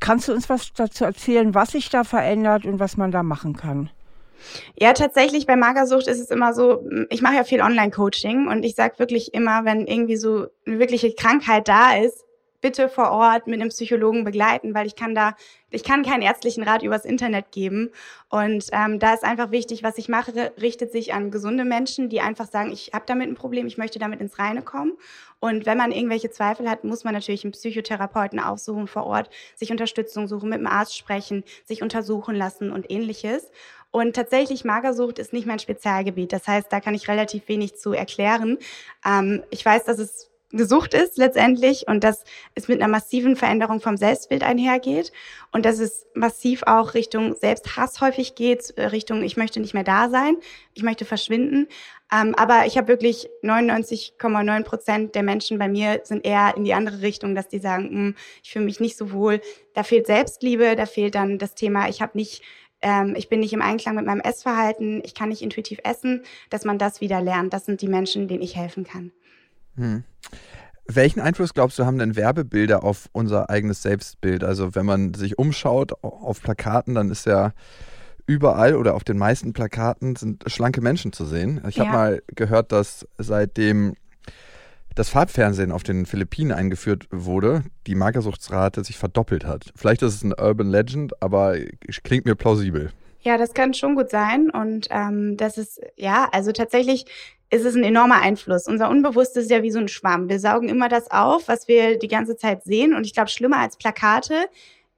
kannst 0.00 0.28
du 0.28 0.32
uns 0.32 0.48
was 0.48 0.72
dazu 0.72 1.04
erzählen, 1.04 1.54
was 1.54 1.72
sich 1.72 1.88
da 1.88 2.04
verändert 2.04 2.64
und 2.64 2.78
was 2.78 2.96
man 2.96 3.10
da 3.10 3.22
machen 3.22 3.56
kann? 3.56 3.90
Ja, 4.78 4.92
tatsächlich 4.92 5.46
bei 5.46 5.56
Magersucht 5.56 6.06
ist 6.06 6.20
es 6.20 6.30
immer 6.30 6.52
so, 6.52 6.84
ich 7.10 7.22
mache 7.22 7.36
ja 7.36 7.44
viel 7.44 7.60
Online-Coaching 7.60 8.48
und 8.48 8.64
ich 8.64 8.74
sage 8.74 8.98
wirklich 8.98 9.34
immer, 9.34 9.64
wenn 9.64 9.86
irgendwie 9.86 10.16
so 10.16 10.46
eine 10.66 10.78
wirkliche 10.78 11.14
Krankheit 11.14 11.68
da 11.68 11.96
ist, 11.96 12.26
bitte 12.60 12.88
vor 12.88 13.12
Ort 13.12 13.46
mit 13.46 13.60
einem 13.60 13.68
Psychologen 13.68 14.24
begleiten, 14.24 14.74
weil 14.74 14.86
ich 14.86 14.96
kann 14.96 15.14
da, 15.14 15.36
ich 15.70 15.84
kann 15.84 16.02
keinen 16.02 16.22
ärztlichen 16.22 16.64
Rat 16.64 16.82
übers 16.82 17.04
Internet 17.04 17.52
geben. 17.52 17.90
Und 18.28 18.66
ähm, 18.72 18.98
da 18.98 19.14
ist 19.14 19.22
einfach 19.22 19.50
wichtig, 19.52 19.82
was 19.84 19.98
ich 19.98 20.08
mache, 20.08 20.52
richtet 20.60 20.90
sich 20.90 21.14
an 21.14 21.30
gesunde 21.30 21.64
Menschen, 21.64 22.08
die 22.08 22.20
einfach 22.20 22.48
sagen, 22.48 22.72
ich 22.72 22.90
habe 22.92 23.04
damit 23.06 23.28
ein 23.28 23.36
Problem, 23.36 23.66
ich 23.66 23.78
möchte 23.78 23.98
damit 23.98 24.20
ins 24.20 24.38
Reine 24.38 24.62
kommen. 24.62 24.94
Und 25.38 25.66
wenn 25.66 25.78
man 25.78 25.92
irgendwelche 25.92 26.30
Zweifel 26.30 26.68
hat, 26.68 26.82
muss 26.82 27.04
man 27.04 27.14
natürlich 27.14 27.44
einen 27.44 27.52
Psychotherapeuten 27.52 28.40
aufsuchen 28.40 28.88
vor 28.88 29.04
Ort, 29.04 29.30
sich 29.54 29.70
Unterstützung 29.70 30.26
suchen, 30.26 30.48
mit 30.48 30.58
dem 30.58 30.66
Arzt 30.66 30.96
sprechen, 30.96 31.44
sich 31.64 31.82
untersuchen 31.82 32.34
lassen 32.34 32.72
und 32.72 32.90
ähnliches. 32.90 33.50
Und 33.96 34.14
tatsächlich, 34.14 34.62
Magersucht 34.66 35.18
ist 35.18 35.32
nicht 35.32 35.46
mein 35.46 35.58
Spezialgebiet. 35.58 36.30
Das 36.30 36.46
heißt, 36.46 36.70
da 36.70 36.80
kann 36.80 36.94
ich 36.94 37.08
relativ 37.08 37.48
wenig 37.48 37.76
zu 37.76 37.94
erklären. 37.94 38.58
Ähm, 39.06 39.42
ich 39.48 39.64
weiß, 39.64 39.84
dass 39.84 39.98
es 39.98 40.30
eine 40.52 40.66
Sucht 40.66 40.92
ist 40.92 41.16
letztendlich 41.16 41.88
und 41.88 42.04
dass 42.04 42.24
es 42.54 42.68
mit 42.68 42.82
einer 42.82 42.90
massiven 42.90 43.36
Veränderung 43.36 43.80
vom 43.80 43.96
Selbstbild 43.96 44.42
einhergeht 44.42 45.12
und 45.50 45.64
dass 45.64 45.78
es 45.78 46.06
massiv 46.12 46.62
auch 46.66 46.92
Richtung 46.92 47.36
Selbsthass 47.36 48.02
häufig 48.02 48.34
geht, 48.34 48.74
äh, 48.76 48.84
Richtung 48.84 49.22
ich 49.22 49.38
möchte 49.38 49.60
nicht 49.60 49.72
mehr 49.72 49.82
da 49.82 50.10
sein, 50.10 50.36
ich 50.74 50.82
möchte 50.82 51.06
verschwinden. 51.06 51.66
Ähm, 52.12 52.34
aber 52.36 52.66
ich 52.66 52.76
habe 52.76 52.88
wirklich 52.88 53.30
99,9 53.42 54.62
Prozent 54.62 55.14
der 55.14 55.22
Menschen 55.22 55.58
bei 55.58 55.68
mir 55.68 56.02
sind 56.04 56.26
eher 56.26 56.52
in 56.54 56.64
die 56.64 56.74
andere 56.74 57.00
Richtung, 57.00 57.34
dass 57.34 57.48
die 57.48 57.60
sagen, 57.60 57.88
hm, 57.88 58.14
ich 58.44 58.52
fühle 58.52 58.66
mich 58.66 58.78
nicht 58.78 58.98
so 58.98 59.10
wohl. 59.10 59.40
Da 59.72 59.84
fehlt 59.84 60.06
Selbstliebe, 60.06 60.76
da 60.76 60.84
fehlt 60.84 61.14
dann 61.14 61.38
das 61.38 61.54
Thema, 61.54 61.88
ich 61.88 62.02
habe 62.02 62.12
nicht 62.18 62.42
ähm, 62.82 63.14
ich 63.16 63.28
bin 63.28 63.40
nicht 63.40 63.52
im 63.52 63.62
Einklang 63.62 63.96
mit 63.96 64.06
meinem 64.06 64.20
Essverhalten, 64.20 65.02
ich 65.04 65.14
kann 65.14 65.30
nicht 65.30 65.42
intuitiv 65.42 65.78
essen, 65.84 66.22
dass 66.50 66.64
man 66.64 66.78
das 66.78 67.00
wieder 67.00 67.20
lernt. 67.20 67.52
Das 67.52 67.64
sind 67.64 67.80
die 67.80 67.88
Menschen, 67.88 68.28
denen 68.28 68.42
ich 68.42 68.56
helfen 68.56 68.84
kann. 68.84 69.12
Hm. 69.76 70.04
Welchen 70.88 71.20
Einfluss 71.20 71.52
glaubst 71.52 71.78
du, 71.78 71.84
haben 71.84 71.98
denn 71.98 72.14
Werbebilder 72.14 72.84
auf 72.84 73.08
unser 73.12 73.50
eigenes 73.50 73.82
Selbstbild? 73.82 74.44
Also 74.44 74.74
wenn 74.74 74.86
man 74.86 75.14
sich 75.14 75.38
umschaut 75.38 75.92
auf 76.04 76.40
Plakaten, 76.42 76.94
dann 76.94 77.10
ist 77.10 77.26
ja 77.26 77.52
überall 78.26 78.76
oder 78.76 78.94
auf 78.94 79.04
den 79.04 79.18
meisten 79.18 79.52
Plakaten 79.52 80.16
sind 80.16 80.44
schlanke 80.46 80.80
Menschen 80.80 81.12
zu 81.12 81.24
sehen. 81.24 81.60
Ich 81.68 81.76
ja. 81.76 81.86
habe 81.86 81.96
mal 81.96 82.22
gehört, 82.28 82.72
dass 82.72 83.06
seitdem 83.18 83.94
das 84.96 85.10
Farbfernsehen 85.10 85.70
auf 85.70 85.84
den 85.84 86.06
Philippinen 86.06 86.50
eingeführt 86.50 87.06
wurde, 87.10 87.62
die 87.86 87.94
Magersuchtsrate 87.94 88.82
sich 88.82 88.96
verdoppelt 88.96 89.44
hat. 89.44 89.72
Vielleicht 89.76 90.02
ist 90.02 90.14
es 90.14 90.24
ein 90.24 90.32
Urban 90.32 90.68
Legend, 90.68 91.22
aber 91.22 91.56
klingt 92.02 92.24
mir 92.24 92.34
plausibel. 92.34 92.90
Ja, 93.20 93.36
das 93.38 93.54
kann 93.54 93.74
schon 93.74 93.94
gut 93.94 94.10
sein. 94.10 94.50
Und 94.50 94.88
ähm, 94.90 95.36
das 95.36 95.58
ist, 95.58 95.80
ja, 95.96 96.28
also 96.32 96.52
tatsächlich 96.52 97.04
ist 97.50 97.64
es 97.64 97.74
ein 97.74 97.84
enormer 97.84 98.22
Einfluss. 98.22 98.66
Unser 98.66 98.88
Unbewusstes 98.88 99.44
ist 99.44 99.50
ja 99.50 99.62
wie 99.62 99.70
so 99.70 99.78
ein 99.78 99.88
Schwamm. 99.88 100.28
Wir 100.28 100.40
saugen 100.40 100.68
immer 100.68 100.88
das 100.88 101.10
auf, 101.10 101.46
was 101.46 101.68
wir 101.68 101.98
die 101.98 102.08
ganze 102.08 102.36
Zeit 102.36 102.64
sehen. 102.64 102.94
Und 102.94 103.04
ich 103.04 103.12
glaube, 103.12 103.28
schlimmer 103.28 103.58
als 103.58 103.76
Plakate 103.76 104.46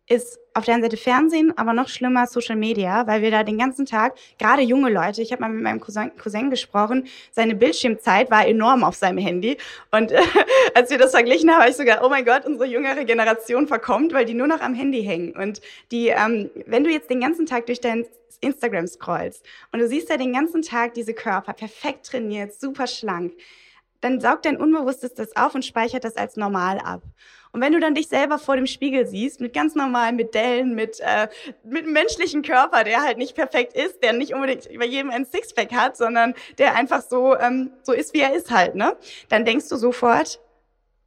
ist 0.09 0.39
auf 0.55 0.65
der 0.65 0.75
einen 0.75 0.83
Seite 0.83 0.97
Fernsehen, 0.97 1.57
aber 1.57 1.73
noch 1.73 1.89
schlimmer 1.89 2.27
Social 2.27 2.57
Media, 2.57 3.07
weil 3.07 3.23
wir 3.23 3.31
da 3.31 3.45
den 3.45 3.59
ganzen 3.59 3.87
Tag, 3.87 4.17
gerade 4.39 4.63
junge 4.63 4.91
Leute, 4.91 5.23
ich 5.23 5.31
habe 5.33 5.43
mal 5.43 5.51
mit 5.51 5.63
meinem 5.63 5.81
Cousin, 5.81 6.11
Cousin, 6.17 6.51
gesprochen, 6.51 7.07
seine 7.31 7.55
Bildschirmzeit 7.55 8.31
war 8.31 8.47
enorm 8.47 8.83
auf 8.83 8.97
seinem 8.97 9.19
Handy. 9.19 9.59
Und 9.93 10.11
äh, 10.11 10.21
als 10.75 10.91
wir 10.91 10.99
das 10.99 11.13
verglichen 11.13 11.51
haben, 11.51 11.61
habe 11.61 11.71
ich 11.71 11.77
sogar, 11.77 12.05
oh 12.05 12.09
mein 12.09 12.25
Gott, 12.25 12.47
unsere 12.47 12.67
jüngere 12.67 13.05
Generation 13.05 13.69
verkommt, 13.69 14.13
weil 14.13 14.25
die 14.25 14.35
nur 14.35 14.47
noch 14.47 14.61
am 14.61 14.75
Handy 14.75 15.05
hängen. 15.05 15.37
Und 15.37 15.61
die, 15.93 16.09
ähm, 16.09 16.51
wenn 16.67 16.85
du 16.85 16.91
jetzt 16.91 17.11
den 17.11 17.21
ganzen 17.21 17.47
Tag 17.47 17.67
durch 17.67 17.81
dein 17.81 18.07
Instagram 18.41 18.87
scrollst 18.87 19.45
und 19.73 19.81
du 19.81 19.89
siehst 19.89 20.11
ja 20.11 20.17
den 20.17 20.33
ganzen 20.33 20.63
Tag 20.63 20.95
diese 20.95 21.13
Körper, 21.13 21.53
perfekt 21.53 22.07
trainiert, 22.07 22.59
super 22.59 22.87
schlank, 22.87 23.33
dann 24.01 24.21
saugt 24.21 24.45
dein 24.45 24.57
Unbewusstes 24.57 25.15
das 25.15 25.35
auf 25.37 25.55
und 25.55 25.65
speichert 25.65 26.05
das 26.05 26.17
als 26.17 26.37
normal 26.37 26.79
ab. 26.79 27.03
Und 27.53 27.61
wenn 27.61 27.73
du 27.73 27.81
dann 27.81 27.95
dich 27.95 28.09
selber 28.09 28.39
vor 28.39 28.57
dem 28.57 28.67
Spiegel 28.67 29.07
siehst, 29.07 29.41
mit 29.41 29.53
ganz 29.53 29.75
normalen, 29.75 30.17
mit 30.17 30.35
Dellen, 30.35 30.75
mit, 30.75 31.01
äh, 31.01 31.29
mit 31.65 31.85
einem 31.85 31.93
menschlichen 31.93 32.43
Körper, 32.43 32.85
der 32.85 33.03
halt 33.03 33.19
nicht 33.19 33.35
perfekt 33.35 33.75
ist, 33.75 34.03
der 34.03 34.13
nicht 34.13 34.35
unbedingt 34.35 34.67
über 34.67 34.85
jedem 34.85 35.11
ein 35.11 35.25
Sixpack 35.25 35.73
hat, 35.73 35.97
sondern 35.97 36.35
der 36.59 36.75
einfach 36.75 37.03
so, 37.03 37.37
ähm, 37.37 37.71
so 37.83 37.93
ist, 37.93 38.15
wie 38.15 38.21
er 38.21 38.35
ist 38.35 38.51
halt, 38.51 38.75
ne? 38.75 38.97
Dann 39.29 39.45
denkst 39.45 39.69
du 39.69 39.77
sofort, 39.77 40.41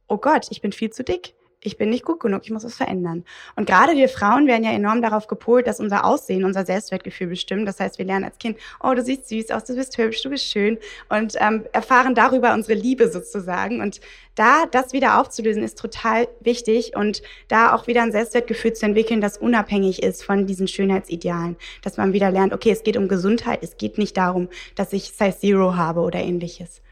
oh 0.08 0.18
Gott, 0.18 0.46
ich 0.50 0.60
bin 0.60 0.72
viel 0.72 0.90
zu 0.90 1.04
dick 1.04 1.34
ich 1.64 1.76
bin 1.76 1.90
nicht 1.90 2.04
gut 2.04 2.20
genug, 2.20 2.42
ich 2.44 2.50
muss 2.50 2.64
was 2.64 2.74
verändern. 2.74 3.24
Und 3.54 3.66
gerade 3.66 3.92
wir 3.92 4.08
Frauen 4.08 4.46
werden 4.46 4.64
ja 4.64 4.72
enorm 4.72 5.00
darauf 5.00 5.28
gepolt, 5.28 5.66
dass 5.66 5.78
unser 5.78 6.04
Aussehen, 6.04 6.44
unser 6.44 6.66
Selbstwertgefühl 6.66 7.28
bestimmt. 7.28 7.68
Das 7.68 7.78
heißt, 7.78 7.98
wir 7.98 8.04
lernen 8.04 8.24
als 8.24 8.38
Kind, 8.38 8.58
oh, 8.82 8.92
du 8.94 9.02
siehst 9.02 9.28
süß 9.28 9.50
aus, 9.52 9.64
du 9.64 9.76
bist 9.76 9.96
hübsch, 9.96 10.22
du 10.22 10.30
bist 10.30 10.44
schön 10.44 10.78
und 11.08 11.36
ähm, 11.38 11.64
erfahren 11.72 12.14
darüber 12.14 12.52
unsere 12.52 12.74
Liebe 12.74 13.08
sozusagen. 13.08 13.80
Und 13.80 14.00
da 14.34 14.64
das 14.70 14.92
wieder 14.92 15.20
aufzulösen, 15.20 15.62
ist 15.62 15.78
total 15.78 16.26
wichtig 16.40 16.96
und 16.96 17.22
da 17.48 17.74
auch 17.74 17.86
wieder 17.86 18.02
ein 18.02 18.12
Selbstwertgefühl 18.12 18.72
zu 18.72 18.86
entwickeln, 18.86 19.20
das 19.20 19.38
unabhängig 19.38 20.02
ist 20.02 20.24
von 20.24 20.46
diesen 20.46 20.66
Schönheitsidealen. 20.66 21.56
Dass 21.82 21.96
man 21.96 22.12
wieder 22.12 22.30
lernt, 22.30 22.52
okay, 22.52 22.70
es 22.70 22.82
geht 22.82 22.96
um 22.96 23.08
Gesundheit, 23.08 23.60
es 23.62 23.76
geht 23.76 23.98
nicht 23.98 24.16
darum, 24.16 24.48
dass 24.74 24.92
ich 24.92 25.12
Size 25.12 25.38
Zero 25.38 25.76
habe 25.76 26.00
oder 26.00 26.18
ähnliches. 26.18 26.82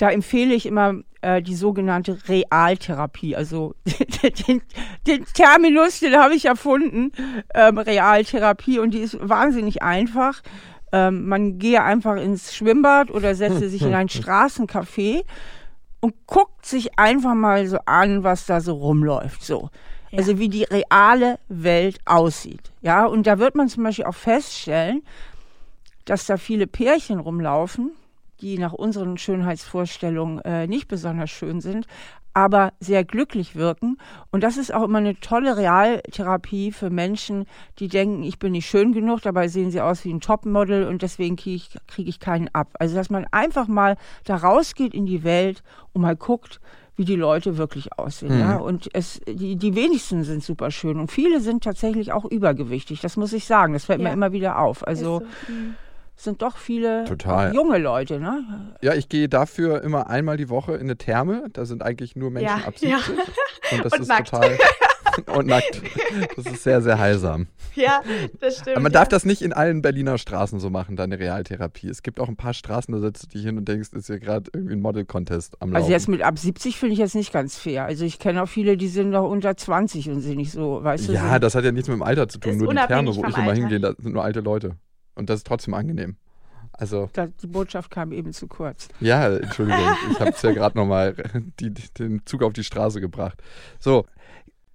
Da 0.00 0.08
empfehle 0.08 0.54
ich 0.54 0.64
immer 0.64 0.94
äh, 1.20 1.42
die 1.42 1.54
sogenannte 1.54 2.16
Realtherapie. 2.26 3.36
Also 3.36 3.74
den, 4.48 4.62
den 5.06 5.26
Terminus, 5.34 6.00
den 6.00 6.16
habe 6.16 6.34
ich 6.34 6.46
erfunden, 6.46 7.12
ähm, 7.54 7.76
Realtherapie, 7.76 8.78
und 8.78 8.94
die 8.94 9.00
ist 9.00 9.18
wahnsinnig 9.20 9.82
einfach. 9.82 10.40
Ähm, 10.90 11.28
man 11.28 11.58
gehe 11.58 11.82
einfach 11.82 12.16
ins 12.16 12.54
Schwimmbad 12.54 13.10
oder 13.10 13.34
setze 13.34 13.68
sich 13.68 13.82
in 13.82 13.92
ein 13.94 14.08
Straßencafé 14.08 15.24
und 16.00 16.14
guckt 16.26 16.64
sich 16.64 16.98
einfach 16.98 17.34
mal 17.34 17.66
so 17.66 17.76
an, 17.84 18.24
was 18.24 18.46
da 18.46 18.62
so 18.62 18.76
rumläuft. 18.76 19.44
So. 19.44 19.68
Ja. 20.12 20.20
Also 20.20 20.38
wie 20.38 20.48
die 20.48 20.64
reale 20.64 21.38
Welt 21.50 21.98
aussieht. 22.06 22.72
Ja, 22.80 23.04
und 23.04 23.26
da 23.26 23.38
wird 23.38 23.54
man 23.54 23.68
zum 23.68 23.84
Beispiel 23.84 24.06
auch 24.06 24.14
feststellen, 24.14 25.02
dass 26.06 26.24
da 26.24 26.38
viele 26.38 26.66
Pärchen 26.66 27.18
rumlaufen, 27.20 27.92
die 28.40 28.58
nach 28.58 28.72
unseren 28.72 29.18
Schönheitsvorstellungen 29.18 30.40
äh, 30.40 30.66
nicht 30.66 30.88
besonders 30.88 31.30
schön 31.30 31.60
sind, 31.60 31.86
aber 32.32 32.72
sehr 32.80 33.04
glücklich 33.04 33.56
wirken. 33.56 33.98
Und 34.30 34.42
das 34.42 34.56
ist 34.56 34.72
auch 34.72 34.84
immer 34.84 34.98
eine 34.98 35.18
tolle 35.18 35.56
Realtherapie 35.56 36.72
für 36.72 36.90
Menschen, 36.90 37.46
die 37.78 37.88
denken, 37.88 38.22
ich 38.22 38.38
bin 38.38 38.52
nicht 38.52 38.68
schön 38.68 38.92
genug, 38.92 39.22
dabei 39.22 39.48
sehen 39.48 39.70
sie 39.70 39.80
aus 39.80 40.04
wie 40.04 40.12
ein 40.12 40.20
Topmodel 40.20 40.86
und 40.86 41.02
deswegen 41.02 41.36
kriege 41.36 41.56
ich, 41.56 41.70
krieg 41.86 42.08
ich 42.08 42.20
keinen 42.20 42.48
ab. 42.52 42.68
Also 42.78 42.94
dass 42.94 43.10
man 43.10 43.26
einfach 43.32 43.68
mal 43.68 43.96
da 44.24 44.36
rausgeht 44.36 44.94
in 44.94 45.06
die 45.06 45.24
Welt 45.24 45.62
und 45.92 46.02
mal 46.02 46.16
guckt, 46.16 46.60
wie 46.96 47.04
die 47.04 47.16
Leute 47.16 47.56
wirklich 47.56 47.98
aussehen. 47.98 48.34
Mhm. 48.34 48.40
Ja? 48.40 48.56
Und 48.58 48.90
es, 48.92 49.20
die, 49.26 49.56
die 49.56 49.74
wenigsten 49.74 50.22
sind 50.22 50.44
super 50.44 50.70
schön 50.70 51.00
und 51.00 51.10
viele 51.10 51.40
sind 51.40 51.64
tatsächlich 51.64 52.12
auch 52.12 52.26
übergewichtig. 52.26 53.00
Das 53.00 53.16
muss 53.16 53.32
ich 53.32 53.46
sagen. 53.46 53.72
Das 53.72 53.86
fällt 53.86 54.00
ja. 54.00 54.08
mir 54.08 54.12
immer 54.12 54.32
wieder 54.32 54.58
auf. 54.58 54.86
Also 54.86 55.20
so. 55.20 55.52
mhm 55.52 55.74
sind 56.22 56.42
doch 56.42 56.56
viele 56.56 57.04
junge 57.52 57.78
Leute, 57.78 58.20
ne? 58.20 58.76
Ja, 58.82 58.94
ich 58.94 59.08
gehe 59.08 59.28
dafür 59.28 59.82
immer 59.82 60.08
einmal 60.08 60.36
die 60.36 60.48
Woche 60.48 60.74
in 60.74 60.82
eine 60.82 60.96
Therme. 60.96 61.44
Da 61.52 61.64
sind 61.64 61.82
eigentlich 61.82 62.16
nur 62.16 62.30
Menschen 62.30 62.58
ja, 62.58 62.66
ab 62.66 62.78
70. 62.78 62.90
Ja. 62.90 62.98
Und 63.76 63.84
das 63.84 63.92
und 63.92 64.00
ist 64.00 64.08
nackt. 64.08 64.30
total. 64.30 64.58
und 65.36 65.46
nackt. 65.46 65.80
Das 66.36 66.46
ist 66.46 66.62
sehr, 66.62 66.80
sehr 66.82 66.98
heilsam. 66.98 67.46
Ja, 67.74 68.02
das 68.40 68.58
stimmt. 68.58 68.76
Aber 68.76 68.82
man 68.82 68.92
ja. 68.92 68.98
darf 68.98 69.08
das 69.08 69.24
nicht 69.24 69.42
in 69.42 69.52
allen 69.52 69.82
Berliner 69.82 70.18
Straßen 70.18 70.58
so 70.58 70.70
machen, 70.70 70.96
deine 70.96 71.18
Realtherapie. 71.18 71.88
Es 71.88 72.02
gibt 72.02 72.20
auch 72.20 72.28
ein 72.28 72.36
paar 72.36 72.54
Straßen, 72.54 72.92
da 72.92 73.00
setzt 73.00 73.24
du 73.24 73.28
dich 73.28 73.44
hin 73.44 73.56
und 73.56 73.68
denkst, 73.68 73.90
ist 73.92 74.06
hier 74.06 74.18
gerade 74.18 74.50
irgendwie 74.52 74.74
ein 74.74 74.80
Model-Contest 74.80 75.60
am 75.60 75.70
Laufen. 75.70 75.82
Also 75.82 75.92
jetzt 75.92 76.08
mit 76.08 76.22
ab 76.22 76.38
70 76.38 76.76
finde 76.76 76.94
ich 76.94 76.98
jetzt 76.98 77.14
nicht 77.14 77.32
ganz 77.32 77.56
fair. 77.56 77.84
Also 77.84 78.04
ich 78.04 78.18
kenne 78.18 78.42
auch 78.42 78.48
viele, 78.48 78.76
die 78.76 78.88
sind 78.88 79.10
noch 79.10 79.28
unter 79.28 79.56
20 79.56 80.10
und 80.10 80.20
sind 80.20 80.36
nicht 80.36 80.52
so, 80.52 80.82
weißt 80.82 81.08
du. 81.08 81.12
Ja, 81.12 81.34
so. 81.34 81.38
das 81.38 81.54
hat 81.54 81.64
ja 81.64 81.72
nichts 81.72 81.88
mit 81.88 81.96
dem 81.96 82.02
Alter 82.02 82.28
zu 82.28 82.38
tun. 82.38 82.56
Nur 82.56 82.74
die 82.74 82.86
Therme, 82.86 83.14
wo 83.14 83.24
ich 83.24 83.36
immer 83.36 83.52
hingehe, 83.52 83.80
da 83.80 83.94
sind 83.98 84.12
nur 84.12 84.24
alte 84.24 84.40
Leute. 84.40 84.76
Und 85.20 85.30
das 85.30 85.40
ist 85.40 85.46
trotzdem 85.46 85.74
angenehm. 85.74 86.16
Also, 86.72 87.10
die 87.42 87.46
Botschaft 87.46 87.90
kam 87.90 88.10
eben 88.10 88.32
zu 88.32 88.46
kurz. 88.46 88.88
Ja, 89.00 89.36
Entschuldigung, 89.36 89.84
ich 90.10 90.18
habe 90.18 90.30
es 90.30 90.40
ja 90.40 90.52
gerade 90.52 90.78
nochmal 90.78 91.14
den 91.98 92.22
Zug 92.24 92.42
auf 92.42 92.54
die 92.54 92.64
Straße 92.64 93.00
gebracht. 93.00 93.42
So, 93.78 94.06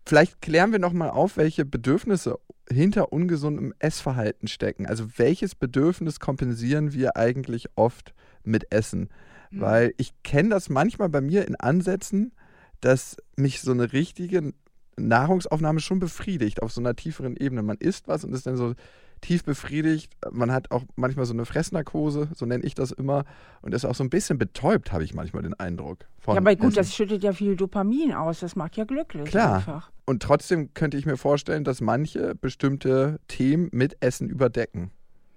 vielleicht 0.06 0.40
klären 0.42 0.72
wir 0.72 0.78
nochmal 0.78 1.10
auf, 1.10 1.38
welche 1.38 1.66
Bedürfnisse 1.66 2.38
hinter 2.70 3.12
ungesundem 3.12 3.74
Essverhalten 3.80 4.48
stecken. 4.48 4.86
Also 4.86 5.18
welches 5.18 5.56
Bedürfnis 5.56 6.20
kompensieren 6.20 6.94
wir 6.94 7.18
eigentlich 7.18 7.70
oft 7.76 8.14
mit 8.44 8.72
Essen? 8.72 9.10
Mhm. 9.50 9.62
Weil 9.62 9.94
ich 9.98 10.12
kenne 10.24 10.50
das 10.50 10.70
manchmal 10.70 11.10
bei 11.10 11.22
mir 11.22 11.48
in 11.48 11.56
Ansätzen, 11.56 12.34
dass 12.82 13.18
mich 13.36 13.62
so 13.62 13.72
eine 13.72 13.94
richtige 13.94 14.54
Nahrungsaufnahme 14.98 15.80
schon 15.80 16.00
befriedigt 16.00 16.62
auf 16.62 16.72
so 16.72 16.82
einer 16.82 16.96
tieferen 16.96 17.36
Ebene. 17.36 17.64
Man 17.64 17.78
isst 17.78 18.08
was 18.08 18.24
und 18.24 18.34
ist 18.34 18.48
dann 18.48 18.58
so, 18.58 18.76
tief 19.22 19.44
befriedigt. 19.44 20.12
Man 20.32 20.52
hat 20.52 20.72
auch 20.72 20.84
manchmal 20.96 21.26
so 21.26 21.34
eine 21.34 21.46
Fressnarkose, 21.46 22.30
so 22.36 22.46
nenne 22.46 22.64
ich 22.64 22.76
das 22.76 22.92
immer, 22.92 23.26
und 23.62 23.74
ist 23.74 23.86
auch 23.86 23.96
so 23.96 24.04
ein 24.04 24.10
bisschen 24.10 24.38
betäubt, 24.38 24.92
habe 24.92 25.04
ich 25.04 25.14
manchmal 25.14 25.44
den 25.44 25.54
Eindruck. 25.56 26.06
ja, 26.28 26.34
aber 26.34 26.56
gut, 26.56 26.70
Essen. 26.70 26.76
das 26.76 26.96
schüttet 26.96 27.24
ja 27.24 27.34
viel 27.34 27.56
Dopamin 27.56 28.14
aus, 28.14 28.40
das 28.40 28.56
macht 28.56 28.78
ja 28.78 28.84
glücklich. 28.84 29.26
Klar. 29.26 29.58
Einfach. 29.58 29.92
Und 30.06 30.22
trotzdem 30.22 30.74
könnte 30.74 30.98
ich 30.98 31.06
mir 31.06 31.18
vorstellen, 31.18 31.64
dass 31.64 31.82
manche 31.82 32.36
bestimmte 32.36 33.20
Themen 33.28 33.70
mit 33.72 33.98
Essen 34.02 34.30
überdecken. 34.30 34.92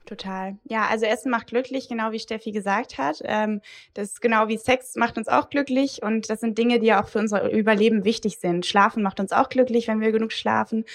Total. 0.09 0.57
Ja, 0.65 0.87
also 0.87 1.05
Essen 1.05 1.31
macht 1.31 1.49
glücklich, 1.49 1.87
genau 1.87 2.13
wie 2.13 2.19
Steffi 2.19 2.51
gesagt 2.51 2.97
hat. 2.97 3.21
Ähm, 3.25 3.61
das 3.93 4.13
ist 4.13 4.21
genau 4.23 4.49
wie 4.49 4.57
Sex 4.57 4.95
macht 4.97 5.19
uns 5.19 5.29
auch 5.29 5.51
glücklich 5.51 6.03
und 6.03 6.31
das 6.31 6.41
sind 6.41 6.57
Dinge, 6.57 6.79
die 6.79 6.87
ja 6.87 7.03
auch 7.03 7.09
für 7.09 7.19
unser 7.19 7.53
Überleben 7.53 8.07
wichtig 8.07 8.39
sind. 8.39 8.65
Schlafen 8.65 9.03
macht 9.03 9.21
uns 9.21 9.33
auch 9.33 9.51
glücklich, 9.51 9.87
wenn 9.87 10.01
wir 10.01 10.11
genug 10.11 10.33
schlafen 10.33 10.87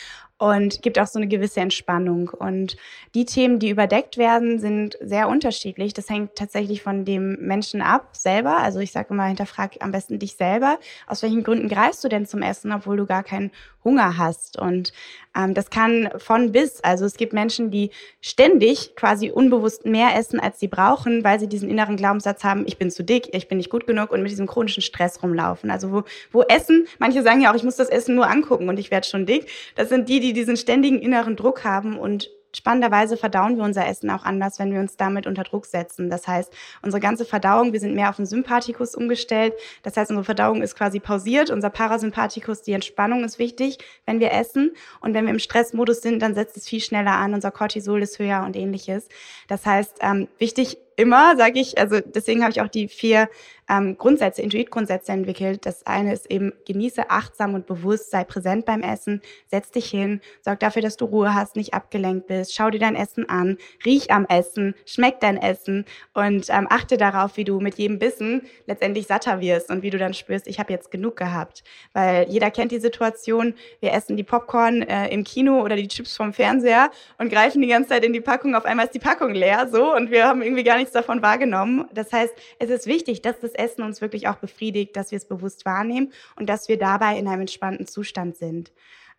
und 0.43 0.82
gibt 0.82 0.99
auch 0.99 1.08
so 1.08 1.19
eine 1.19 1.29
gewisse 1.29 1.62
Entspannung. 1.62 2.27
Und 2.27 2.75
die 3.15 3.23
Themen, 3.23 3.60
die 3.60 3.69
überdeckt 3.69 4.17
werden, 4.17 4.60
sind 4.60 4.97
sehr 4.99 5.29
unterschiedlich. 5.29 5.93
Das 5.93 6.10
hängt 6.10 6.36
tatsächlich 6.36 6.82
von 6.82 7.06
dem 7.06 7.38
Menschen 7.39 7.82
ab 7.82 8.10
selber. 8.12 8.58
Also 8.58 8.79
ich 8.79 8.91
sage 8.91 9.13
immer, 9.13 9.23
hinterfrag 9.23 9.77
am 9.79 9.93
besten 9.93 10.19
dich 10.19 10.36
selber. 10.36 10.79
Aus 11.08 11.23
welchen 11.23 11.45
Gründen 11.45 11.69
greifst 11.69 12.03
du 12.03 12.10
denn 12.10 12.25
zum 12.25 12.41
Essen, 12.41 12.73
obwohl 12.73 12.97
du 12.97 13.06
gar 13.06 13.23
keinen 13.23 13.51
Hunger 13.86 14.17
hast? 14.17 14.60
Und 14.60 14.91
ähm, 15.34 15.53
das 15.53 15.69
kann 15.69 16.10
von 16.17 16.51
bis. 16.51 16.82
Also 16.82 17.06
es 17.06 17.15
gibt 17.15 17.32
Menschen, 17.32 17.71
die 17.71 17.91
ständig 18.19 18.97
quasi 18.97 19.32
unbewusst 19.32 19.86
mehr 19.86 20.15
essen, 20.17 20.41
als 20.41 20.60
sie 20.60 20.67
brauchen, 20.67 21.23
weil 21.23 21.39
sie 21.39 21.47
diesen 21.47 21.69
inneren 21.69 21.95
Glaubenssatz 21.95 22.43
haben, 22.43 22.65
ich 22.67 22.77
bin 22.77 22.91
zu 22.91 23.03
dick, 23.03 23.29
ich 23.34 23.47
bin 23.47 23.60
nicht 23.60 23.69
gut 23.69 23.88
genug 23.88 24.12
und 24.12 24.21
mit 24.21 24.32
diesem 24.32 24.47
chronischen 24.47 24.84
Stress 24.84 25.23
rumlaufen. 25.23 25.71
Also 25.71 25.91
wo, 25.91 26.03
wo 26.32 26.41
Essen, 26.43 26.86
manche 26.99 27.23
sagen 27.23 27.39
ja 27.39 27.51
auch, 27.51 27.56
ich 27.56 27.63
muss 27.63 27.77
das 27.77 27.89
Essen 27.89 28.15
nur 28.15 28.29
angucken 28.29 28.67
und 28.67 28.77
ich 28.77 28.91
werde 28.91 29.08
schon 29.08 29.25
dick. 29.25 29.47
Das 29.75 29.89
sind 29.89 30.10
die, 30.10 30.32
die 30.33 30.39
diesen 30.39 30.57
ständigen 30.57 30.99
inneren 30.99 31.35
Druck 31.35 31.63
haben 31.63 31.97
und 31.97 32.29
spannenderweise 32.55 33.17
verdauen 33.17 33.57
wir 33.57 33.63
unser 33.63 33.87
Essen 33.87 34.09
auch 34.09 34.23
anders, 34.23 34.59
wenn 34.59 34.71
wir 34.71 34.79
uns 34.79 34.95
damit 34.95 35.27
unter 35.27 35.43
Druck 35.43 35.65
setzen. 35.65 36.09
Das 36.09 36.27
heißt, 36.27 36.53
unsere 36.81 37.01
ganze 37.01 37.25
Verdauung, 37.25 37.73
wir 37.73 37.79
sind 37.79 37.95
mehr 37.95 38.09
auf 38.09 38.17
den 38.17 38.25
Sympathikus 38.25 38.95
umgestellt. 38.95 39.53
Das 39.81 39.97
heißt, 39.97 40.11
unsere 40.11 40.25
Verdauung 40.25 40.61
ist 40.61 40.75
quasi 40.75 40.99
pausiert. 40.99 41.49
Unser 41.49 41.69
Parasympathikus, 41.69 42.61
die 42.61 42.73
Entspannung 42.73 43.23
ist 43.23 43.39
wichtig, 43.39 43.79
wenn 44.05 44.19
wir 44.19 44.31
essen. 44.31 44.71
Und 45.01 45.13
wenn 45.13 45.25
wir 45.25 45.31
im 45.31 45.39
Stressmodus 45.39 46.01
sind, 46.01 46.21
dann 46.21 46.35
setzt 46.35 46.57
es 46.57 46.67
viel 46.67 46.81
schneller 46.81 47.13
an. 47.13 47.33
Unser 47.33 47.51
Cortisol 47.51 48.01
ist 48.03 48.19
höher 48.19 48.43
und 48.45 48.55
ähnliches. 48.55 49.07
Das 49.47 49.65
heißt, 49.65 49.97
ähm, 50.01 50.27
wichtig 50.37 50.77
immer, 50.95 51.36
sage 51.38 51.60
ich, 51.60 51.77
also 51.77 51.99
deswegen 51.99 52.41
habe 52.41 52.51
ich 52.51 52.62
auch 52.62 52.67
die 52.67 52.88
vier 52.88 53.29
ähm, 53.69 53.97
Grundsätze, 53.97 54.41
Intuit-Grundsätze 54.41 55.12
entwickelt. 55.12 55.65
Das 55.65 55.86
eine 55.86 56.13
ist 56.13 56.29
eben, 56.29 56.53
genieße 56.65 57.10
achtsam 57.10 57.53
und 57.53 57.65
bewusst, 57.65 58.12
sei 58.12 58.23
präsent 58.23 58.65
beim 58.65 58.82
Essen, 58.82 59.21
setz 59.47 59.71
dich 59.71 59.89
hin, 59.89 60.21
sorg 60.41 60.60
dafür, 60.60 60.82
dass 60.82 60.97
du 60.97 61.06
Ruhe 61.06 61.34
hast, 61.34 61.56
nicht 61.56 61.73
abgelenkt 61.73 62.27
bist, 62.27 62.53
schau 62.53 62.69
dir 62.69 62.79
dein 62.79 62.95
Essen 62.95 63.29
an, 63.29 63.58
riech 63.86 64.12
am 64.12 64.25
Essen, 64.25 64.75
schmeck 64.86 65.19
dein 65.19 65.38
Essen 65.38 65.86
und 66.13 66.49
ähm, 66.49 66.67
achte 66.69 66.97
darauf, 66.97 67.38
wie 67.38 67.43
du 67.43 67.60
mit 67.60 67.75
jedem 67.75 67.99
Bissen 67.99 68.43
letztendlich 68.65 69.08
satter 69.08 69.41
wirst 69.41 69.69
und 69.69 69.82
wie 69.82 69.89
du 69.89 69.97
dann 69.97 70.13
spürst, 70.13 70.47
ich 70.47 70.60
habe 70.60 70.73
jetzt 70.73 70.91
genug 70.91 71.15
gehabt. 71.15 71.63
Weil 71.93 72.29
jeder 72.29 72.51
kennt 72.51 72.71
die 72.71 72.79
Situation, 72.79 73.53
wir 73.79 73.93
essen 73.93 74.17
die 74.17 74.23
Popcorn 74.23 74.82
äh, 74.84 75.08
im 75.10 75.23
Kino 75.23 75.62
oder 75.62 75.75
die 75.75 75.88
Chips 75.88 76.15
vom 76.15 76.34
Fernseher 76.34 76.91
und 77.17 77.29
greifen 77.29 77.62
die 77.62 77.67
ganze 77.67 77.89
Zeit 77.89 78.03
in 78.03 78.13
die 78.13 78.21
Packung, 78.21 78.56
auf 78.56 78.65
einmal 78.65 78.86
ist 78.86 78.95
die 78.95 78.99
Packung 78.99 79.34
leer 79.34 79.67
so 79.71 79.95
und 79.95 80.12
wir 80.12 80.25
haben 80.25 80.41
irgendwie 80.41 80.63
gar 80.63 80.77
nichts 80.83 80.93
davon 80.93 81.21
wahrgenommen. 81.21 81.85
Das 81.93 82.11
heißt, 82.11 82.33
es 82.59 82.69
ist 82.69 82.85
wichtig, 82.85 83.21
dass 83.21 83.39
das 83.39 83.53
Essen 83.53 83.83
uns 83.83 84.01
wirklich 84.01 84.27
auch 84.27 84.35
befriedigt, 84.35 84.95
dass 84.95 85.11
wir 85.11 85.17
es 85.17 85.25
bewusst 85.25 85.65
wahrnehmen 85.65 86.11
und 86.35 86.47
dass 86.47 86.67
wir 86.67 86.77
dabei 86.77 87.17
in 87.17 87.27
einem 87.27 87.41
entspannten 87.41 87.87
Zustand 87.87 88.35
sind. 88.35 88.71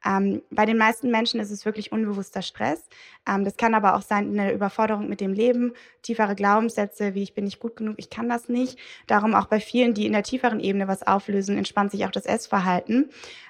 Ähm, 0.06 0.42
bei 0.50 0.66
den 0.66 0.76
meisten 0.76 1.10
Menschen 1.10 1.40
ist 1.40 1.50
es 1.50 1.64
wirklich 1.64 1.90
unbewusster 1.90 2.42
Stress. 2.42 2.84
Ähm, 3.26 3.44
das 3.44 3.56
kann 3.56 3.74
aber 3.74 3.96
auch 3.96 4.02
sein 4.02 4.38
eine 4.38 4.52
Überforderung 4.52 5.08
mit 5.08 5.20
dem 5.20 5.32
Leben, 5.32 5.72
tiefere 6.02 6.34
Glaubenssätze 6.34 7.14
wie 7.14 7.22
ich 7.22 7.34
bin 7.34 7.44
nicht 7.44 7.58
gut 7.58 7.76
genug, 7.76 7.94
ich 7.96 8.10
kann 8.10 8.28
das 8.28 8.48
nicht. 8.48 8.78
Darum 9.06 9.34
auch 9.34 9.46
bei 9.46 9.60
vielen, 9.60 9.94
die 9.94 10.06
in 10.06 10.12
der 10.12 10.22
tieferen 10.22 10.60
Ebene 10.60 10.88
was 10.88 11.06
auflösen, 11.06 11.56
entspannt 11.56 11.90
sich 11.90 12.04
auch 12.04 12.10
das 12.10 12.26
Essverhalten. 12.26 13.08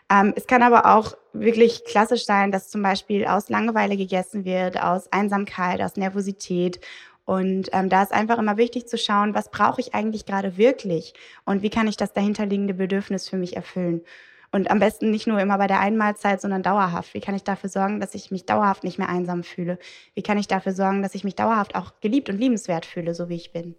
Ähm, 0.08 0.32
es 0.36 0.46
kann 0.46 0.62
aber 0.62 0.94
auch 0.94 1.16
wirklich 1.32 1.84
klassisch 1.84 2.24
sein, 2.24 2.52
dass 2.52 2.70
zum 2.70 2.82
Beispiel 2.82 3.26
aus 3.26 3.48
Langeweile 3.48 3.96
gegessen 3.96 4.44
wird, 4.44 4.80
aus 4.80 5.10
Einsamkeit, 5.12 5.80
aus 5.80 5.96
Nervosität 5.96 6.78
und 7.24 7.70
ähm, 7.72 7.88
da 7.88 8.02
ist 8.02 8.12
einfach 8.12 8.38
immer 8.38 8.56
wichtig 8.56 8.86
zu 8.86 8.98
schauen, 8.98 9.34
was 9.34 9.50
brauche 9.50 9.80
ich 9.80 9.94
eigentlich 9.94 10.26
gerade 10.26 10.56
wirklich 10.56 11.14
und 11.44 11.62
wie 11.62 11.70
kann 11.70 11.88
ich 11.88 11.96
das 11.96 12.12
dahinterliegende 12.12 12.74
Bedürfnis 12.74 13.28
für 13.28 13.36
mich 13.36 13.56
erfüllen. 13.56 14.02
Und 14.52 14.70
am 14.70 14.78
besten 14.78 15.10
nicht 15.10 15.26
nur 15.26 15.40
immer 15.40 15.58
bei 15.58 15.66
der 15.66 15.80
Einmalzeit, 15.80 16.40
sondern 16.40 16.62
dauerhaft. 16.62 17.12
Wie 17.14 17.20
kann 17.20 17.34
ich 17.34 17.42
dafür 17.42 17.68
sorgen, 17.68 17.98
dass 17.98 18.14
ich 18.14 18.30
mich 18.30 18.46
dauerhaft 18.46 18.84
nicht 18.84 18.98
mehr 18.98 19.08
einsam 19.08 19.42
fühle? 19.42 19.80
Wie 20.14 20.22
kann 20.22 20.38
ich 20.38 20.46
dafür 20.46 20.72
sorgen, 20.72 21.02
dass 21.02 21.16
ich 21.16 21.24
mich 21.24 21.34
dauerhaft 21.34 21.74
auch 21.74 21.94
geliebt 22.00 22.28
und 22.28 22.38
liebenswert 22.38 22.86
fühle, 22.86 23.14
so 23.14 23.28
wie 23.28 23.34
ich 23.34 23.52
bin? 23.52 23.74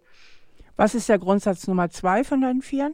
Was 0.75 0.93
ist 0.93 1.07
der 1.07 1.19
Grundsatz 1.19 1.67
Nummer 1.67 1.89
zwei 1.89 2.25
von 2.25 2.41
deinen 2.41 2.61
Vieren? 2.61 2.93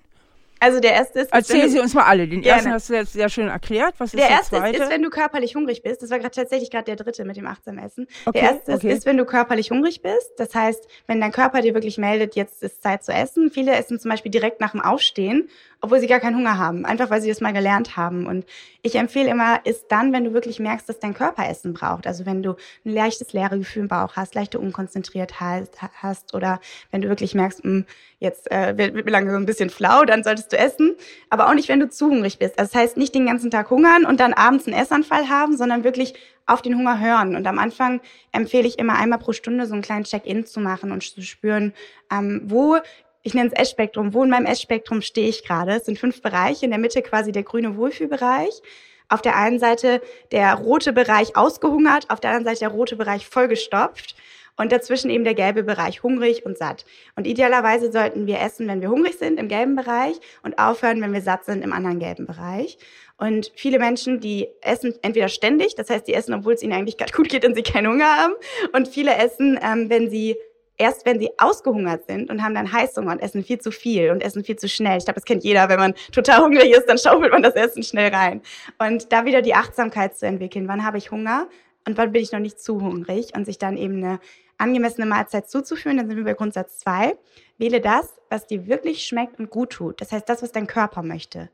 Also 0.61 0.79
der 0.79 0.93
erste 0.93 1.21
ist. 1.21 1.33
Erzählen 1.33 1.69
Sie 1.71 1.79
uns 1.79 1.95
mal 1.95 2.03
alle. 2.03 2.27
Den 2.27 2.43
Gerne. 2.43 2.57
ersten 2.57 2.71
hast 2.71 2.89
du 2.89 2.93
jetzt 2.93 3.13
sehr 3.13 3.29
schön 3.29 3.47
erklärt. 3.47 3.95
Was 3.97 4.13
ist 4.13 4.19
der, 4.19 4.27
der 4.27 4.37
erste 4.37 4.57
zweite? 4.57 4.77
Ist, 4.77 4.83
ist, 4.83 4.89
wenn 4.91 5.01
du 5.01 5.09
körperlich 5.09 5.55
hungrig 5.55 5.81
bist. 5.81 6.03
Das 6.03 6.11
war 6.11 6.19
gerade 6.19 6.35
tatsächlich 6.35 6.69
gerade 6.69 6.83
der 6.85 6.97
dritte 6.97 7.25
mit 7.25 7.35
dem 7.35 7.47
achtsamen 7.47 7.83
Essen. 7.83 8.07
Okay, 8.27 8.41
der 8.41 8.51
erste 8.51 8.73
okay. 8.73 8.89
ist, 8.89 8.97
ist, 8.99 9.05
wenn 9.07 9.17
du 9.17 9.25
körperlich 9.25 9.71
hungrig 9.71 10.03
bist. 10.03 10.33
Das 10.37 10.53
heißt, 10.53 10.87
wenn 11.07 11.19
dein 11.19 11.31
Körper 11.31 11.61
dir 11.61 11.73
wirklich 11.73 11.97
meldet, 11.97 12.35
jetzt 12.35 12.61
ist 12.61 12.83
Zeit 12.83 13.03
zu 13.03 13.11
essen. 13.11 13.49
Viele 13.49 13.73
essen 13.73 13.99
zum 13.99 14.11
Beispiel 14.11 14.31
direkt 14.31 14.61
nach 14.61 14.73
dem 14.73 14.81
Aufstehen 14.81 15.49
obwohl 15.81 15.99
sie 15.99 16.07
gar 16.07 16.19
keinen 16.19 16.37
Hunger 16.37 16.59
haben, 16.59 16.85
einfach 16.85 17.09
weil 17.09 17.21
sie 17.21 17.29
das 17.29 17.41
mal 17.41 17.53
gelernt 17.53 17.97
haben. 17.97 18.27
Und 18.27 18.45
ich 18.83 18.95
empfehle 18.95 19.29
immer, 19.29 19.65
ist 19.65 19.87
dann, 19.89 20.13
wenn 20.13 20.23
du 20.23 20.33
wirklich 20.33 20.59
merkst, 20.59 20.87
dass 20.87 20.99
dein 20.99 21.15
Körper 21.15 21.49
Essen 21.49 21.73
braucht. 21.73 22.05
Also 22.05 22.25
wenn 22.27 22.43
du 22.43 22.51
ein 22.85 22.93
leichtes 22.93 23.33
leere 23.33 23.57
Gefühl 23.57 23.83
im 23.83 23.87
Bauch 23.87 24.15
hast, 24.15 24.35
leichte 24.35 24.59
Unkonzentriertheit 24.59 25.69
hast 26.01 26.35
oder 26.35 26.59
wenn 26.91 27.01
du 27.01 27.09
wirklich 27.09 27.33
merkst, 27.33 27.65
mh, 27.65 27.71
hm, 27.71 27.85
jetzt 28.19 28.51
äh, 28.51 28.77
wird, 28.77 28.93
wird 28.93 29.05
mir 29.05 29.11
lange 29.11 29.31
so 29.31 29.37
ein 29.37 29.47
bisschen 29.47 29.71
flau, 29.71 30.05
dann 30.05 30.23
solltest 30.23 30.53
du 30.53 30.57
essen. 30.57 30.95
Aber 31.31 31.49
auch 31.49 31.55
nicht, 31.55 31.67
wenn 31.67 31.79
du 31.79 31.89
zu 31.89 32.07
hungrig 32.07 32.37
bist. 32.37 32.59
Also 32.59 32.71
das 32.71 32.79
heißt, 32.79 32.97
nicht 32.97 33.15
den 33.15 33.25
ganzen 33.25 33.49
Tag 33.49 33.71
hungern 33.71 34.05
und 34.05 34.19
dann 34.19 34.33
abends 34.33 34.67
einen 34.67 34.77
Essanfall 34.77 35.29
haben, 35.29 35.57
sondern 35.57 35.83
wirklich 35.83 36.13
auf 36.45 36.61
den 36.61 36.77
Hunger 36.77 36.99
hören. 36.99 37.35
Und 37.35 37.47
am 37.47 37.57
Anfang 37.57 38.01
empfehle 38.31 38.67
ich 38.67 38.77
immer 38.77 38.97
einmal 38.99 39.19
pro 39.19 39.31
Stunde 39.33 39.65
so 39.65 39.73
einen 39.73 39.81
kleinen 39.81 40.03
Check-in 40.03 40.45
zu 40.45 40.59
machen 40.59 40.91
und 40.91 41.01
zu 41.01 41.21
spüren, 41.23 41.73
ähm, 42.11 42.41
wo 42.45 42.77
ich 43.23 43.33
nenne 43.33 43.49
es 43.53 43.59
Essspektrum. 43.59 44.13
Wo 44.13 44.23
in 44.23 44.29
meinem 44.29 44.45
Essspektrum 44.45 45.01
stehe 45.01 45.29
ich 45.29 45.43
gerade? 45.43 45.73
Es 45.73 45.85
sind 45.85 45.99
fünf 45.99 46.21
Bereiche. 46.21 46.65
In 46.65 46.71
der 46.71 46.79
Mitte 46.79 47.01
quasi 47.01 47.31
der 47.31 47.43
grüne 47.43 47.77
Wohlfühlbereich. 47.77 48.61
Auf 49.09 49.21
der 49.21 49.35
einen 49.35 49.59
Seite 49.59 50.01
der 50.31 50.53
rote 50.55 50.93
Bereich 50.93 51.35
ausgehungert, 51.35 52.09
auf 52.09 52.21
der 52.21 52.31
anderen 52.31 52.45
Seite 52.45 52.59
der 52.61 52.69
rote 52.69 52.95
Bereich 52.95 53.27
vollgestopft 53.27 54.15
und 54.57 54.71
dazwischen 54.71 55.09
eben 55.09 55.23
der 55.23 55.33
gelbe 55.33 55.63
Bereich 55.63 56.03
hungrig 56.03 56.45
und 56.45 56.57
satt. 56.57 56.85
Und 57.15 57.27
idealerweise 57.27 57.91
sollten 57.91 58.27
wir 58.27 58.39
essen, 58.39 58.67
wenn 58.67 58.81
wir 58.81 58.89
hungrig 58.89 59.17
sind 59.17 59.39
im 59.39 59.47
gelben 59.47 59.75
Bereich 59.75 60.15
und 60.43 60.57
aufhören, 60.59 61.01
wenn 61.01 61.13
wir 61.13 61.21
satt 61.21 61.45
sind 61.45 61.63
im 61.63 61.73
anderen 61.73 61.99
gelben 61.99 62.25
Bereich. 62.25 62.77
Und 63.17 63.51
viele 63.55 63.79
Menschen, 63.79 64.19
die 64.19 64.47
essen 64.61 64.93
entweder 65.01 65.29
ständig, 65.29 65.75
das 65.75 65.89
heißt, 65.89 66.07
die 66.07 66.13
essen, 66.13 66.33
obwohl 66.33 66.53
es 66.53 66.63
ihnen 66.63 66.73
eigentlich 66.73 66.97
gerade 66.97 67.13
gut 67.13 67.29
geht 67.29 67.45
und 67.45 67.55
sie 67.55 67.63
keinen 67.63 67.87
Hunger 67.91 68.17
haben. 68.17 68.33
Und 68.73 68.87
viele 68.87 69.15
essen, 69.15 69.59
ähm, 69.61 69.89
wenn 69.89 70.09
sie 70.09 70.37
erst 70.81 71.05
wenn 71.05 71.19
sie 71.19 71.29
ausgehungert 71.37 72.07
sind 72.07 72.31
und 72.31 72.41
haben 72.41 72.55
dann 72.55 72.71
Heißhunger 72.71 73.11
und 73.11 73.19
essen 73.19 73.43
viel 73.43 73.59
zu 73.59 73.71
viel 73.71 74.09
und 74.09 74.23
essen 74.23 74.43
viel 74.43 74.55
zu 74.55 74.67
schnell. 74.67 74.97
Ich 74.97 75.05
glaube, 75.05 75.19
das 75.19 75.25
kennt 75.25 75.43
jeder, 75.43 75.69
wenn 75.69 75.79
man 75.79 75.93
total 76.11 76.41
hungrig 76.41 76.71
ist, 76.71 76.87
dann 76.87 76.97
schaufelt 76.97 77.31
man 77.31 77.43
das 77.43 77.53
Essen 77.53 77.83
schnell 77.83 78.13
rein. 78.13 78.41
Und 78.79 79.13
da 79.13 79.25
wieder 79.25 79.43
die 79.43 79.53
Achtsamkeit 79.53 80.17
zu 80.17 80.25
entwickeln. 80.25 80.67
Wann 80.67 80.83
habe 80.83 80.97
ich 80.97 81.11
Hunger 81.11 81.47
und 81.87 81.97
wann 81.97 82.11
bin 82.11 82.23
ich 82.23 82.31
noch 82.31 82.39
nicht 82.39 82.59
zu 82.59 82.81
hungrig? 82.81 83.35
Und 83.35 83.45
sich 83.45 83.59
dann 83.59 83.77
eben 83.77 84.03
eine 84.03 84.19
angemessene 84.57 85.05
Mahlzeit 85.05 85.49
zuzuführen, 85.49 85.97
dann 85.97 86.07
sind 86.07 86.17
wir 86.17 86.23
bei 86.23 86.33
Grundsatz 86.33 86.79
zwei. 86.79 87.15
Wähle 87.59 87.79
das, 87.79 88.19
was 88.29 88.47
dir 88.47 88.65
wirklich 88.65 89.03
schmeckt 89.03 89.39
und 89.39 89.51
gut 89.51 89.71
tut. 89.71 90.01
Das 90.01 90.11
heißt, 90.11 90.27
das, 90.27 90.41
was 90.41 90.51
dein 90.51 90.65
Körper 90.65 91.03
möchte. 91.03 91.49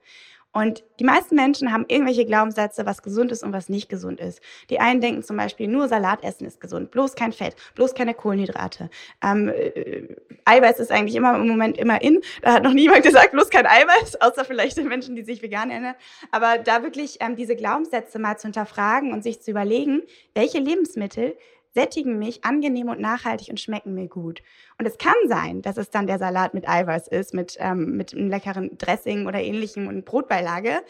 Und 0.53 0.83
die 0.99 1.03
meisten 1.03 1.35
Menschen 1.35 1.71
haben 1.71 1.85
irgendwelche 1.87 2.25
Glaubenssätze, 2.25 2.85
was 2.85 3.03
gesund 3.03 3.31
ist 3.31 3.43
und 3.43 3.53
was 3.53 3.69
nicht 3.69 3.89
gesund 3.89 4.19
ist. 4.19 4.41
Die 4.69 4.79
einen 4.79 5.01
denken 5.01 5.21
zum 5.21 5.37
Beispiel, 5.37 5.67
nur 5.67 5.87
Salat 5.87 6.23
essen 6.23 6.47
ist 6.47 6.59
gesund, 6.59 6.89
bloß 6.89 7.15
kein 7.15 7.31
Fett, 7.31 7.55
bloß 7.75 7.93
keine 7.93 8.15
Kohlenhydrate. 8.15 8.89
Ähm, 9.23 9.49
äh, 9.49 10.15
Eiweiß 10.45 10.79
ist 10.79 10.91
eigentlich 10.91 11.15
immer 11.15 11.35
im 11.35 11.47
Moment 11.47 11.77
immer 11.77 12.01
in. 12.01 12.21
Da 12.41 12.53
hat 12.53 12.63
noch 12.63 12.73
niemand 12.73 13.03
gesagt, 13.03 13.33
bloß 13.33 13.49
kein 13.49 13.67
Eiweiß, 13.67 14.15
außer 14.21 14.45
vielleicht 14.45 14.77
den 14.77 14.87
Menschen, 14.87 15.15
die 15.15 15.23
sich 15.23 15.41
vegan 15.41 15.69
ernähren. 15.69 15.95
Aber 16.31 16.57
da 16.57 16.81
wirklich 16.81 17.17
ähm, 17.19 17.35
diese 17.35 17.55
Glaubenssätze 17.55 18.17
mal 18.17 18.37
zu 18.37 18.47
hinterfragen 18.47 19.13
und 19.13 19.23
sich 19.23 19.41
zu 19.41 19.51
überlegen, 19.51 20.01
welche 20.33 20.59
Lebensmittel 20.59 21.37
sättigen 21.77 22.17
mich 22.17 22.43
angenehm 22.43 22.89
und 22.89 22.99
nachhaltig 22.99 23.49
und 23.49 23.59
schmecken 23.59 23.93
mir 23.93 24.07
gut. 24.07 24.41
Und 24.79 24.87
es 24.87 24.97
kann 24.97 25.13
sein, 25.27 25.61
dass 25.61 25.77
es 25.77 25.91
dann 25.91 26.07
der 26.07 26.17
Salat 26.17 26.55
mit 26.55 26.67
Eiweiß 26.67 27.07
ist, 27.07 27.35
mit, 27.35 27.55
ähm, 27.59 27.95
mit 27.95 28.15
einem 28.15 28.29
leckeren 28.29 28.75
Dressing 28.79 29.27
oder 29.27 29.39
ähnlichem 29.39 29.87
und 29.87 30.03
Brotbeilage. 30.03 30.81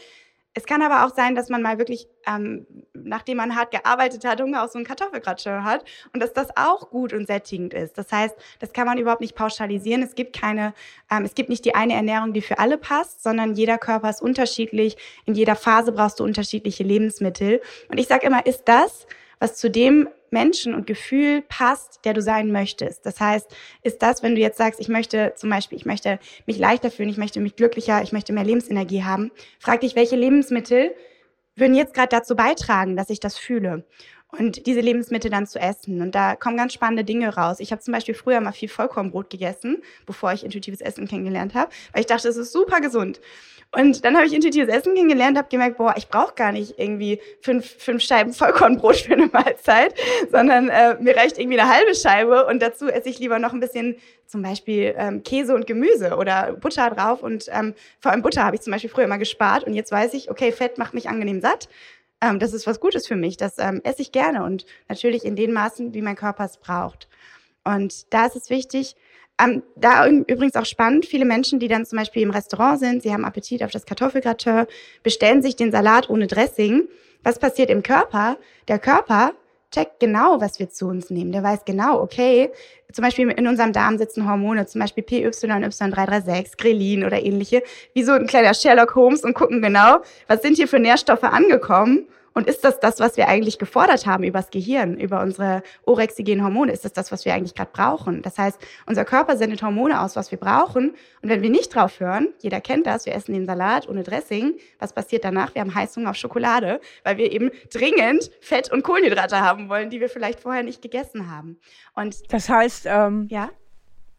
Es 0.53 0.65
kann 0.65 0.81
aber 0.81 1.05
auch 1.05 1.13
sein, 1.13 1.35
dass 1.35 1.49
man 1.49 1.61
mal 1.61 1.77
wirklich, 1.77 2.07
ähm, 2.25 2.65
nachdem 2.93 3.35
man 3.35 3.57
hart 3.57 3.71
gearbeitet 3.71 4.23
hat, 4.23 4.41
Hunger 4.41 4.63
auf 4.63 4.71
so 4.71 4.79
einen 4.79 4.87
Kartoffelgratsche 4.87 5.65
hat 5.65 5.83
und 6.13 6.23
dass 6.23 6.31
das 6.31 6.47
auch 6.55 6.89
gut 6.89 7.11
und 7.11 7.27
sättigend 7.27 7.73
ist. 7.73 7.97
Das 7.97 8.09
heißt, 8.09 8.33
das 8.59 8.71
kann 8.71 8.87
man 8.87 8.97
überhaupt 8.97 9.21
nicht 9.21 9.35
pauschalisieren. 9.35 10.01
Es 10.01 10.15
gibt 10.15 10.39
keine, 10.39 10.73
ähm, 11.11 11.25
es 11.25 11.35
gibt 11.35 11.49
nicht 11.49 11.65
die 11.65 11.75
eine 11.75 11.95
Ernährung, 11.95 12.31
die 12.31 12.41
für 12.41 12.59
alle 12.59 12.77
passt, 12.77 13.21
sondern 13.23 13.55
jeder 13.55 13.77
Körper 13.77 14.09
ist 14.09 14.21
unterschiedlich. 14.21 14.95
In 15.25 15.35
jeder 15.35 15.57
Phase 15.57 15.91
brauchst 15.91 16.21
du 16.21 16.23
unterschiedliche 16.23 16.83
Lebensmittel. 16.83 17.61
Und 17.89 17.99
ich 17.99 18.07
sage 18.07 18.25
immer, 18.25 18.45
ist 18.45 18.63
das, 18.65 19.05
was 19.39 19.57
zu 19.57 19.69
dem 19.69 20.07
Menschen 20.31 20.73
und 20.73 20.87
Gefühl 20.87 21.41
passt, 21.41 21.99
der 22.05 22.13
du 22.13 22.21
sein 22.21 22.51
möchtest. 22.51 23.05
Das 23.05 23.19
heißt, 23.19 23.53
ist 23.83 24.01
das, 24.01 24.23
wenn 24.23 24.35
du 24.35 24.41
jetzt 24.41 24.57
sagst, 24.57 24.79
ich 24.79 24.89
möchte 24.89 25.33
zum 25.35 25.49
Beispiel, 25.49 25.77
ich 25.77 25.85
möchte 25.85 26.19
mich 26.45 26.57
leichter 26.57 26.91
fühlen, 26.91 27.09
ich 27.09 27.17
möchte 27.17 27.39
mich 27.39 27.55
glücklicher, 27.55 28.01
ich 28.01 28.11
möchte 28.11 28.33
mehr 28.33 28.43
Lebensenergie 28.43 29.03
haben, 29.03 29.31
frag 29.59 29.81
dich, 29.81 29.95
welche 29.95 30.15
Lebensmittel 30.15 30.95
würden 31.55 31.75
jetzt 31.75 31.93
gerade 31.93 32.09
dazu 32.09 32.35
beitragen, 32.35 32.95
dass 32.95 33.09
ich 33.09 33.19
das 33.19 33.37
fühle 33.37 33.85
und 34.31 34.65
diese 34.65 34.81
Lebensmittel 34.81 35.31
dann 35.31 35.47
zu 35.47 35.59
essen. 35.59 36.01
Und 36.01 36.13
da 36.13 36.35
kommen 36.35 36.57
ganz 36.57 36.73
spannende 36.73 37.03
Dinge 37.03 37.35
raus. 37.35 37.59
Ich 37.59 37.71
habe 37.71 37.81
zum 37.81 37.93
Beispiel 37.93 38.13
früher 38.13 38.41
mal 38.41 38.51
viel 38.51 38.69
Vollkornbrot 38.69 39.29
gegessen, 39.29 39.81
bevor 40.05 40.33
ich 40.33 40.43
intuitives 40.43 40.81
Essen 40.81 41.07
kennengelernt 41.07 41.53
habe, 41.53 41.71
weil 41.93 42.01
ich 42.01 42.07
dachte, 42.07 42.27
es 42.27 42.37
ist 42.37 42.51
super 42.51 42.81
gesund. 42.81 43.21
Und 43.73 44.05
dann 44.05 44.15
habe 44.15 44.25
ich 44.25 44.33
intuitives 44.33 44.73
Essen 44.73 44.95
kennengelernt, 44.95 45.37
habe 45.37 45.49
gemerkt, 45.49 45.77
boah, 45.77 45.93
ich 45.97 46.07
brauche 46.07 46.33
gar 46.35 46.53
nicht 46.53 46.75
irgendwie 46.77 47.19
fünf, 47.41 47.65
fünf 47.65 48.01
Scheiben 48.01 48.33
Vollkornbrot 48.33 48.95
für 48.95 49.13
eine 49.13 49.27
Mahlzeit, 49.27 49.93
sondern 50.31 50.69
äh, 50.69 50.95
mir 50.99 51.15
reicht 51.15 51.37
irgendwie 51.37 51.59
eine 51.59 51.69
halbe 51.69 51.93
Scheibe 51.93 52.45
und 52.45 52.61
dazu 52.61 52.87
esse 52.87 53.09
ich 53.09 53.19
lieber 53.19 53.39
noch 53.39 53.51
ein 53.51 53.59
bisschen 53.59 53.97
zum 54.25 54.41
Beispiel 54.41 54.93
ähm, 54.97 55.23
Käse 55.23 55.53
und 55.53 55.67
Gemüse 55.67 56.15
oder 56.17 56.53
Butter 56.53 56.89
drauf. 56.89 57.23
Und 57.23 57.47
ähm, 57.51 57.73
vor 57.99 58.11
allem 58.11 58.21
Butter 58.21 58.43
habe 58.43 58.55
ich 58.55 58.61
zum 58.61 58.71
Beispiel 58.71 58.89
früher 58.89 59.05
immer 59.05 59.17
gespart 59.17 59.65
und 59.65 59.73
jetzt 59.73 59.91
weiß 59.91 60.13
ich, 60.13 60.29
okay, 60.31 60.51
Fett 60.51 60.77
macht 60.77 60.93
mich 60.93 61.09
angenehm 61.09 61.41
satt. 61.41 61.67
Ähm, 62.21 62.39
das 62.39 62.53
ist 62.53 62.67
was 62.67 62.79
Gutes 62.79 63.07
für 63.07 63.15
mich. 63.15 63.37
Das 63.37 63.57
ähm, 63.57 63.81
esse 63.83 64.01
ich 64.01 64.11
gerne 64.11 64.43
und 64.43 64.65
natürlich 64.89 65.25
in 65.25 65.35
den 65.35 65.53
Maßen, 65.53 65.93
wie 65.93 66.01
mein 66.01 66.15
Körper 66.15 66.45
es 66.45 66.57
braucht. 66.57 67.07
Und 67.63 68.13
da 68.13 68.25
ist 68.25 68.35
es 68.35 68.49
wichtig, 68.49 68.95
ähm, 69.39 69.61
da 69.75 70.07
übrigens 70.07 70.55
auch 70.55 70.65
spannend, 70.65 71.05
viele 71.05 71.25
Menschen, 71.25 71.59
die 71.59 71.67
dann 71.67 71.85
zum 71.85 71.97
Beispiel 71.99 72.23
im 72.23 72.31
Restaurant 72.31 72.79
sind, 72.79 73.03
sie 73.03 73.13
haben 73.13 73.25
Appetit 73.25 73.63
auf 73.63 73.71
das 73.71 73.85
Kartoffelgratin, 73.85 74.65
bestellen 75.03 75.43
sich 75.43 75.55
den 75.55 75.71
Salat 75.71 76.09
ohne 76.09 76.27
Dressing. 76.27 76.87
Was 77.23 77.37
passiert 77.37 77.69
im 77.69 77.83
Körper? 77.83 78.37
Der 78.67 78.79
Körper 78.79 79.33
checkt 79.77 79.99
genau, 79.99 80.41
was 80.41 80.57
wir 80.59 80.69
zu 80.69 80.87
uns 80.87 81.11
nehmen. 81.11 81.31
Der 81.31 81.43
weiß 81.43 81.65
genau, 81.65 82.01
okay, 82.01 82.49
zum 82.91 83.03
Beispiel 83.03 83.29
in 83.29 83.47
unserem 83.47 83.73
Darm 83.73 83.97
sitzen 83.97 84.27
Hormone, 84.27 84.65
zum 84.65 84.81
Beispiel 84.81 85.03
PYY336, 85.03 86.57
Grelin 86.57 87.03
oder 87.03 87.23
ähnliche, 87.23 87.61
wie 87.93 88.03
so 88.03 88.13
ein 88.13 88.25
kleiner 88.25 88.53
Sherlock 88.53 88.95
Holmes 88.95 89.23
und 89.23 89.35
gucken 89.35 89.61
genau, 89.61 89.99
was 90.27 90.41
sind 90.41 90.55
hier 90.55 90.67
für 90.67 90.79
Nährstoffe 90.79 91.23
angekommen 91.23 92.07
und 92.37 92.45
ist 92.45 92.63
das 92.63 92.79
das, 92.79 92.99
was 92.99 93.17
wir 93.17 93.27
eigentlich 93.29 93.57
gefordert 93.57 94.05
haben 94.05 94.23
über 94.23 94.37
das 94.37 94.51
Gehirn, 94.51 94.95
über 94.99 95.21
unsere 95.21 95.63
orexigenen 95.85 96.45
Hormone? 96.45 96.71
Ist 96.71 96.85
das 96.85 96.93
das, 96.93 97.11
was 97.11 97.25
wir 97.25 97.33
eigentlich 97.33 97.55
gerade 97.55 97.71
brauchen? 97.73 98.21
Das 98.21 98.37
heißt, 98.37 98.59
unser 98.85 99.05
Körper 99.05 99.37
sendet 99.37 99.63
Hormone 99.63 99.99
aus, 99.99 100.15
was 100.15 100.29
wir 100.29 100.37
brauchen. 100.37 100.91
Und 101.23 101.29
wenn 101.29 101.41
wir 101.41 101.49
nicht 101.49 101.73
drauf 101.73 101.99
hören, 101.99 102.27
jeder 102.39 102.61
kennt 102.61 102.85
das, 102.85 103.07
wir 103.07 103.15
essen 103.15 103.33
den 103.33 103.47
Salat 103.47 103.89
ohne 103.89 104.03
Dressing, 104.03 104.53
was 104.77 104.93
passiert 104.93 105.23
danach? 105.23 105.55
Wir 105.55 105.61
haben 105.61 105.73
Heißhunger 105.73 106.11
auf 106.11 106.15
Schokolade, 106.15 106.79
weil 107.03 107.17
wir 107.17 107.31
eben 107.31 107.49
dringend 107.73 108.29
Fett 108.39 108.71
und 108.71 108.83
Kohlenhydrate 108.83 109.41
haben 109.41 109.67
wollen, 109.67 109.89
die 109.89 109.99
wir 109.99 110.07
vielleicht 110.07 110.41
vorher 110.41 110.61
nicht 110.61 110.83
gegessen 110.83 111.31
haben. 111.31 111.57
Und 111.95 112.31
das 112.31 112.49
heißt, 112.49 112.85
ähm, 112.85 113.25
ja? 113.31 113.49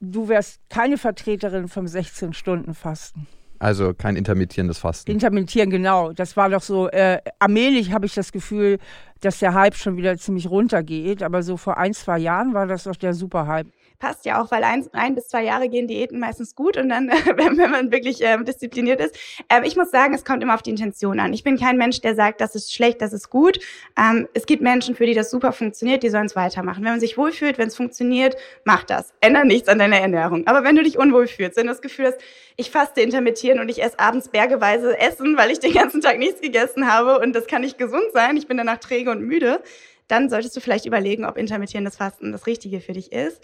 du 0.01 0.29
wärst 0.29 0.59
keine 0.69 0.99
Vertreterin 0.99 1.69
vom 1.69 1.85
16-Stunden-Fasten. 1.87 3.29
Also 3.59 3.93
kein 3.95 4.17
intermittierendes 4.17 4.79
Fasten. 4.79 5.11
Intermittieren, 5.11 5.71
genau. 5.71 6.13
Das 6.13 6.37
war 6.37 6.49
doch 6.49 6.63
so, 6.63 6.89
äh, 6.89 7.19
allmählich 7.39 7.93
habe 7.93 8.07
ich 8.07 8.15
das 8.15 8.33
Gefühl, 8.33 8.79
dass 9.21 9.41
der 9.41 9.55
Hype 9.55 9.75
schon 9.75 9.97
wieder 9.97 10.17
ziemlich 10.17 10.49
runtergeht. 10.49 11.23
Aber 11.23 11.43
so 11.43 11.57
vor 11.57 11.77
ein, 11.77 11.93
zwei 11.93 12.19
Jahren 12.19 12.55
war 12.55 12.67
das 12.67 12.85
doch 12.85 12.97
der 12.97 13.15
Superhype. 13.15 13.71
Passt 13.99 14.25
ja 14.25 14.41
auch, 14.41 14.51
weil 14.51 14.65
ein, 14.65 14.87
ein 14.93 15.15
bis 15.15 15.29
zwei 15.29 15.45
Jahre 15.45 15.69
gehen 15.69 15.89
Diäten 15.89 16.19
meistens 16.19 16.55
gut 16.55 16.77
und 16.77 16.89
dann, 16.89 17.09
wenn, 17.37 17.59
wenn 17.59 17.71
man 17.71 17.91
wirklich 17.91 18.21
ähm, 18.23 18.45
diszipliniert 18.45 19.01
ist. 19.01 19.17
Ähm, 19.49 19.65
ich 19.65 19.77
muss 19.77 19.91
sagen, 19.91 20.15
es 20.15 20.25
kommt 20.25 20.43
immer 20.43 20.55
auf 20.55 20.63
die 20.63 20.71
Intention 20.71 21.21
an. 21.21 21.33
Ich 21.33 21.45
bin 21.45 21.59
kein 21.59 21.77
Mensch, 21.77 22.01
der 22.01 22.15
sagt, 22.15 22.41
das 22.41 22.55
ist 22.55 22.73
schlecht, 22.73 23.03
das 23.03 23.13
ist 23.13 23.31
gut. 23.31 23.59
Ähm, 23.99 24.29
es 24.35 24.47
gibt 24.47 24.63
Menschen, 24.63 24.95
für 24.95 25.07
die 25.07 25.15
das 25.15 25.31
super 25.31 25.53
funktioniert, 25.53 26.03
die 26.03 26.11
sollen 26.11 26.27
es 26.27 26.37
weitermachen. 26.37 26.85
Wenn 26.85 26.93
man 26.93 27.01
sich 27.01 27.19
wohlfühlt, 27.19 27.59
wenn 27.59 27.69
es 27.69 27.77
funktioniert, 27.77 28.37
mach 28.65 28.85
das. 28.85 29.13
Ändere 29.21 29.47
nichts 29.47 29.69
an 29.69 29.79
deiner 29.79 29.99
Ernährung. 29.99 30.47
Aber 30.47 30.65
wenn 30.65 30.77
du 30.77 30.83
dich 30.83 30.99
unwohl 30.99 31.27
fühlst, 31.27 31.57
wenn 31.57 31.67
du 31.67 31.73
das 31.73 31.83
Gefühl 31.83 32.07
hast, 32.07 32.19
ich 32.57 32.71
faste 32.71 33.01
intermittieren 33.01 33.61
und 33.61 33.69
ich 33.69 33.83
esse 33.83 33.99
abends 33.99 34.29
bergeweise 34.29 34.99
Essen, 34.99 35.37
weil 35.37 35.51
ich 35.51 35.61
den 35.61 35.73
ganzen 35.73 36.01
Tag 36.01 36.19
nichts 36.19 36.41
gegessen 36.41 36.91
habe 36.91 37.19
und 37.21 37.33
das 37.33 37.47
kann 37.47 37.63
nicht 37.63 37.79
gesund 37.79 38.07
sein, 38.13 38.37
ich 38.37 38.47
bin 38.47 38.57
danach 38.57 38.79
träge 38.79 39.11
und 39.11 39.23
müde, 39.23 39.63
dann 40.09 40.29
solltest 40.29 40.57
du 40.57 40.61
vielleicht 40.61 40.87
überlegen, 40.87 41.25
ob 41.25 41.37
intermittierendes 41.37 41.97
Fasten 41.97 42.33
das 42.33 42.47
Richtige 42.47 42.81
für 42.81 42.93
dich 42.93 43.13
ist. 43.13 43.43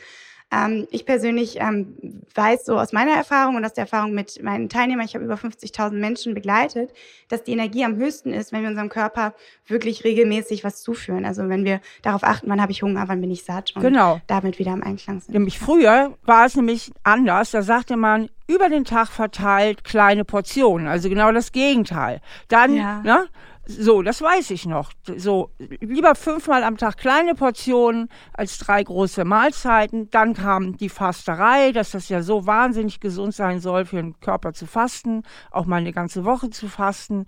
Ähm, 0.54 0.86
ich 0.90 1.04
persönlich 1.04 1.58
ähm, 1.60 1.96
weiß 2.34 2.66
so 2.66 2.78
aus 2.78 2.92
meiner 2.92 3.12
Erfahrung 3.12 3.56
und 3.56 3.64
aus 3.64 3.72
der 3.72 3.82
Erfahrung 3.82 4.12
mit 4.12 4.42
meinen 4.42 4.68
Teilnehmern, 4.68 5.06
ich 5.06 5.14
habe 5.14 5.24
über 5.24 5.34
50.000 5.34 5.92
Menschen 5.92 6.34
begleitet, 6.34 6.92
dass 7.28 7.42
die 7.42 7.52
Energie 7.52 7.84
am 7.84 7.96
höchsten 7.96 8.32
ist, 8.32 8.52
wenn 8.52 8.62
wir 8.62 8.68
unserem 8.68 8.88
Körper 8.88 9.34
wirklich 9.66 10.04
regelmäßig 10.04 10.62
was 10.62 10.82
zuführen. 10.82 11.24
Also 11.24 11.48
wenn 11.48 11.64
wir 11.64 11.80
darauf 12.02 12.22
achten, 12.22 12.48
wann 12.48 12.60
habe 12.60 12.72
ich 12.72 12.82
Hunger, 12.82 13.04
wann 13.08 13.20
bin 13.20 13.30
ich 13.30 13.44
satt 13.44 13.74
und 13.74 13.82
genau. 13.82 14.20
damit 14.26 14.58
wieder 14.58 14.72
im 14.72 14.82
Einklang 14.82 15.20
sind. 15.20 15.34
Nämlich 15.34 15.58
früher 15.58 16.16
war 16.24 16.46
es 16.46 16.54
nämlich 16.56 16.92
anders. 17.02 17.50
Da 17.50 17.62
sagte 17.62 17.96
man, 17.96 18.28
über 18.46 18.68
den 18.68 18.84
Tag 18.84 19.08
verteilt 19.08 19.84
kleine 19.84 20.24
Portionen, 20.24 20.86
also 20.86 21.08
genau 21.08 21.32
das 21.32 21.52
Gegenteil. 21.52 22.20
Dann, 22.48 22.76
ja. 22.76 23.00
ne, 23.02 23.26
so, 23.66 24.02
das 24.02 24.20
weiß 24.20 24.50
ich 24.50 24.66
noch. 24.66 24.92
So, 25.16 25.50
lieber 25.80 26.14
fünfmal 26.14 26.64
am 26.64 26.76
Tag 26.76 26.98
kleine 26.98 27.34
Portionen 27.34 28.08
als 28.32 28.58
drei 28.58 28.82
große 28.82 29.24
Mahlzeiten. 29.24 30.10
Dann 30.10 30.34
kam 30.34 30.76
die 30.76 30.88
Fasterei, 30.88 31.72
dass 31.72 31.92
das 31.92 32.08
ja 32.08 32.22
so 32.22 32.46
wahnsinnig 32.46 33.00
gesund 33.00 33.34
sein 33.34 33.60
soll, 33.60 33.86
für 33.86 33.96
den 33.96 34.20
Körper 34.20 34.52
zu 34.52 34.66
fasten, 34.66 35.22
auch 35.50 35.66
mal 35.66 35.76
eine 35.76 35.92
ganze 35.92 36.24
Woche 36.24 36.50
zu 36.50 36.68
fasten. 36.68 37.26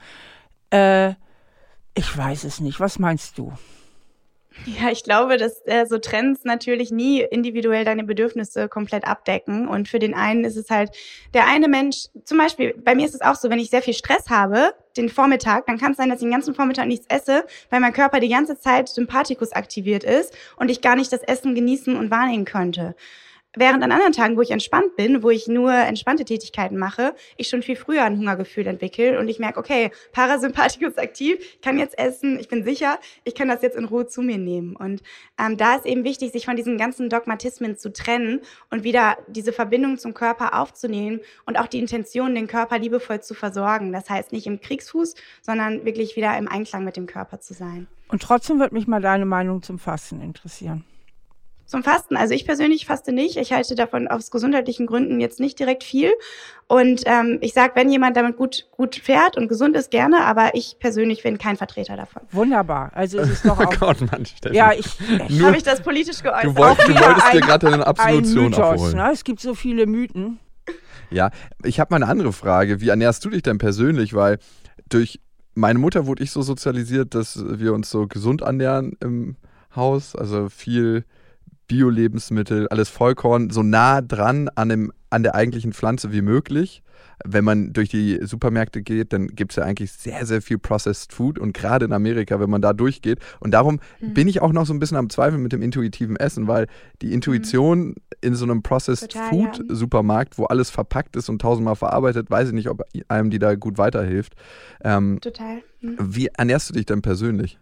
Äh, 0.70 1.14
ich 1.94 2.16
weiß 2.16 2.44
es 2.44 2.60
nicht. 2.60 2.80
Was 2.80 2.98
meinst 2.98 3.38
du? 3.38 3.52
Ja, 4.64 4.90
ich 4.90 5.04
glaube, 5.04 5.36
dass 5.36 5.60
äh, 5.66 5.86
so 5.86 5.98
Trends 5.98 6.44
natürlich 6.44 6.90
nie 6.90 7.20
individuell 7.20 7.84
deine 7.84 8.04
Bedürfnisse 8.04 8.68
komplett 8.68 9.06
abdecken. 9.06 9.68
Und 9.68 9.88
für 9.88 9.98
den 9.98 10.14
einen 10.14 10.44
ist 10.44 10.56
es 10.56 10.70
halt, 10.70 10.90
der 11.34 11.46
eine 11.46 11.68
Mensch, 11.68 12.06
zum 12.24 12.38
Beispiel, 12.38 12.74
bei 12.82 12.94
mir 12.94 13.06
ist 13.06 13.14
es 13.14 13.20
auch 13.20 13.36
so, 13.36 13.50
wenn 13.50 13.58
ich 13.58 13.70
sehr 13.70 13.82
viel 13.82 13.94
Stress 13.94 14.28
habe, 14.28 14.74
den 14.96 15.08
Vormittag, 15.08 15.66
dann 15.66 15.78
kann 15.78 15.92
es 15.92 15.98
sein, 15.98 16.08
dass 16.08 16.18
ich 16.18 16.24
den 16.24 16.32
ganzen 16.32 16.54
Vormittag 16.54 16.86
nichts 16.86 17.06
esse, 17.08 17.44
weil 17.70 17.80
mein 17.80 17.92
Körper 17.92 18.18
die 18.18 18.28
ganze 18.28 18.58
Zeit 18.58 18.88
Sympathikus 18.88 19.52
aktiviert 19.52 20.04
ist 20.04 20.34
und 20.56 20.70
ich 20.70 20.80
gar 20.80 20.96
nicht 20.96 21.12
das 21.12 21.22
Essen 21.22 21.54
genießen 21.54 21.94
und 21.94 22.10
wahrnehmen 22.10 22.44
könnte. 22.44 22.96
Während 23.58 23.82
an 23.82 23.90
anderen 23.90 24.12
Tagen, 24.12 24.36
wo 24.36 24.42
ich 24.42 24.50
entspannt 24.50 24.96
bin, 24.96 25.22
wo 25.22 25.30
ich 25.30 25.48
nur 25.48 25.72
entspannte 25.72 26.26
Tätigkeiten 26.26 26.76
mache, 26.76 27.14
ich 27.38 27.48
schon 27.48 27.62
viel 27.62 27.74
früher 27.74 28.04
ein 28.04 28.18
Hungergefühl 28.18 28.66
entwickle 28.66 29.18
und 29.18 29.28
ich 29.28 29.38
merke, 29.38 29.58
okay, 29.58 29.90
Parasympathikus 30.12 30.98
aktiv, 30.98 31.38
ich 31.40 31.62
kann 31.62 31.78
jetzt 31.78 31.98
essen, 31.98 32.38
ich 32.38 32.48
bin 32.48 32.64
sicher, 32.64 32.98
ich 33.24 33.34
kann 33.34 33.48
das 33.48 33.62
jetzt 33.62 33.78
in 33.78 33.86
Ruhe 33.86 34.06
zu 34.06 34.20
mir 34.20 34.36
nehmen. 34.36 34.76
Und 34.76 35.02
ähm, 35.38 35.56
da 35.56 35.76
ist 35.76 35.86
eben 35.86 36.04
wichtig, 36.04 36.32
sich 36.32 36.44
von 36.44 36.56
diesen 36.56 36.76
ganzen 36.76 37.08
Dogmatismen 37.08 37.78
zu 37.78 37.90
trennen 37.94 38.42
und 38.70 38.84
wieder 38.84 39.16
diese 39.26 39.54
Verbindung 39.54 39.96
zum 39.96 40.12
Körper 40.12 40.60
aufzunehmen 40.60 41.20
und 41.46 41.58
auch 41.58 41.66
die 41.66 41.78
Intention, 41.78 42.34
den 42.34 42.48
Körper 42.48 42.78
liebevoll 42.78 43.22
zu 43.22 43.32
versorgen. 43.32 43.90
Das 43.90 44.10
heißt 44.10 44.32
nicht 44.32 44.46
im 44.46 44.60
Kriegsfuß, 44.60 45.14
sondern 45.40 45.86
wirklich 45.86 46.14
wieder 46.14 46.36
im 46.36 46.46
Einklang 46.46 46.84
mit 46.84 46.98
dem 46.98 47.06
Körper 47.06 47.40
zu 47.40 47.54
sein. 47.54 47.86
Und 48.08 48.20
trotzdem 48.20 48.60
wird 48.60 48.72
mich 48.72 48.86
mal 48.86 49.00
deine 49.00 49.24
Meinung 49.24 49.62
zum 49.62 49.78
Fasten 49.78 50.20
interessieren 50.20 50.84
zum 51.66 51.82
Fasten. 51.82 52.16
Also 52.16 52.32
ich 52.32 52.46
persönlich 52.46 52.86
faste 52.86 53.12
nicht. 53.12 53.36
Ich 53.36 53.52
halte 53.52 53.74
davon 53.74 54.08
aus 54.08 54.30
gesundheitlichen 54.30 54.86
Gründen 54.86 55.20
jetzt 55.20 55.40
nicht 55.40 55.58
direkt 55.58 55.84
viel. 55.84 56.12
Und 56.68 57.02
ähm, 57.06 57.38
ich 57.40 57.52
sage, 57.52 57.72
wenn 57.74 57.90
jemand 57.90 58.16
damit 58.16 58.36
gut 58.36 58.66
gut 58.70 58.96
fährt 58.96 59.36
und 59.36 59.48
gesund 59.48 59.76
ist, 59.76 59.90
gerne. 59.90 60.24
Aber 60.24 60.54
ich 60.54 60.78
persönlich 60.78 61.22
bin 61.22 61.38
kein 61.38 61.56
Vertreter 61.56 61.96
davon. 61.96 62.22
Wunderbar. 62.32 62.90
Also 62.94 63.18
es 63.18 63.30
ist 63.30 63.44
doch 63.44 63.58
auch. 63.66 63.78
Gott, 63.78 64.00
Mann, 64.00 64.24
ja, 64.52 64.72
ich. 64.72 64.86
Habe 65.42 65.56
ich 65.56 65.62
das 65.62 65.82
politisch 65.82 66.22
geäußert? 66.22 66.44
Du, 66.44 66.56
wollt, 66.56 66.78
du 66.78 66.94
wolltest 66.94 67.32
dir 67.32 67.40
gerade 67.40 67.72
eine 67.72 67.86
Absolution 67.86 68.44
ein 68.44 68.50
Mythos, 68.50 68.64
abholen. 68.64 68.96
Ne? 68.96 69.10
Es 69.12 69.24
gibt 69.24 69.40
so 69.40 69.54
viele 69.54 69.86
Mythen. 69.86 70.38
Ja, 71.10 71.30
ich 71.62 71.78
habe 71.80 71.92
mal 71.92 72.02
eine 72.02 72.10
andere 72.10 72.32
Frage. 72.32 72.80
Wie 72.80 72.88
ernährst 72.88 73.24
du 73.24 73.30
dich 73.30 73.42
denn 73.42 73.58
persönlich? 73.58 74.14
Weil 74.14 74.38
durch 74.88 75.20
meine 75.54 75.78
Mutter 75.78 76.06
wurde 76.06 76.22
ich 76.22 76.30
so 76.30 76.42
sozialisiert, 76.42 77.14
dass 77.14 77.42
wir 77.44 77.72
uns 77.72 77.90
so 77.90 78.06
gesund 78.06 78.42
ernähren 78.42 78.96
im 79.00 79.36
Haus. 79.74 80.14
Also 80.14 80.48
viel 80.48 81.04
Bio-Lebensmittel, 81.66 82.68
alles 82.68 82.88
Vollkorn, 82.88 83.50
so 83.50 83.62
nah 83.62 84.00
dran 84.00 84.48
an, 84.54 84.68
dem, 84.68 84.92
an 85.10 85.22
der 85.22 85.34
eigentlichen 85.34 85.72
Pflanze 85.72 86.12
wie 86.12 86.22
möglich. 86.22 86.82
Wenn 87.24 87.44
man 87.44 87.72
durch 87.72 87.88
die 87.88 88.18
Supermärkte 88.22 88.82
geht, 88.82 89.12
dann 89.12 89.28
gibt 89.28 89.52
es 89.52 89.56
ja 89.56 89.64
eigentlich 89.64 89.92
sehr, 89.92 90.26
sehr 90.26 90.42
viel 90.42 90.58
Processed 90.58 91.12
Food 91.12 91.38
und 91.38 91.54
gerade 91.54 91.86
in 91.86 91.92
Amerika, 91.92 92.38
wenn 92.40 92.50
man 92.50 92.60
da 92.60 92.72
durchgeht. 92.72 93.20
Und 93.40 93.52
darum 93.52 93.80
mhm. 94.00 94.14
bin 94.14 94.28
ich 94.28 94.42
auch 94.42 94.52
noch 94.52 94.66
so 94.66 94.74
ein 94.74 94.78
bisschen 94.78 94.98
am 94.98 95.08
Zweifeln 95.08 95.42
mit 95.42 95.52
dem 95.52 95.62
intuitiven 95.62 96.16
Essen, 96.16 96.46
weil 96.46 96.66
die 97.00 97.12
Intuition 97.12 97.88
mhm. 97.88 97.94
in 98.20 98.34
so 98.34 98.44
einem 98.44 98.62
Processed 98.62 99.12
Total, 99.12 99.30
Food. 99.30 99.64
Supermarkt, 99.68 100.38
wo 100.38 100.44
alles 100.44 100.70
verpackt 100.70 101.16
ist 101.16 101.28
und 101.28 101.40
tausendmal 101.40 101.76
verarbeitet, 101.76 102.30
weiß 102.30 102.48
ich 102.48 102.54
nicht, 102.54 102.68
ob 102.68 102.82
einem 103.08 103.30
die 103.30 103.38
da 103.38 103.54
gut 103.54 103.78
weiterhilft. 103.78 104.34
Ähm, 104.84 105.18
Total. 105.20 105.62
Mhm. 105.80 105.96
Wie 105.98 106.26
ernährst 106.26 106.68
du 106.68 106.74
dich 106.74 106.86
denn 106.86 107.02
persönlich? 107.02 107.58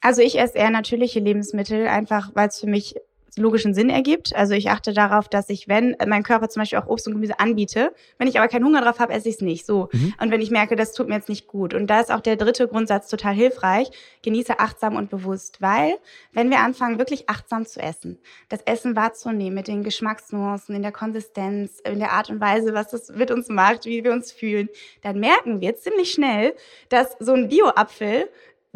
Also 0.00 0.22
ich 0.22 0.38
esse 0.38 0.58
eher 0.58 0.70
natürliche 0.70 1.20
Lebensmittel, 1.20 1.86
einfach 1.88 2.30
weil 2.34 2.48
es 2.48 2.60
für 2.60 2.66
mich 2.66 2.96
logischen 3.36 3.74
Sinn 3.74 3.90
ergibt. 3.90 4.34
Also 4.34 4.54
ich 4.54 4.70
achte 4.70 4.92
darauf, 4.92 5.28
dass 5.28 5.50
ich, 5.50 5.68
wenn 5.68 5.96
mein 6.06 6.22
Körper 6.22 6.48
zum 6.48 6.60
Beispiel 6.60 6.78
auch 6.78 6.86
Obst 6.86 7.06
und 7.06 7.14
Gemüse 7.14 7.38
anbiete, 7.38 7.92
wenn 8.18 8.28
ich 8.28 8.38
aber 8.38 8.48
keinen 8.48 8.64
Hunger 8.64 8.80
drauf 8.80 8.98
habe, 8.98 9.12
esse 9.12 9.28
ich 9.28 9.36
es 9.36 9.40
nicht. 9.40 9.66
So. 9.66 9.88
Mhm. 9.92 10.14
Und 10.20 10.30
wenn 10.30 10.40
ich 10.40 10.50
merke, 10.50 10.76
das 10.76 10.92
tut 10.92 11.08
mir 11.08 11.16
jetzt 11.16 11.28
nicht 11.28 11.46
gut. 11.46 11.74
Und 11.74 11.88
da 11.88 12.00
ist 12.00 12.10
auch 12.10 12.20
der 12.20 12.36
dritte 12.36 12.66
Grundsatz 12.66 13.08
total 13.08 13.34
hilfreich. 13.34 13.90
Genieße 14.22 14.58
achtsam 14.58 14.96
und 14.96 15.10
bewusst. 15.10 15.60
Weil, 15.60 15.98
wenn 16.32 16.50
wir 16.50 16.60
anfangen, 16.60 16.98
wirklich 16.98 17.28
achtsam 17.28 17.66
zu 17.66 17.80
essen, 17.80 18.18
das 18.48 18.60
Essen 18.62 18.96
wahrzunehmen 18.96 19.54
mit 19.54 19.68
den 19.68 19.84
Geschmacksnuancen, 19.84 20.74
in 20.74 20.82
der 20.82 20.92
Konsistenz, 20.92 21.80
in 21.80 21.98
der 21.98 22.12
Art 22.12 22.30
und 22.30 22.40
Weise, 22.40 22.72
was 22.72 22.88
das 22.88 23.10
mit 23.10 23.30
uns 23.30 23.48
macht, 23.48 23.84
wie 23.84 24.02
wir 24.02 24.12
uns 24.12 24.32
fühlen, 24.32 24.68
dann 25.02 25.20
merken 25.20 25.60
wir 25.60 25.76
ziemlich 25.76 26.10
schnell, 26.10 26.54
dass 26.88 27.16
so 27.20 27.32
ein 27.32 27.48
Bio-Apfel 27.48 28.30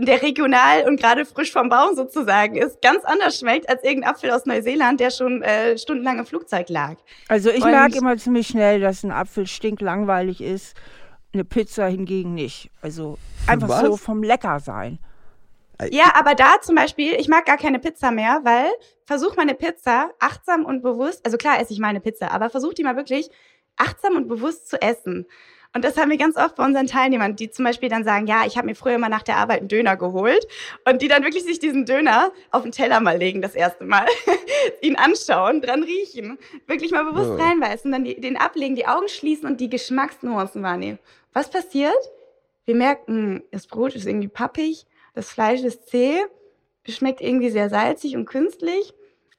der 0.06 0.22
regional 0.22 0.86
und 0.86 1.00
gerade 1.00 1.24
frisch 1.24 1.52
vom 1.52 1.68
Baum 1.68 1.94
sozusagen 1.94 2.56
ist, 2.56 2.82
ganz 2.82 3.04
anders 3.04 3.38
schmeckt 3.38 3.68
als 3.68 3.82
irgendein 3.82 4.10
Apfel 4.10 4.30
aus 4.30 4.46
Neuseeland, 4.46 5.00
der 5.00 5.10
schon 5.10 5.42
äh, 5.42 5.76
stundenlang 5.78 6.18
im 6.18 6.26
Flugzeug 6.26 6.68
lag. 6.68 6.96
Also 7.28 7.50
ich 7.50 7.62
und 7.62 7.70
merke 7.70 7.98
immer 7.98 8.16
ziemlich 8.16 8.48
schnell, 8.48 8.80
dass 8.80 9.02
ein 9.02 9.12
Apfel 9.12 9.46
stinklangweilig 9.46 10.40
ist, 10.40 10.76
eine 11.32 11.44
Pizza 11.44 11.86
hingegen 11.86 12.34
nicht. 12.34 12.70
Also 12.82 13.18
einfach 13.46 13.68
Was? 13.68 13.80
so 13.82 13.96
vom 13.96 14.22
Leckersein. 14.22 14.98
Ja, 15.90 16.12
aber 16.14 16.34
da 16.34 16.60
zum 16.60 16.74
Beispiel, 16.74 17.14
ich 17.14 17.28
mag 17.28 17.46
gar 17.46 17.56
keine 17.56 17.78
Pizza 17.78 18.10
mehr, 18.10 18.40
weil 18.42 18.68
versuch 19.06 19.36
meine 19.36 19.54
Pizza 19.54 20.10
achtsam 20.18 20.64
und 20.66 20.82
bewusst, 20.82 21.24
also 21.24 21.38
klar 21.38 21.58
esse 21.58 21.72
ich 21.72 21.78
mal 21.78 21.88
eine 21.88 22.00
Pizza, 22.00 22.30
aber 22.30 22.50
versuch 22.50 22.74
die 22.74 22.84
mal 22.84 22.96
wirklich 22.96 23.30
achtsam 23.76 24.16
und 24.16 24.28
bewusst 24.28 24.68
zu 24.68 24.80
essen. 24.82 25.26
Und 25.72 25.84
das 25.84 25.96
haben 25.96 26.10
wir 26.10 26.16
ganz 26.16 26.36
oft 26.36 26.56
bei 26.56 26.64
unseren 26.64 26.88
Teilnehmern, 26.88 27.36
die 27.36 27.50
zum 27.50 27.64
Beispiel 27.64 27.88
dann 27.88 28.02
sagen, 28.02 28.26
ja, 28.26 28.44
ich 28.44 28.56
habe 28.56 28.66
mir 28.66 28.74
früher 28.74 28.98
mal 28.98 29.08
nach 29.08 29.22
der 29.22 29.36
Arbeit 29.36 29.60
einen 29.60 29.68
Döner 29.68 29.96
geholt 29.96 30.46
und 30.84 31.00
die 31.00 31.06
dann 31.06 31.22
wirklich 31.22 31.44
sich 31.44 31.60
diesen 31.60 31.86
Döner 31.86 32.32
auf 32.50 32.64
den 32.64 32.72
Teller 32.72 32.98
mal 32.98 33.16
legen, 33.16 33.40
das 33.40 33.54
erste 33.54 33.84
Mal, 33.84 34.06
ihn 34.82 34.96
anschauen, 34.96 35.60
dran 35.60 35.84
riechen, 35.84 36.38
wirklich 36.66 36.90
mal 36.90 37.04
bewusst 37.04 37.38
ja. 37.38 37.46
reinbeißen, 37.46 37.92
dann 37.92 38.04
die, 38.04 38.20
den 38.20 38.36
ablegen, 38.36 38.74
die 38.74 38.88
Augen 38.88 39.08
schließen 39.08 39.48
und 39.48 39.60
die 39.60 39.70
Geschmacksnuancen 39.70 40.62
wahrnehmen. 40.62 40.98
Was 41.32 41.50
passiert? 41.50 41.94
Wir 42.64 42.74
merken, 42.74 43.44
das 43.52 43.68
Brot 43.68 43.94
ist 43.94 44.06
irgendwie 44.06 44.28
pappig, 44.28 44.86
das 45.14 45.30
Fleisch 45.30 45.62
ist 45.62 45.88
zäh, 45.88 46.18
es 46.82 46.96
schmeckt 46.96 47.20
irgendwie 47.20 47.50
sehr 47.50 47.68
salzig 47.68 48.16
und 48.16 48.26
künstlich. 48.26 48.92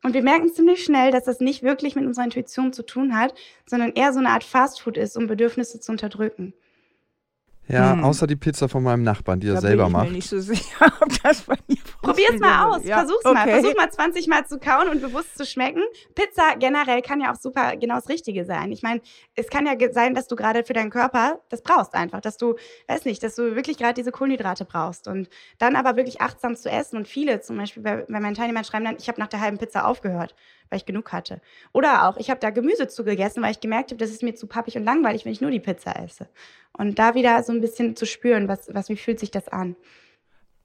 Und 0.04 0.14
wir 0.14 0.24
merken 0.24 0.52
ziemlich 0.52 0.84
schnell, 0.84 1.12
dass 1.12 1.26
das 1.26 1.40
nicht 1.40 1.62
wirklich 1.62 1.96
mit 1.96 2.06
unserer 2.06 2.26
Intuition 2.26 2.74
zu 2.74 2.84
tun 2.84 3.16
hat, 3.16 3.36
sondern 3.68 3.94
eher 3.94 4.14
so 4.14 4.20
eine 4.20 4.30
Art 4.30 4.44
Fastfood 4.44 4.98
ist, 4.98 5.16
um 5.16 5.28
Bedürfnisse 5.28 5.80
zu 5.80 5.92
unterdrücken. 5.92 6.54
Ja, 7.72 7.94
hm. 7.94 8.04
außer 8.04 8.28
die 8.28 8.36
Pizza 8.36 8.68
von 8.68 8.84
meinem 8.84 9.04
Nachbarn, 9.04 9.40
die 9.40 9.48
da 9.48 9.56
er 9.56 9.62
selber 9.62 9.90
macht. 9.90 10.04
Ich 10.04 10.08
bin 10.08 10.12
mir 10.12 10.18
nicht 10.18 10.30
so 10.30 10.40
sicher, 10.40 10.94
ob 11.02 11.24
das 11.24 11.42
bei 11.42 11.56
mir 11.68 11.78
Probier's 12.02 12.40
mal 12.40 12.70
aus, 12.70 12.84
ja. 12.84 12.98
versuch's 12.98 13.26
okay. 13.26 13.34
mal. 13.34 13.50
Versuch 13.50 13.76
mal 13.76 13.92
20 13.92 14.28
Mal 14.28 14.46
zu 14.46 14.60
kauen 14.60 14.88
und 14.90 15.02
bewusst 15.02 15.38
zu 15.38 15.46
schmecken. 15.46 15.82
Pizza 16.16 16.56
generell 16.58 17.02
kann 17.02 17.22
ja 17.22 17.32
auch 17.32 17.40
super 17.40 17.78
genau 17.78 17.96
das 17.96 18.10
Richtige 18.10 18.46
sein. 18.46 18.72
Ich 18.72 18.82
meine, 18.82 19.02
es 19.36 19.48
kann 19.48 19.66
ja 19.66 19.74
sein, 19.92 20.16
dass 20.16 20.28
du 20.28 20.36
gerade 20.36 20.64
für 20.64 20.74
deinen 20.74 20.90
Körper 20.90 21.40
das 21.50 21.62
brauchst 21.62 21.94
einfach, 21.94 22.22
dass 22.22 22.38
du, 22.38 22.56
weiß 22.88 23.06
nicht, 23.06 23.24
dass 23.24 23.36
du 23.36 23.56
wirklich 23.56 23.78
gerade 23.78 23.94
diese 23.94 24.12
Kohlenhydrate 24.12 24.66
brauchst 24.66 25.08
und 25.08 25.30
dann 25.60 25.76
aber 25.76 25.96
wirklich 25.96 26.22
achtsam 26.22 26.56
zu 26.56 26.70
essen 26.70 26.98
und 26.98 27.08
viele 27.08 27.42
zum 27.42 27.58
Beispiel 27.58 27.84
bei, 27.84 28.06
bei 28.08 28.20
meinen 28.20 28.36
Teilnehmern 28.36 28.64
schreiben 28.64 28.86
dann, 28.86 28.98
ich 28.98 29.08
habe 29.08 29.20
nach 29.20 29.28
der 29.28 29.42
halben 29.42 29.58
Pizza 29.58 29.86
aufgehört 29.86 30.36
weil 30.72 30.78
ich 30.78 30.86
genug 30.86 31.12
hatte. 31.12 31.42
Oder 31.74 32.08
auch, 32.08 32.18
ich 32.18 32.30
habe 32.30 32.40
da 32.40 32.50
Gemüse 32.50 32.88
zugegessen, 32.88 33.44
weil 33.44 33.52
ich 33.52 33.60
gemerkt 33.60 33.92
habe, 33.92 33.98
das 33.98 34.10
ist 34.10 34.24
mir 34.24 34.34
zu 34.34 34.48
pappig 34.48 34.78
und 34.78 34.86
langweilig, 34.86 35.26
wenn 35.26 35.34
ich 35.34 35.42
nur 35.42 35.52
die 35.52 35.60
Pizza 35.60 35.96
esse. 36.02 36.28
Und 36.74 36.98
da 36.98 37.14
wieder 37.14 37.44
so 37.44 37.52
ein 37.52 37.62
bisschen 37.62 37.96
zu 37.96 38.06
spüren, 38.06 38.48
was, 38.48 38.74
was 38.74 38.90
wie 38.90 38.96
fühlt 38.96 39.20
sich 39.20 39.30
das 39.30 39.50
an. 39.50 39.76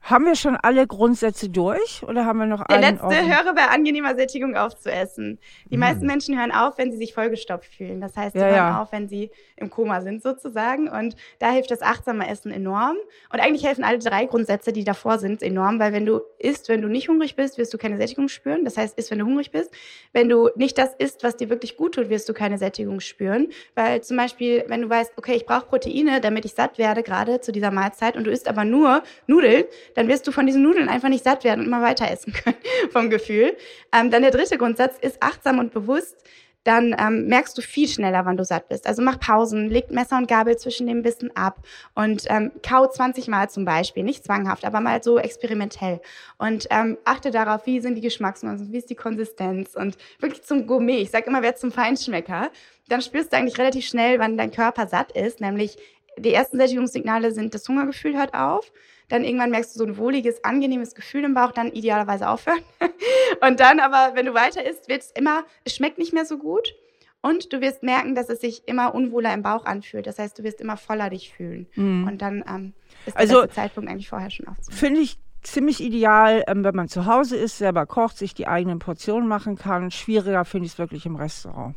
Haben 0.09 0.25
wir 0.27 0.37
schon 0.37 0.55
alle 0.55 0.87
Grundsätze 0.87 1.49
durch 1.49 2.05
oder 2.07 2.25
haben 2.25 2.39
wir 2.39 2.47
noch 2.47 2.65
Der 2.65 2.77
einen 2.77 2.91
letzte, 2.95 3.07
offen? 3.09 3.27
höre 3.29 3.55
bei 3.55 3.67
angenehmer 3.67 4.15
Sättigung 4.15 4.55
auf 4.57 4.77
zu 4.79 4.89
essen. 4.89 5.41
Die 5.69 5.73
Hm. 5.73 5.81
meisten 5.81 6.07
Menschen 6.07 6.39
hören 6.39 6.53
auf, 6.53 6.79
wenn 6.79 6.93
sie 6.93 6.97
sich 6.99 7.13
vollgestopft 7.13 7.75
fühlen. 7.75 8.01
Das 8.01 8.17
heißt, 8.17 8.35
sie 8.35 8.39
Ja, 8.39 8.45
hören 8.47 8.55
ja. 8.57 8.83
auf, 8.83 8.93
wenn 8.93 9.09
sie 9.09 9.33
im 9.57 9.69
Koma 9.69 10.01
sind 10.03 10.23
sozusagen. 10.23 10.89
Und 10.89 11.17
da 11.41 11.51
hilft 11.51 11.73
das 11.73 11.83
achtsame 11.83 12.29
Essen 12.29 12.53
enorm. 12.53 12.97
Und 13.33 13.41
eigentlich 13.41 13.65
helfen 13.67 13.83
alle 13.83 13.99
drei 13.99 14.27
Grundsätze, 14.27 14.73
die 14.73 14.85
davor 14.85 15.19
sind, 15.19 15.43
enorm, 15.43 15.81
weil 15.81 15.93
wenn 15.93 16.07
du 16.07 16.21
isst, 16.39 16.69
wenn 16.69 16.83
du 16.83 16.89
nicht 16.89 17.09
hungrig 17.09 17.35
bist, 17.35 17.59
wirst 17.59 17.75
du 17.75 17.79
keine 17.79 17.97
Sättigung 17.97 18.29
spüren. 18.29 18.65
Das 18.65 18.77
heißt, 18.77 18.97
isst, 18.97 19.11
wenn 19.11 19.19
du 19.19 19.25
hungrig 19.27 19.51
bist. 19.51 19.73
Wenn 20.13 20.29
du 20.29 20.51
nicht 20.55 20.79
das 20.79 20.95
isst, 20.99 21.25
was 21.25 21.37
dir 21.37 21.51
wirklich 21.51 21.77
gut 21.77 21.97
tut, 21.97 22.11
wirst 22.11 22.29
du 22.29 22.33
keine 22.33 22.59
Sättigung 22.59 23.01
spüren. 23.01 23.49
Weil 23.75 24.03
zum 24.03 24.17
Beispiel, 24.17 24.65
wenn 24.69 24.83
du 24.83 24.89
weißt, 24.89 25.15
okay, 25.17 25.35
ich 25.35 25.47
brauche 25.47 25.67
Proteine, 25.67 26.21
damit 26.21 26.45
ich 26.45 26.53
satt 26.53 26.79
werde, 26.79 27.03
gerade 27.03 27.41
zu 27.41 27.51
dieser 27.51 27.73
Mahlzeit, 27.73 28.17
und 28.17 28.23
du 28.25 28.31
isst 28.31 28.47
aber 28.47 28.65
nur 28.65 29.03
Nudeln, 29.27 29.65
dann 29.97 30.09
wirst 30.09 30.27
du 30.27 30.31
von 30.33 30.47
diesen 30.47 30.63
Nudeln 30.63 30.89
einfach 30.89 31.09
nicht 31.09 31.25
satt 31.25 31.43
werden 31.43 31.61
und 31.61 31.67
immer 31.67 31.83
weiter 31.83 32.09
essen 32.11 32.33
können, 32.33 32.57
vom 32.93 33.11
Gefühl. 33.11 33.57
Ähm, 33.93 34.11
dann 34.11 34.23
der 34.23 34.31
dritte 34.31 34.59
Grundsatz 34.59 34.97
ist 35.01 35.17
achtsam 35.21 35.59
und 35.59 35.73
bewusst. 35.73 36.17
Dann 36.65 36.97
ähm, 36.99 37.29
merkst 37.29 37.57
du 37.57 37.63
viel 37.63 37.87
schneller, 37.87 38.25
wann 38.25 38.37
du 38.37 38.45
satt 38.45 38.69
bist. 38.69 38.89
Also 38.89 39.01
mach 39.01 39.21
Pausen, 39.21 39.71
leg 39.71 39.89
Messer 39.93 40.19
und 40.19 40.27
Gabel 40.27 40.57
zwischen 40.57 40.89
den 40.89 41.03
Bissen 41.03 41.31
ab 41.37 41.65
und 41.95 42.25
ähm, 42.29 42.51
kau 42.69 42.89
20 42.89 43.29
Mal 43.29 43.49
zum 43.49 43.65
Beispiel. 43.65 44.03
Nicht 44.03 44.25
zwanghaft, 44.25 44.65
aber 44.65 44.81
mal 44.81 45.01
so 45.01 45.17
experimentell. 45.17 46.01
Und 46.39 46.67
ähm, 46.71 46.99
achte 47.05 47.31
darauf, 47.31 47.67
wie 47.67 47.81
sind 47.81 47.95
die 47.95 48.01
Geschmacksnuancen, 48.01 48.73
wie 48.73 48.79
ist 48.79 48.91
die 48.91 48.97
Konsistenz 48.97 49.77
und 49.77 49.97
wirklich 50.19 50.43
zum 50.43 50.67
Gourmet. 50.67 51.03
Ich 51.03 51.13
sag 51.13 51.29
immer, 51.29 51.41
wer 51.41 51.55
zum 51.55 51.71
Feinschmecker. 51.71 52.51
Dann 52.89 53.01
spürst 53.01 53.33
du 53.33 53.37
eigentlich 53.37 53.59
relativ 53.59 53.87
schnell, 53.87 54.19
wann 54.19 54.37
dein 54.37 54.51
Körper 54.51 54.89
satt 54.89 55.13
ist. 55.13 55.41
Nämlich 55.41 55.77
die 56.19 56.35
ersten 56.35 56.59
Sättigungssignale 56.59 57.31
sind, 57.31 57.55
das 57.55 57.69
Hungergefühl 57.69 58.17
hört 58.17 58.35
auf. 58.35 58.73
Dann 59.09 59.23
irgendwann 59.25 59.51
merkst 59.51 59.75
du 59.75 59.79
so 59.81 59.85
ein 59.85 59.97
wohliges, 59.99 60.43
angenehmes 60.45 60.95
Gefühl 60.95 61.25
im 61.25 61.35
Bauch, 61.35 61.53
dann 61.53 61.71
idealerweise 61.73 62.29
aufhören. 62.29 62.59
Und 63.41 63.61
dann 63.61 63.79
aber, 63.81 64.17
wenn 64.17 64.27
du 64.27 64.35
weiter 64.35 64.65
isst, 64.69 64.89
wird 64.89 65.03
es 65.03 65.11
immer, 65.13 65.45
es 65.65 65.75
schmeckt 65.77 65.99
nicht 65.99 66.13
mehr 66.13 66.25
so 66.25 66.39
gut. 66.39 66.75
Und 67.23 67.53
du 67.53 67.61
wirst 67.61 67.83
merken, 67.83 68.15
dass 68.15 68.29
es 68.29 68.41
sich 68.41 68.67
immer 68.69 68.95
unwohler 68.95 69.33
im 69.35 69.43
Bauch 69.43 69.65
anfühlt. 69.65 70.07
Das 70.07 70.19
heißt, 70.19 70.39
du 70.39 70.43
wirst 70.45 70.61
immer 70.61 70.77
voller 70.77 71.11
dich 71.11 71.33
fühlen. 71.33 71.67
Mhm. 71.75 72.07
Und 72.07 72.23
dann 72.23 72.45
ähm, 72.49 72.73
ist 73.07 73.17
Also- 73.17 73.43
der 73.43 73.51
Zeitpunkt 73.51 73.91
eigentlich 73.91 74.09
vorher 74.09 74.31
schon 74.31 74.47
aufzuhören. 74.49 74.77
Finde 74.79 75.01
ich 75.01 75.19
ziemlich 75.43 75.81
ideal, 75.81 76.43
ähm, 76.49 76.65
wenn 76.65 76.75
man 76.75 76.89
zu 76.89 77.07
Hause 77.07 77.37
ist, 77.37 77.59
selber 77.59 77.87
kocht, 77.87 78.19
sich 78.19 78.35
die 78.35 78.49
eigenen 78.49 78.81
Portionen 78.81 79.29
machen 79.29 79.57
kann. 79.57 79.91
Schwieriger 79.93 80.45
finde 80.45 80.67
ich 80.67 80.73
es 80.73 80.79
wirklich 80.79 81.07
im 81.07 81.15
Restaurant. 81.17 81.75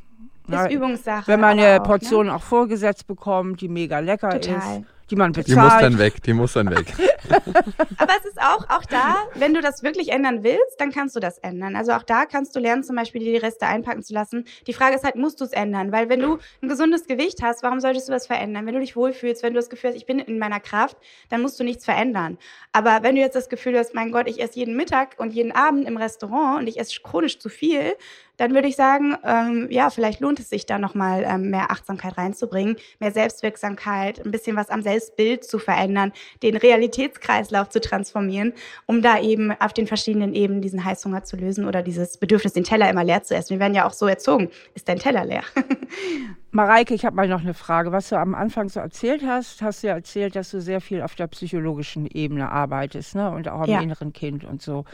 Ja, 0.47 0.65
Ist 0.65 0.73
Übungssache. 0.73 1.27
wenn 1.27 1.39
man 1.39 1.59
eine 1.59 1.79
auch, 1.79 1.85
Portion 1.85 2.25
Ne? 2.27 2.33
auch 2.35 2.41
vorgesetzt 2.41 3.05
bekommt, 3.05 3.61
die 3.61 3.67
mega 3.69 3.99
lecker 3.99 4.31
Total. 4.39 4.79
ist, 4.81 4.85
die 5.11 5.15
man 5.15 5.33
Die 5.33 5.39
muss 5.39 5.47
dann 5.47 5.93
bezahlt. 5.93 5.97
weg, 5.97 6.23
die 6.23 6.33
muss 6.33 6.53
dann 6.53 6.69
weg. 6.69 6.93
Aber 7.97 8.13
es 8.19 8.25
ist 8.25 8.39
auch, 8.41 8.69
auch 8.69 8.85
da, 8.85 9.17
wenn 9.35 9.53
du 9.53 9.61
das 9.61 9.83
wirklich 9.83 10.11
ändern 10.11 10.43
willst, 10.43 10.79
dann 10.79 10.91
kannst 10.91 11.15
du 11.15 11.19
das 11.19 11.37
ändern. 11.39 11.75
Also 11.75 11.91
auch 11.93 12.03
da 12.03 12.25
kannst 12.25 12.55
du 12.55 12.59
lernen, 12.59 12.83
zum 12.83 12.95
Beispiel 12.95 13.21
dir 13.21 13.31
die 13.31 13.37
Reste 13.37 13.65
einpacken 13.65 14.03
zu 14.03 14.13
lassen. 14.13 14.45
Die 14.67 14.73
Frage 14.73 14.95
ist 14.95 15.03
halt, 15.03 15.15
musst 15.15 15.41
du 15.41 15.45
es 15.45 15.51
ändern? 15.51 15.91
Weil 15.91 16.09
wenn 16.09 16.19
du 16.19 16.37
ein 16.61 16.69
gesundes 16.69 17.05
Gewicht 17.05 17.41
hast, 17.41 17.63
warum 17.63 17.79
solltest 17.79 18.09
du 18.09 18.13
was 18.13 18.27
verändern? 18.27 18.65
Wenn 18.65 18.73
du 18.73 18.79
dich 18.79 18.95
wohlfühlst, 18.95 19.43
wenn 19.43 19.53
du 19.53 19.59
das 19.59 19.69
Gefühl 19.69 19.91
hast, 19.91 19.97
ich 19.97 20.05
bin 20.05 20.19
in 20.19 20.39
meiner 20.39 20.59
Kraft, 20.59 20.97
dann 21.29 21.41
musst 21.41 21.59
du 21.59 21.63
nichts 21.63 21.85
verändern. 21.85 22.37
Aber 22.71 22.99
wenn 23.03 23.15
du 23.15 23.21
jetzt 23.21 23.35
das 23.35 23.49
Gefühl 23.49 23.77
hast, 23.77 23.93
mein 23.93 24.11
Gott, 24.11 24.27
ich 24.27 24.41
esse 24.41 24.57
jeden 24.59 24.75
Mittag 24.75 25.15
und 25.17 25.33
jeden 25.33 25.51
Abend 25.51 25.87
im 25.87 25.97
Restaurant 25.97 26.59
und 26.59 26.67
ich 26.67 26.79
esse 26.79 26.99
chronisch 27.01 27.39
zu 27.39 27.49
viel, 27.49 27.95
dann 28.39 28.53
würde 28.53 28.69
ich 28.69 28.77
sagen, 28.77 29.17
ähm, 29.25 29.67
ja, 29.69 29.89
vielleicht 29.89 30.21
lohnt 30.21 30.39
es 30.39 30.49
sich 30.49 30.65
da 30.65 30.79
nochmal 30.79 31.25
ähm, 31.27 31.49
mehr 31.49 31.71
Achtsamkeit 31.71 32.17
reinzubringen, 32.17 32.77
mehr 32.99 33.11
Selbstwirksamkeit, 33.11 34.25
ein 34.25 34.31
bisschen 34.31 34.55
was 34.55 34.69
am 34.69 34.81
Selbstbild 34.81 35.43
zu 35.43 35.59
verändern, 35.59 36.13
den 36.41 36.55
Realitätskreislauf 36.55 37.67
zu 37.67 37.81
transformieren, 37.81 38.53
um 38.85 39.01
da 39.01 39.19
eben 39.19 39.51
auf 39.59 39.73
den 39.73 39.87
verschiedenen 39.87 40.33
Ebenen 40.33 40.61
diesen 40.61 40.85
Heißhunger 40.85 41.25
zu 41.25 41.35
lösen 41.35 41.65
oder 41.65 41.83
dieses 41.83 42.17
Bedürfnis, 42.17 42.53
den 42.53 42.63
Teller 42.63 42.89
immer 42.89 43.03
leer 43.03 43.23
zu 43.23 43.35
essen. 43.35 43.51
Wir 43.51 43.59
werden 43.59 43.75
ja 43.75 43.85
auch 43.85 43.93
so 43.93 44.07
erzogen, 44.07 44.49
ist 44.73 44.87
dein 44.87 44.99
Teller 44.99 45.25
leer? 45.25 45.43
Mareike, 46.51 46.93
ich 46.93 47.05
habe 47.05 47.17
mal 47.17 47.27
noch 47.27 47.41
eine 47.41 47.53
Frage. 47.53 47.91
Was 47.91 48.07
du 48.07 48.15
am 48.15 48.33
Anfang 48.35 48.69
so 48.69 48.79
erzählt 48.79 49.21
hast, 49.25 49.61
hast 49.61 49.83
du 49.83 49.87
ja 49.87 49.93
erzählt, 49.95 50.37
dass 50.37 50.49
du 50.49 50.61
sehr 50.61 50.79
viel 50.79 51.01
auf 51.01 51.15
der 51.15 51.27
psychologischen 51.27 52.07
Ebene 52.07 52.49
arbeitest 52.49 53.15
ne? 53.15 53.29
und 53.31 53.49
auch 53.49 53.61
am 53.61 53.69
Ja. 53.69 53.81
inneren 53.81 54.13
Kind 54.13 54.45
und 54.45 54.61
so. 54.61 54.85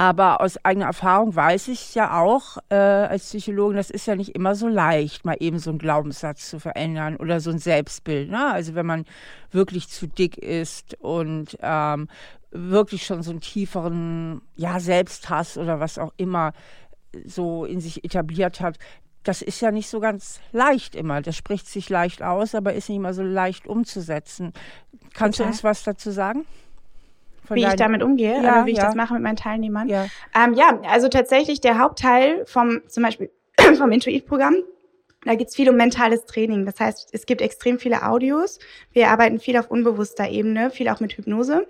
Aber 0.00 0.40
aus 0.40 0.56
eigener 0.64 0.86
Erfahrung 0.86 1.36
weiß 1.36 1.68
ich 1.68 1.94
ja 1.94 2.18
auch 2.18 2.56
äh, 2.70 2.74
als 2.74 3.26
Psychologin, 3.26 3.76
das 3.76 3.90
ist 3.90 4.06
ja 4.06 4.16
nicht 4.16 4.34
immer 4.34 4.54
so 4.54 4.66
leicht, 4.66 5.26
mal 5.26 5.36
eben 5.40 5.58
so 5.58 5.68
einen 5.68 5.78
Glaubenssatz 5.78 6.48
zu 6.48 6.58
verändern 6.58 7.16
oder 7.16 7.38
so 7.40 7.50
ein 7.50 7.58
Selbstbild. 7.58 8.30
Ne? 8.30 8.50
Also 8.50 8.74
wenn 8.74 8.86
man 8.86 9.04
wirklich 9.50 9.90
zu 9.90 10.06
dick 10.06 10.38
ist 10.38 10.96
und 11.00 11.58
ähm, 11.60 12.08
wirklich 12.50 13.04
schon 13.04 13.22
so 13.22 13.30
einen 13.30 13.42
tieferen 13.42 14.40
ja, 14.56 14.80
Selbsthass 14.80 15.58
oder 15.58 15.80
was 15.80 15.98
auch 15.98 16.14
immer 16.16 16.54
so 17.26 17.66
in 17.66 17.82
sich 17.82 18.02
etabliert 18.02 18.62
hat, 18.62 18.78
das 19.22 19.42
ist 19.42 19.60
ja 19.60 19.70
nicht 19.70 19.90
so 19.90 20.00
ganz 20.00 20.40
leicht 20.50 20.94
immer. 20.94 21.20
Das 21.20 21.36
spricht 21.36 21.68
sich 21.68 21.90
leicht 21.90 22.22
aus, 22.22 22.54
aber 22.54 22.72
ist 22.72 22.88
nicht 22.88 22.96
immer 22.96 23.12
so 23.12 23.22
leicht 23.22 23.66
umzusetzen. 23.66 24.54
Kannst 25.12 25.36
Total. 25.36 25.50
du 25.50 25.56
uns 25.56 25.62
was 25.62 25.82
dazu 25.82 26.10
sagen? 26.10 26.46
Von 27.50 27.56
wie 27.56 27.64
ich 27.64 27.74
damit 27.74 28.00
umgehe 28.04 28.34
Ja, 28.34 28.38
oder 28.38 28.66
wie 28.66 28.70
ich 28.70 28.78
ja. 28.78 28.84
das 28.84 28.94
mache 28.94 29.12
mit 29.14 29.24
meinen 29.24 29.34
Teilnehmern. 29.34 29.88
Ja. 29.88 30.06
Ähm, 30.36 30.54
ja, 30.54 30.80
also 30.88 31.08
tatsächlich 31.08 31.60
der 31.60 31.80
Hauptteil 31.80 32.44
vom 32.46 32.80
zum 32.86 33.02
Beispiel 33.02 33.28
vom 33.76 33.90
Intuit-Programm. 33.90 34.54
Da 35.24 35.34
geht's 35.34 35.56
viel 35.56 35.68
um 35.68 35.76
mentales 35.76 36.26
Training. 36.26 36.64
Das 36.64 36.78
heißt, 36.78 37.10
es 37.12 37.26
gibt 37.26 37.42
extrem 37.42 37.80
viele 37.80 38.06
Audios. 38.06 38.60
Wir 38.92 39.08
arbeiten 39.08 39.40
viel 39.40 39.56
auf 39.56 39.68
unbewusster 39.68 40.30
Ebene, 40.30 40.70
viel 40.70 40.88
auch 40.88 41.00
mit 41.00 41.14
Hypnose. 41.14 41.66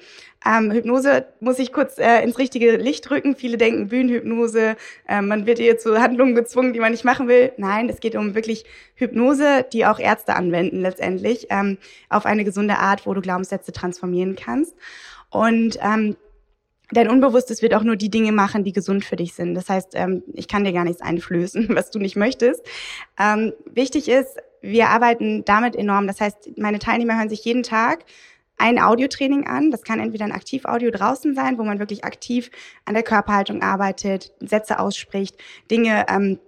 Ähm, 0.47 0.71
Hypnose 0.71 1.25
muss 1.41 1.59
ich 1.59 1.73
kurz 1.73 1.97
äh, 1.99 2.23
ins 2.23 2.39
richtige 2.39 2.77
Licht 2.77 3.11
rücken. 3.11 3.35
Viele 3.35 3.57
denken 3.57 3.89
Bühnenhypnose, 3.89 4.77
äh, 5.09 5.23
man 5.23 5.47
wird 5.47 5.59
hier 5.59 5.79
zu 5.79 5.99
Handlungen 5.99 6.35
gezwungen, 6.35 6.75
die 6.75 6.81
man 6.81 6.93
nicht 6.93 7.05
machen 7.05 7.27
will. 7.27 7.53
Nein, 7.57 7.89
es 7.89 8.01
geht 8.01 8.17
um 8.17 8.35
wirklich 8.35 8.67
Hypnose, 8.97 9.65
die 9.73 9.87
auch 9.87 9.99
Ärzte 9.99 10.37
anwenden 10.37 10.83
letztendlich, 10.83 11.47
ähm, 11.49 11.79
auf 12.11 12.27
eine 12.27 12.45
gesunde 12.45 12.77
Art, 12.79 13.07
wo 13.07 13.15
du 13.15 13.23
Glaubenssätze 13.23 13.73
transformieren 13.73 14.37
kannst. 14.37 14.77
Und 15.31 15.79
ähm, 15.81 16.17
Dein 16.93 17.09
Unbewusstes 17.09 17.63
wird 17.63 17.75
auch 17.75 17.85
nur 17.85 17.97
die 17.97 18.11
Dinge 18.11 18.33
machen, 18.33 18.65
die 18.65 18.73
gesund 18.73 19.05
für 19.05 19.17
dich 19.17 19.35
sind. 19.35 19.55
Das 19.55 19.69
heißt, 19.69 19.93
ähm, 19.95 20.25
ich 20.35 20.49
kann 20.49 20.65
dir 20.65 20.73
gar 20.73 20.85
nichts 20.85 21.01
einflößen, 21.01 21.69
was 21.75 21.91
du 21.91 21.99
nicht 21.99 22.17
möchtest. 22.17 22.63
Ähm, 23.19 23.53
wichtig 23.65 24.09
ist, 24.09 24.37
wir 24.61 24.89
arbeiten 24.89 25.45
damit 25.45 25.77
enorm. 25.77 26.07
Das 26.07 26.21
heißt, 26.21 26.59
meine 26.59 26.79
Teilnehmer 26.79 27.17
hören 27.17 27.29
sich 27.29 27.45
jeden 27.45 27.63
Tag 27.63 28.05
ein 28.59 28.81
Audiotraining 28.81 29.47
an. 29.47 29.71
Das 29.71 29.83
kann 29.83 30.01
entweder 30.01 30.25
ein 30.25 30.33
Aktivaudio 30.33 30.91
draußen 30.91 31.35
sein, 31.35 31.59
wo 31.59 31.63
man 31.63 31.79
wirklich 31.79 32.05
aktiv 32.05 32.51
an 32.85 32.95
der 32.95 33.05
Körperhaltung 33.05 33.63
arbeitet, 33.63 34.33
Sätze 34.41 34.79
ausspricht, 34.79 35.37
Dinge 35.71 36.07
ähm, 36.09 36.39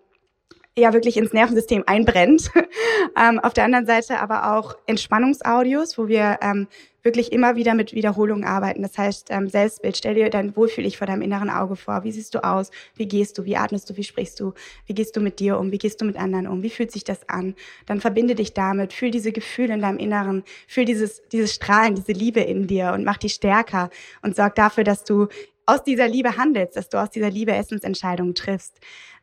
ja 0.76 0.92
wirklich 0.92 1.16
ins 1.16 1.32
Nervensystem 1.32 1.84
einbrennt. 1.86 2.50
ähm, 3.16 3.38
auf 3.38 3.54
der 3.54 3.64
anderen 3.64 3.86
Seite 3.86 4.20
aber 4.20 4.56
auch 4.56 4.76
Entspannungsaudios, 4.86 5.96
wo 5.96 6.08
wir 6.08 6.38
ähm, 6.42 6.66
wirklich 7.02 7.32
immer 7.32 7.56
wieder 7.56 7.74
mit 7.74 7.94
Wiederholungen 7.94 8.44
arbeiten. 8.44 8.82
Das 8.82 8.96
heißt, 8.96 9.28
ähm, 9.30 9.48
Selbstbild, 9.48 9.96
stell 9.96 10.14
dir 10.14 10.30
dein 10.30 10.56
Wohlfühl-Ich 10.56 10.98
vor 10.98 11.06
deinem 11.06 11.22
inneren 11.22 11.50
Auge 11.50 11.76
vor. 11.76 12.04
Wie 12.04 12.12
siehst 12.12 12.34
du 12.34 12.44
aus? 12.44 12.70
Wie 12.94 13.06
gehst 13.06 13.38
du? 13.38 13.44
Wie 13.44 13.56
atmest 13.56 13.90
du? 13.90 13.96
Wie 13.96 14.04
sprichst 14.04 14.38
du? 14.40 14.52
Wie 14.86 14.94
gehst 14.94 15.16
du 15.16 15.20
mit 15.20 15.40
dir 15.40 15.58
um? 15.58 15.72
Wie 15.72 15.78
gehst 15.78 16.00
du 16.00 16.04
mit 16.04 16.16
anderen 16.16 16.46
um? 16.46 16.62
Wie 16.62 16.70
fühlt 16.70 16.92
sich 16.92 17.04
das 17.04 17.28
an? 17.28 17.54
Dann 17.86 18.00
verbinde 18.00 18.34
dich 18.34 18.54
damit, 18.54 18.92
fühl 18.92 19.10
diese 19.10 19.32
Gefühle 19.32 19.74
in 19.74 19.80
deinem 19.80 19.98
Inneren, 19.98 20.44
fühl 20.68 20.84
dieses, 20.84 21.22
dieses 21.28 21.54
Strahlen, 21.54 21.94
diese 21.94 22.12
Liebe 22.12 22.40
in 22.40 22.66
dir 22.66 22.92
und 22.92 23.04
mach 23.04 23.18
die 23.18 23.28
stärker 23.28 23.90
und 24.22 24.36
sorg 24.36 24.54
dafür, 24.54 24.84
dass 24.84 25.04
du 25.04 25.28
aus 25.66 25.84
dieser 25.84 26.08
Liebe 26.08 26.36
handelst, 26.36 26.76
dass 26.76 26.88
du 26.88 26.98
aus 26.98 27.10
dieser 27.10 27.30
Liebe 27.30 27.52
Essensentscheidungen 27.52 28.34
triffst. 28.34 28.80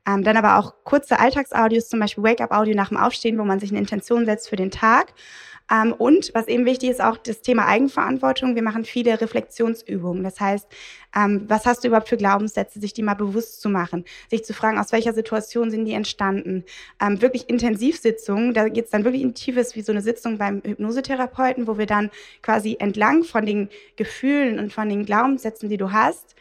Ähm, 0.08 0.24
dann 0.24 0.38
aber 0.38 0.58
auch 0.58 0.74
kurze 0.84 1.20
Alltagsaudios, 1.20 1.90
zum 1.90 2.00
Beispiel 2.00 2.24
Wake-up-Audio 2.24 2.76
nach 2.76 2.90
dem 2.90 2.98
Aufstehen, 2.98 3.38
wo 3.38 3.44
man 3.44 3.60
sich 3.60 3.72
eine 3.72 3.80
Intention 3.80 4.26
setzt 4.26 4.50
für 4.50 4.56
den 4.56 4.72
Tag. 4.72 5.14
Ähm, 5.72 5.94
und 5.94 6.32
was 6.34 6.48
eben 6.48 6.66
wichtig 6.66 6.90
ist, 6.90 7.02
auch 7.02 7.18
das 7.18 7.42
Thema 7.42 7.68
Eigenverantwortung. 7.68 8.56
Wir 8.56 8.64
machen 8.64 8.86
viele 8.86 9.20
Reflexionsübungen. 9.20 10.24
Das 10.24 10.40
heißt, 10.40 10.68
ähm, 11.16 11.46
was 11.48 11.66
hast 11.66 11.84
du 11.84 11.88
überhaupt 11.88 12.10
für 12.10 12.18
Glaubenssätze, 12.18 12.80
sich 12.80 12.94
die 12.94 13.04
mal 13.04 13.16
bewusst 13.16 13.62
zu 13.62 13.70
machen, 13.70 14.06
sich 14.30 14.44
zu 14.44 14.54
fragen, 14.54 14.78
aus 14.78 14.92
welcher 14.92 15.14
Situation 15.14 15.72
sind 15.72 15.86
die 15.86 15.94
entstanden. 15.94 16.64
Ähm, 17.02 17.22
wirklich 17.22 17.50
Intensivsitzungen, 17.50 18.54
da 18.54 18.68
geht's 18.70 18.92
dann 18.92 19.04
wirklich 19.04 19.24
in 19.24 19.34
Tiefes 19.34 19.76
wie 19.76 19.82
so 19.82 19.92
eine 19.92 20.02
Sitzung 20.02 20.38
beim 20.38 20.62
Hypnosetherapeuten, 20.64 21.68
wo 21.68 21.78
wir 21.78 21.86
dann 21.86 22.10
quasi 22.42 22.78
entlang 22.80 23.24
von 23.24 23.46
den 23.46 23.70
Gefühlen 23.96 24.60
und 24.60 24.74
von 24.74 24.90
den 24.90 25.06
Glaubenssätzen, 25.06 25.70
die 25.70 25.78
du 25.78 25.92
hast, 25.92 26.36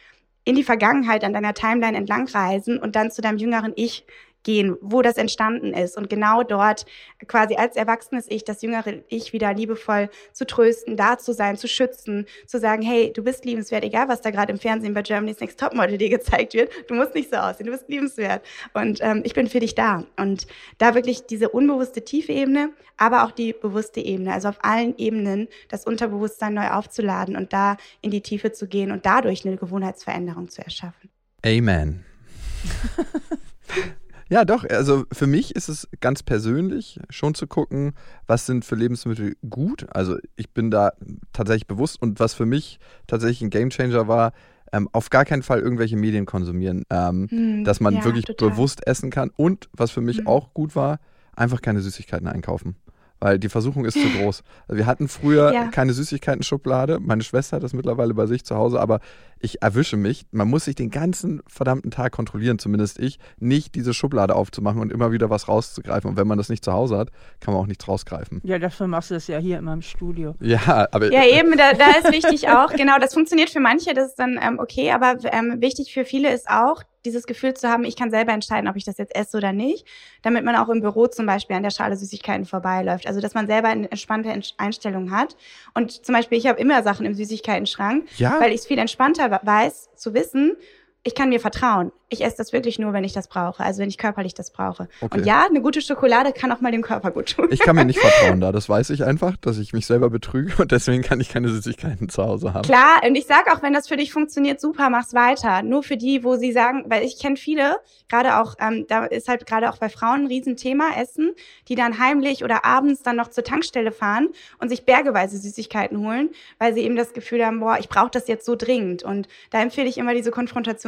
in 0.45 0.55
die 0.55 0.63
Vergangenheit 0.63 1.23
an 1.23 1.33
deiner 1.33 1.53
Timeline 1.53 1.97
entlang 1.97 2.27
reisen 2.27 2.79
und 2.79 2.95
dann 2.95 3.11
zu 3.11 3.21
deinem 3.21 3.37
jüngeren 3.37 3.73
Ich 3.75 4.05
gehen, 4.43 4.77
wo 4.81 5.01
das 5.01 5.17
entstanden 5.17 5.73
ist 5.73 5.97
und 5.97 6.09
genau 6.09 6.43
dort 6.43 6.85
quasi 7.27 7.55
als 7.55 7.75
erwachsenes 7.75 8.25
Ich, 8.29 8.43
das 8.43 8.61
jüngere 8.61 9.03
Ich 9.09 9.33
wieder 9.33 9.53
liebevoll 9.53 10.09
zu 10.31 10.45
trösten, 10.45 10.95
da 10.95 11.17
zu 11.17 11.33
sein, 11.33 11.57
zu 11.57 11.67
schützen, 11.67 12.25
zu 12.45 12.59
sagen, 12.59 12.81
hey, 12.81 13.11
du 13.13 13.23
bist 13.23 13.45
liebenswert, 13.45 13.83
egal 13.83 14.07
was 14.07 14.21
da 14.21 14.31
gerade 14.31 14.51
im 14.51 14.59
Fernsehen 14.59 14.93
bei 14.93 15.01
Germany's 15.01 15.39
Next 15.39 15.59
Topmodel 15.59 15.97
dir 15.97 16.09
gezeigt 16.09 16.53
wird, 16.53 16.71
du 16.87 16.95
musst 16.95 17.15
nicht 17.15 17.29
so 17.29 17.37
aussehen, 17.37 17.65
du 17.65 17.71
bist 17.71 17.89
liebenswert 17.89 18.45
und 18.73 18.99
ähm, 19.01 19.21
ich 19.25 19.33
bin 19.33 19.47
für 19.47 19.59
dich 19.59 19.75
da 19.75 20.05
und 20.17 20.47
da 20.77 20.95
wirklich 20.95 21.25
diese 21.25 21.49
unbewusste 21.49 22.03
tiefe 22.03 22.31
Ebene, 22.31 22.71
aber 22.97 23.25
auch 23.25 23.31
die 23.31 23.53
bewusste 23.53 23.99
Ebene, 23.99 24.33
also 24.33 24.47
auf 24.47 24.63
allen 24.63 24.97
Ebenen 24.97 25.47
das 25.67 25.85
Unterbewusstsein 25.85 26.53
neu 26.53 26.69
aufzuladen 26.69 27.35
und 27.35 27.51
da 27.53 27.77
in 28.01 28.11
die 28.11 28.21
Tiefe 28.21 28.51
zu 28.51 28.67
gehen 28.67 28.91
und 28.91 29.05
dadurch 29.05 29.45
eine 29.45 29.57
Gewohnheitsveränderung 29.57 30.49
zu 30.49 30.61
erschaffen. 30.61 31.09
Amen. 31.45 32.05
Ja, 34.29 34.45
doch. 34.45 34.63
Also 34.63 35.05
für 35.11 35.27
mich 35.27 35.55
ist 35.55 35.69
es 35.69 35.87
ganz 36.01 36.21
persönlich 36.23 36.99
schon 37.09 37.33
zu 37.33 37.47
gucken, 37.47 37.93
was 38.27 38.45
sind 38.45 38.63
für 38.63 38.75
Lebensmittel 38.75 39.35
gut. 39.49 39.87
Also 39.89 40.17
ich 40.35 40.51
bin 40.51 40.69
da 40.69 40.93
tatsächlich 41.33 41.67
bewusst 41.67 42.01
und 42.01 42.19
was 42.19 42.35
für 42.35 42.45
mich 42.45 42.79
tatsächlich 43.07 43.41
ein 43.41 43.49
Gamechanger 43.49 44.07
war, 44.07 44.33
ähm, 44.71 44.87
auf 44.91 45.09
gar 45.09 45.25
keinen 45.25 45.41
Fall 45.41 45.59
irgendwelche 45.59 45.97
Medien 45.97 46.27
konsumieren, 46.27 46.83
ähm, 46.91 47.27
hm, 47.29 47.63
dass 47.63 47.79
man 47.79 47.95
ja, 47.95 48.05
wirklich 48.05 48.25
total. 48.25 48.51
bewusst 48.51 48.85
essen 48.85 49.09
kann. 49.09 49.31
Und 49.35 49.67
was 49.73 49.89
für 49.89 50.01
mich 50.01 50.19
hm. 50.19 50.27
auch 50.27 50.53
gut 50.53 50.75
war, 50.75 50.99
einfach 51.35 51.61
keine 51.61 51.81
Süßigkeiten 51.81 52.27
einkaufen 52.27 52.75
weil 53.19 53.39
die 53.39 53.49
Versuchung 53.49 53.85
ist 53.85 53.93
zu 53.93 54.09
groß. 54.17 54.43
Also 54.67 54.77
wir 54.77 54.85
hatten 54.85 55.07
früher 55.07 55.53
ja. 55.53 55.67
keine 55.67 55.93
Süßigkeiten-Schublade. 55.93 56.99
Meine 56.99 57.23
Schwester 57.23 57.57
hat 57.57 57.63
das 57.63 57.73
mittlerweile 57.73 58.13
bei 58.13 58.25
sich 58.25 58.45
zu 58.45 58.55
Hause, 58.55 58.79
aber 58.79 58.99
ich 59.39 59.61
erwische 59.61 59.97
mich. 59.97 60.25
Man 60.31 60.49
muss 60.49 60.65
sich 60.65 60.75
den 60.75 60.89
ganzen 60.89 61.41
verdammten 61.47 61.91
Tag 61.91 62.11
kontrollieren, 62.11 62.59
zumindest 62.59 62.99
ich, 62.99 63.19
nicht 63.37 63.75
diese 63.75 63.93
Schublade 63.93 64.35
aufzumachen 64.35 64.81
und 64.81 64.91
immer 64.91 65.11
wieder 65.11 65.29
was 65.29 65.47
rauszugreifen. 65.47 66.09
Und 66.09 66.17
wenn 66.17 66.27
man 66.27 66.37
das 66.37 66.49
nicht 66.49 66.63
zu 66.63 66.73
Hause 66.73 66.97
hat, 66.97 67.09
kann 67.39 67.53
man 67.53 67.63
auch 67.63 67.67
nichts 67.67 67.87
rausgreifen. 67.87 68.41
Ja, 68.43 68.59
dafür 68.59 68.87
machst 68.87 69.09
du 69.09 69.13
das 69.15 69.27
ja 69.27 69.37
hier 69.37 69.57
immer 69.57 69.73
im 69.73 69.81
Studio. 69.81 70.35
Ja, 70.41 70.87
aber. 70.91 71.11
Ja, 71.11 71.25
eben, 71.25 71.57
da, 71.57 71.73
da 71.73 71.91
ist 71.99 72.11
wichtig 72.11 72.49
auch, 72.49 72.71
genau, 72.73 72.97
das 72.99 73.13
funktioniert 73.13 73.49
für 73.49 73.59
manche, 73.59 73.93
das 73.93 74.09
ist 74.09 74.19
dann 74.19 74.39
ähm, 74.41 74.59
okay, 74.59 74.91
aber 74.91 75.15
ähm, 75.31 75.61
wichtig 75.61 75.93
für 75.93 76.05
viele 76.05 76.33
ist 76.33 76.49
auch, 76.49 76.83
dieses 77.05 77.25
Gefühl 77.25 77.53
zu 77.53 77.69
haben, 77.69 77.83
ich 77.83 77.95
kann 77.95 78.11
selber 78.11 78.33
entscheiden, 78.33 78.69
ob 78.69 78.75
ich 78.75 78.83
das 78.83 78.97
jetzt 78.97 79.15
esse 79.15 79.37
oder 79.37 79.53
nicht, 79.53 79.85
damit 80.21 80.43
man 80.43 80.55
auch 80.55 80.69
im 80.69 80.81
Büro 80.81 81.07
zum 81.07 81.25
Beispiel 81.25 81.55
an 81.55 81.63
der 81.63 81.69
Schale 81.69 81.95
Süßigkeiten 81.95 82.45
vorbeiläuft. 82.45 83.07
Also 83.07 83.21
dass 83.21 83.33
man 83.33 83.47
selber 83.47 83.69
eine 83.69 83.89
entspannte 83.89 84.33
Einstellung 84.57 85.11
hat. 85.11 85.35
Und 85.73 86.05
zum 86.05 86.13
Beispiel, 86.13 86.37
ich 86.37 86.47
habe 86.47 86.59
immer 86.59 86.83
Sachen 86.83 87.05
im 87.05 87.13
Süßigkeiten-Schrank, 87.13 88.05
ja? 88.17 88.39
weil 88.39 88.51
ich 88.51 88.61
es 88.61 88.67
viel 88.67 88.77
entspannter 88.77 89.39
weiß, 89.43 89.89
zu 89.95 90.13
wissen, 90.13 90.57
ich 91.03 91.15
kann 91.15 91.29
mir 91.29 91.39
vertrauen 91.39 91.91
ich 92.09 92.23
esse 92.23 92.37
das 92.37 92.53
wirklich 92.53 92.79
nur, 92.79 92.91
wenn 92.91 93.03
ich 93.03 93.13
das 93.13 93.27
brauche, 93.27 93.63
also 93.63 93.81
wenn 93.81 93.89
ich 93.89 93.97
körperlich 93.97 94.33
das 94.33 94.51
brauche. 94.51 94.87
Okay. 94.99 95.19
Und 95.19 95.25
ja, 95.25 95.45
eine 95.47 95.61
gute 95.61 95.81
Schokolade 95.81 96.33
kann 96.33 96.51
auch 96.51 96.59
mal 96.59 96.71
dem 96.71 96.81
Körper 96.81 97.11
gut 97.11 97.35
tun. 97.35 97.47
Ich 97.51 97.59
kann 97.59 97.75
mir 97.75 97.85
nicht 97.85 97.99
vertrauen 97.99 98.41
da, 98.41 98.51
das 98.51 98.67
weiß 98.67 98.89
ich 98.89 99.03
einfach, 99.03 99.37
dass 99.37 99.59
ich 99.59 99.73
mich 99.73 99.85
selber 99.85 100.09
betrüge 100.09 100.53
und 100.61 100.71
deswegen 100.71 101.03
kann 101.03 101.21
ich 101.21 101.29
keine 101.29 101.49
Süßigkeiten 101.49 102.09
zu 102.09 102.23
Hause 102.23 102.53
haben. 102.53 102.63
Klar, 102.63 103.01
und 103.05 103.15
ich 103.15 103.27
sage 103.27 103.53
auch, 103.53 103.61
wenn 103.61 103.73
das 103.73 103.87
für 103.87 103.97
dich 103.97 104.11
funktioniert, 104.11 104.59
super, 104.59 104.89
mach's 104.89 105.13
weiter. 105.13 105.61
Nur 105.61 105.83
für 105.83 105.97
die, 105.97 106.23
wo 106.23 106.35
sie 106.35 106.51
sagen, 106.51 106.85
weil 106.87 107.03
ich 107.03 107.19
kenne 107.19 107.37
viele, 107.37 107.77
gerade 108.09 108.39
auch, 108.39 108.55
ähm, 108.59 108.85
da 108.87 109.05
ist 109.05 109.27
halt 109.27 109.45
gerade 109.45 109.69
auch 109.69 109.77
bei 109.77 109.89
Frauen 109.89 110.21
ein 110.21 110.27
Riesenthema, 110.27 110.89
Essen, 110.99 111.33
die 111.67 111.75
dann 111.75 111.99
heimlich 111.99 112.43
oder 112.43 112.65
abends 112.65 113.03
dann 113.03 113.15
noch 113.15 113.29
zur 113.29 113.43
Tankstelle 113.43 113.91
fahren 113.91 114.29
und 114.57 114.69
sich 114.69 114.83
bergeweise 114.83 115.37
Süßigkeiten 115.37 115.99
holen, 115.99 116.29
weil 116.57 116.73
sie 116.73 116.81
eben 116.81 116.95
das 116.95 117.13
Gefühl 117.13 117.45
haben, 117.45 117.59
boah, 117.59 117.77
ich 117.79 117.87
brauche 117.87 118.09
das 118.09 118.27
jetzt 118.27 118.45
so 118.45 118.55
dringend. 118.55 119.03
Und 119.03 119.27
da 119.51 119.61
empfehle 119.61 119.87
ich 119.87 119.97
immer 119.99 120.15
diese 120.15 120.31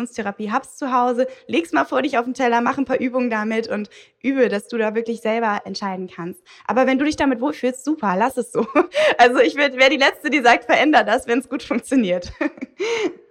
Konfrontationstherapie, 0.02 0.52
hab's 0.52 0.78
zu 0.78 0.92
Hause 0.92 1.02
Hause, 1.12 1.28
leg's 1.48 1.72
mal 1.72 1.86
vor 1.86 2.02
dich 2.02 2.18
auf 2.18 2.26
den 2.26 2.34
Teller, 2.34 2.62
mach 2.62 2.78
ein 2.78 2.86
paar 2.86 3.00
Übungen 3.00 3.30
damit 3.30 3.68
und 3.68 3.90
übe, 4.22 4.50
dass 4.50 4.68
du 4.68 4.78
da 4.78 4.96
wirklich 4.96 5.22
selber 5.22 5.62
entscheiden 5.66 6.10
kannst. 6.14 6.42
Aber 6.66 6.88
wenn 6.88 7.00
du 7.00 7.06
dich 7.06 7.16
damit 7.16 7.42
wohlfühlst, 7.42 7.84
super, 7.84 8.16
lass 8.18 8.38
es 8.38 8.52
so. 8.52 8.66
Also 9.18 9.40
ich 9.40 9.56
wäre 9.56 9.90
die 9.90 9.98
Letzte, 9.98 10.30
die 10.30 10.42
sagt, 10.42 10.66
veränder 10.66 11.04
das, 11.04 11.28
wenn 11.28 11.40
es 11.40 11.50
gut 11.50 11.64
funktioniert. 11.64 12.32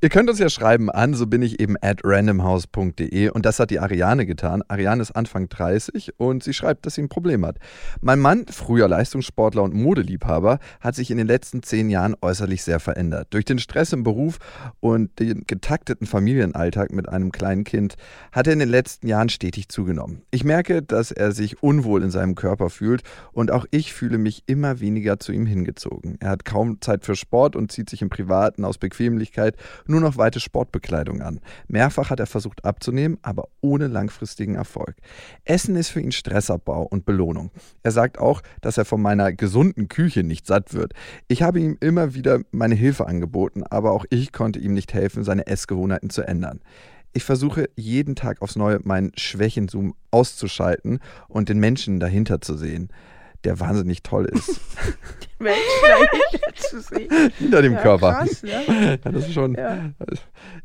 Ihr 0.00 0.08
könnt 0.08 0.28
uns 0.28 0.38
ja 0.38 0.48
schreiben 0.48 0.90
an, 0.90 1.14
so 1.14 1.26
bin 1.26 1.42
ich 1.42 1.60
eben 1.60 1.76
at 1.80 2.00
randomhouse.de 2.04 3.30
und 3.30 3.46
das 3.46 3.58
hat 3.58 3.70
die 3.70 3.80
Ariane 3.80 4.26
getan. 4.26 4.62
Ariane 4.68 5.02
ist 5.02 5.12
Anfang 5.12 5.48
30 5.48 6.18
und 6.18 6.42
sie 6.42 6.52
schreibt, 6.52 6.86
dass 6.86 6.94
sie 6.94 7.02
ein 7.02 7.08
Problem 7.08 7.44
hat. 7.46 7.56
Mein 8.00 8.18
Mann, 8.18 8.46
früher 8.50 8.88
Leistungssportler 8.88 9.62
und 9.62 9.74
Modeliebhaber, 9.74 10.58
hat 10.80 10.94
sich 10.94 11.10
in 11.10 11.18
den 11.18 11.26
letzten 11.26 11.62
zehn 11.62 11.90
Jahren 11.90 12.16
äußerlich 12.20 12.62
sehr 12.62 12.80
verändert. 12.80 13.28
Durch 13.30 13.44
den 13.44 13.58
Stress 13.58 13.92
im 13.92 14.02
Beruf 14.02 14.38
und 14.80 15.18
den 15.18 15.44
getakteten 15.46 16.06
Familienalltag 16.06 16.92
mit 16.92 17.08
einem 17.08 17.32
kleinen 17.32 17.64
Kind 17.64 17.94
hat 18.32 18.46
er 18.46 18.52
in 18.52 18.58
den 18.58 18.68
letzten 18.68 19.08
Jahren 19.08 19.28
stetig 19.28 19.68
zugenommen. 19.68 20.22
Ich 20.30 20.44
merke, 20.44 20.82
dass 20.82 21.10
er 21.10 21.32
sich 21.32 21.62
unwohl 21.62 22.02
in 22.02 22.10
seinem 22.10 22.34
Körper 22.34 22.70
fühlt 22.70 23.02
und 23.32 23.50
auch 23.50 23.66
ich 23.70 23.92
fühle 23.92 24.18
mich 24.18 24.42
immer 24.46 24.80
weniger 24.80 25.18
zu 25.18 25.32
ihm 25.32 25.46
hingezogen. 25.46 26.16
Er 26.20 26.30
hat 26.30 26.44
kaum 26.44 26.80
Zeit 26.80 27.04
für 27.04 27.16
Sport 27.16 27.56
und 27.56 27.72
zieht 27.72 27.90
sich 27.90 28.02
im 28.02 28.10
Privaten 28.10 28.64
aus 28.64 28.78
Bequemlichkeit 28.78 29.56
nur 29.86 30.00
noch 30.00 30.16
weite 30.16 30.40
Sportbekleidung 30.40 31.22
an. 31.22 31.40
Mehrfach 31.68 32.10
hat 32.10 32.20
er 32.20 32.26
versucht 32.26 32.64
abzunehmen, 32.64 33.18
aber 33.22 33.48
ohne 33.60 33.86
langfristigen 33.86 34.54
Erfolg. 34.54 34.96
Essen 35.44 35.76
ist 35.76 35.90
für 35.90 36.00
ihn 36.00 36.12
Stressabbau 36.12 36.82
und 36.82 37.04
Belohnung. 37.04 37.50
Er 37.82 37.92
sagt 37.92 38.18
auch, 38.18 38.42
dass 38.60 38.78
er 38.78 38.84
von 38.84 39.00
meiner 39.02 39.32
gesunden 39.32 39.88
Küche 39.88 40.22
nicht 40.22 40.46
satt 40.46 40.74
wird. 40.74 40.92
Ich 41.28 41.42
habe 41.42 41.60
ihm 41.60 41.76
immer 41.80 42.14
wieder 42.14 42.40
meine 42.50 42.74
Hilfe 42.74 43.06
angeboten, 43.06 43.62
aber 43.62 43.92
auch 43.92 44.04
ich 44.10 44.32
konnte 44.32 44.58
ihm 44.58 44.74
nicht 44.74 44.94
helfen, 44.94 45.24
seine 45.24 45.46
Essgewohnheiten 45.46 46.10
zu 46.10 46.22
ändern. 46.22 46.60
Ich 47.12 47.24
versuche 47.24 47.70
jeden 47.74 48.16
Tag 48.16 48.42
aufs 48.42 48.56
Neue 48.56 48.80
meinen 48.84 49.12
Schwächenzoom 49.16 49.94
auszuschalten 50.10 51.00
und 51.26 51.48
den 51.48 51.58
Menschen 51.58 52.00
dahinter 52.00 52.40
zu 52.40 52.56
sehen 52.56 52.90
der 53.44 53.60
wahnsinnig 53.60 54.02
toll 54.02 54.26
ist. 54.26 54.60
Hinter 57.38 57.62
dem 57.62 57.74
ja, 57.74 57.82
Körper. 57.82 58.14
Krass, 58.14 58.42
ja. 58.42 58.60
ja. 58.68 58.96
das 58.96 59.26
ist 59.26 59.34
schon. 59.34 59.54
Ja. 59.54 59.90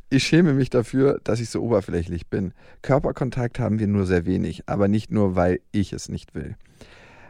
Ich 0.09 0.23
schäme 0.23 0.53
mich 0.53 0.69
dafür, 0.69 1.19
dass 1.23 1.39
ich 1.39 1.49
so 1.49 1.61
oberflächlich 1.61 2.27
bin. 2.27 2.53
Körperkontakt 2.81 3.59
haben 3.59 3.79
wir 3.79 3.87
nur 3.87 4.05
sehr 4.05 4.25
wenig, 4.25 4.63
aber 4.67 4.87
nicht 4.87 5.11
nur, 5.11 5.35
weil 5.35 5.59
ich 5.71 5.93
es 5.93 6.09
nicht 6.09 6.33
will. 6.33 6.55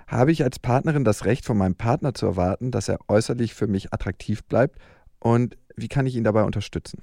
Habe 0.07 0.31
ich 0.31 0.43
als 0.43 0.59
Partnerin 0.59 1.03
das 1.03 1.25
Recht 1.25 1.45
von 1.45 1.57
meinem 1.57 1.75
Partner 1.75 2.13
zu 2.13 2.25
erwarten, 2.25 2.71
dass 2.71 2.87
er 2.87 2.99
äußerlich 3.07 3.53
für 3.53 3.67
mich 3.67 3.93
attraktiv 3.93 4.43
bleibt? 4.43 4.77
Und 5.19 5.57
wie 5.75 5.87
kann 5.87 6.05
ich 6.05 6.15
ihn 6.15 6.23
dabei 6.23 6.43
unterstützen? 6.43 7.01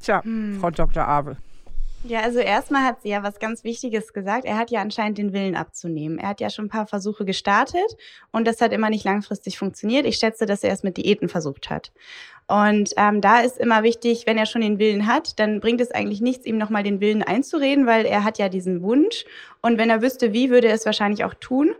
Tja, 0.00 0.22
hm. 0.24 0.58
Frau 0.60 0.70
Dr. 0.70 1.06
Abe. 1.06 1.36
Ja, 2.04 2.20
also 2.20 2.40
erstmal 2.40 2.82
hat 2.82 3.02
sie 3.02 3.10
ja 3.10 3.22
was 3.22 3.38
ganz 3.38 3.62
Wichtiges 3.62 4.12
gesagt. 4.12 4.44
Er 4.44 4.58
hat 4.58 4.72
ja 4.72 4.80
anscheinend 4.80 5.18
den 5.18 5.32
Willen 5.32 5.54
abzunehmen. 5.54 6.18
Er 6.18 6.30
hat 6.30 6.40
ja 6.40 6.50
schon 6.50 6.64
ein 6.64 6.68
paar 6.68 6.86
Versuche 6.88 7.24
gestartet 7.24 7.96
und 8.32 8.44
das 8.46 8.60
hat 8.60 8.72
immer 8.72 8.90
nicht 8.90 9.04
langfristig 9.04 9.56
funktioniert. 9.56 10.04
Ich 10.04 10.16
schätze, 10.16 10.44
dass 10.44 10.64
er 10.64 10.72
es 10.72 10.82
mit 10.82 10.96
Diäten 10.96 11.28
versucht 11.28 11.70
hat. 11.70 11.92
Und 12.48 12.90
ähm, 12.96 13.20
da 13.20 13.40
ist 13.40 13.56
immer 13.56 13.84
wichtig, 13.84 14.26
wenn 14.26 14.36
er 14.36 14.46
schon 14.46 14.62
den 14.62 14.80
Willen 14.80 15.06
hat, 15.06 15.38
dann 15.38 15.60
bringt 15.60 15.80
es 15.80 15.92
eigentlich 15.92 16.20
nichts, 16.20 16.44
ihm 16.44 16.58
nochmal 16.58 16.82
den 16.82 17.00
Willen 17.00 17.22
einzureden, 17.22 17.86
weil 17.86 18.04
er 18.04 18.24
hat 18.24 18.36
ja 18.36 18.48
diesen 18.48 18.82
Wunsch. 18.82 19.24
Und 19.60 19.78
wenn 19.78 19.88
er 19.88 20.02
wüsste, 20.02 20.32
wie, 20.32 20.50
würde 20.50 20.68
er 20.68 20.74
es 20.74 20.84
wahrscheinlich 20.84 21.24
auch 21.24 21.34
tun. 21.34 21.72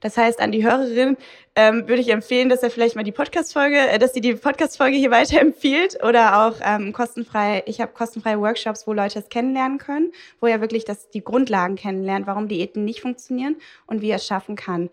Das 0.00 0.16
heißt, 0.16 0.40
an 0.40 0.52
die 0.52 0.64
Hörerin 0.64 1.16
ähm, 1.60 1.86
würde 1.88 2.00
ich 2.00 2.08
empfehlen, 2.08 2.48
dass 2.48 2.62
er 2.62 2.70
vielleicht 2.70 2.96
mal 2.96 3.02
die 3.02 3.12
Podcast-Folge, 3.12 3.76
äh, 3.76 3.98
dass 3.98 4.14
sie 4.14 4.22
die 4.22 4.32
Podcast-Folge 4.32 4.96
hier 4.96 5.10
weiterempfiehlt 5.10 6.02
oder 6.02 6.46
auch 6.46 6.54
ähm, 6.64 6.94
kostenfrei. 6.94 7.62
Ich 7.66 7.82
habe 7.82 7.92
kostenfreie 7.92 8.40
Workshops, 8.40 8.86
wo 8.86 8.94
Leute 8.94 9.18
es 9.18 9.28
kennenlernen 9.28 9.76
können, 9.76 10.12
wo 10.40 10.46
er 10.46 10.62
wirklich 10.62 10.86
das, 10.86 11.10
die 11.10 11.22
Grundlagen 11.22 11.76
kennenlernt, 11.76 12.26
warum 12.26 12.48
Diäten 12.48 12.84
nicht 12.86 13.02
funktionieren 13.02 13.56
und 13.86 14.00
wie 14.00 14.08
er 14.08 14.16
es 14.16 14.26
schaffen 14.26 14.56
kann. 14.56 14.88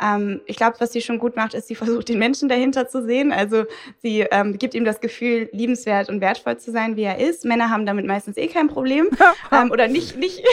Ähm, 0.00 0.40
ich 0.46 0.56
glaube, 0.56 0.76
was 0.78 0.92
sie 0.92 1.00
schon 1.00 1.18
gut 1.18 1.34
macht, 1.34 1.54
ist, 1.54 1.66
sie 1.66 1.74
versucht, 1.82 2.08
den 2.08 2.20
Menschen 2.20 2.48
dahinter 2.48 2.88
zu 2.88 3.04
sehen. 3.04 3.32
Also 3.32 3.64
sie 4.00 4.20
ähm, 4.30 4.58
gibt 4.58 4.74
ihm 4.74 4.84
das 4.84 5.00
Gefühl, 5.00 5.48
liebenswert 5.52 6.08
und 6.08 6.20
wertvoll 6.20 6.56
zu 6.56 6.70
sein, 6.70 6.94
wie 6.96 7.02
er 7.02 7.18
ist. 7.18 7.44
Männer 7.44 7.68
haben 7.70 7.84
damit 7.84 8.06
meistens 8.06 8.36
eh 8.36 8.46
kein 8.46 8.68
Problem 8.68 9.08
ähm, 9.52 9.72
oder 9.72 9.88
nicht, 9.88 10.16
nicht 10.16 10.44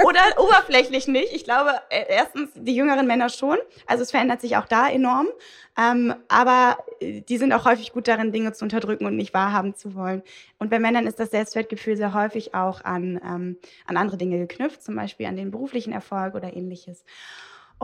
oder 0.04 0.20
oberflächlich 0.38 1.08
nicht. 1.08 1.32
Ich 1.32 1.44
glaube, 1.44 1.70
äh, 1.90 2.04
erstens 2.08 2.50
die 2.54 2.74
jüngeren 2.74 3.06
Männer 3.06 3.28
schon. 3.28 3.58
Also 3.86 4.02
es 4.02 4.10
verändert 4.10 4.40
sich 4.40 4.56
auch 4.56 4.66
da 4.66 4.88
enorm. 4.88 5.28
Ähm, 5.76 6.14
aber 6.28 6.78
äh, 7.00 7.20
die 7.20 7.36
sind 7.36 7.52
auch 7.52 7.64
häufig 7.64 7.92
gut 7.92 8.08
darin, 8.08 8.32
Dinge 8.32 8.52
zu 8.52 8.64
unterdrücken 8.64 9.06
und 9.06 9.16
nicht 9.16 9.34
wahrhaben 9.34 9.74
zu 9.74 9.94
wollen. 9.94 10.22
Und 10.58 10.70
bei 10.70 10.78
Männern 10.78 11.06
ist 11.06 11.18
das 11.18 11.30
Selbstwertgefühl 11.30 11.96
sehr 11.96 12.14
häufig 12.14 12.54
auch 12.54 12.84
an, 12.84 13.20
ähm, 13.24 13.58
an 13.86 13.96
andere 13.96 14.16
Dinge 14.16 14.38
geknüpft, 14.38 14.82
zum 14.82 14.96
Beispiel 14.96 15.26
an 15.26 15.36
den 15.36 15.50
beruflichen 15.50 15.92
Erfolg 15.92 16.34
oder 16.34 16.54
ähnliches. 16.54 17.04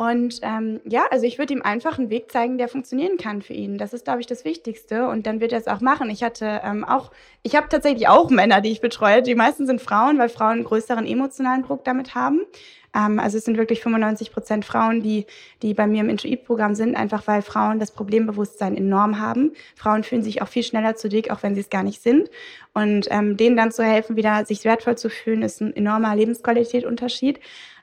Und 0.01 0.41
ähm, 0.41 0.81
ja, 0.87 1.05
also 1.11 1.27
ich 1.27 1.39
würde 1.39 1.53
ihm 1.53 1.61
einfach 1.61 1.99
einen 1.99 2.09
Weg 2.09 2.33
zeigen, 2.33 2.57
der 2.57 2.69
funktionieren 2.69 3.19
kann 3.19 3.43
für 3.43 3.53
ihn. 3.53 3.77
Das 3.77 3.93
ist, 3.93 4.07
glaube 4.07 4.23
ich, 4.23 4.27
das 4.27 4.47
Wichtigste. 4.47 5.07
Und 5.07 5.27
dann 5.27 5.41
wird 5.41 5.53
er 5.53 5.59
es 5.59 5.67
auch 5.67 5.83
machen. 5.83 6.09
Ich 6.09 6.23
hatte 6.23 6.63
ähm, 6.65 6.87
auch, 6.87 7.11
ich 7.43 7.55
habe 7.55 7.69
tatsächlich 7.69 8.09
auch 8.09 8.31
Männer, 8.31 8.63
die 8.63 8.71
ich 8.71 8.81
betreue. 8.81 9.21
Die 9.21 9.35
meisten 9.35 9.67
sind 9.67 9.83
Frauen, 9.83 10.17
weil 10.17 10.31
Frauen 10.31 10.53
einen 10.53 10.65
größeren 10.65 11.05
emotionalen 11.05 11.65
Druck 11.65 11.85
damit 11.85 12.15
haben. 12.15 12.41
Ähm, 12.97 13.19
also 13.19 13.37
es 13.37 13.45
sind 13.45 13.59
wirklich 13.59 13.83
95 13.83 14.33
Prozent 14.33 14.65
Frauen, 14.65 15.03
die, 15.03 15.27
die 15.61 15.75
bei 15.75 15.87
mir 15.87 16.01
im 16.01 16.09
Intuit-Programm 16.09 16.75
sind, 16.75 16.97
einfach 16.97 17.27
weil 17.27 17.43
Frauen 17.43 17.79
das 17.79 17.91
Problembewusstsein 17.91 18.79
enorm 18.79 19.21
haben. 19.21 19.53
Frauen 19.77 20.03
fühlen 20.03 20.23
sich 20.23 20.41
auch 20.41 20.49
viel 20.49 20.63
schneller 20.63 20.97
zu 20.97 21.11
dick, 21.11 21.31
auch 21.31 21.43
wenn 21.43 21.55
sie 21.55 21.61
es 21.61 21.69
gar 21.69 21.83
nicht 21.83 22.03
sind. 22.03 22.31
Und 22.73 23.09
ähm, 23.11 23.37
denen 23.37 23.55
dann 23.55 23.71
zu 23.71 23.85
helfen, 23.85 24.17
wieder 24.17 24.47
sich 24.47 24.65
wertvoll 24.65 24.97
zu 24.97 25.11
fühlen, 25.11 25.43
ist 25.43 25.61
ein 25.61 25.77
enormer 25.77 26.17
Lebensqualitätsunterschied 26.17 27.39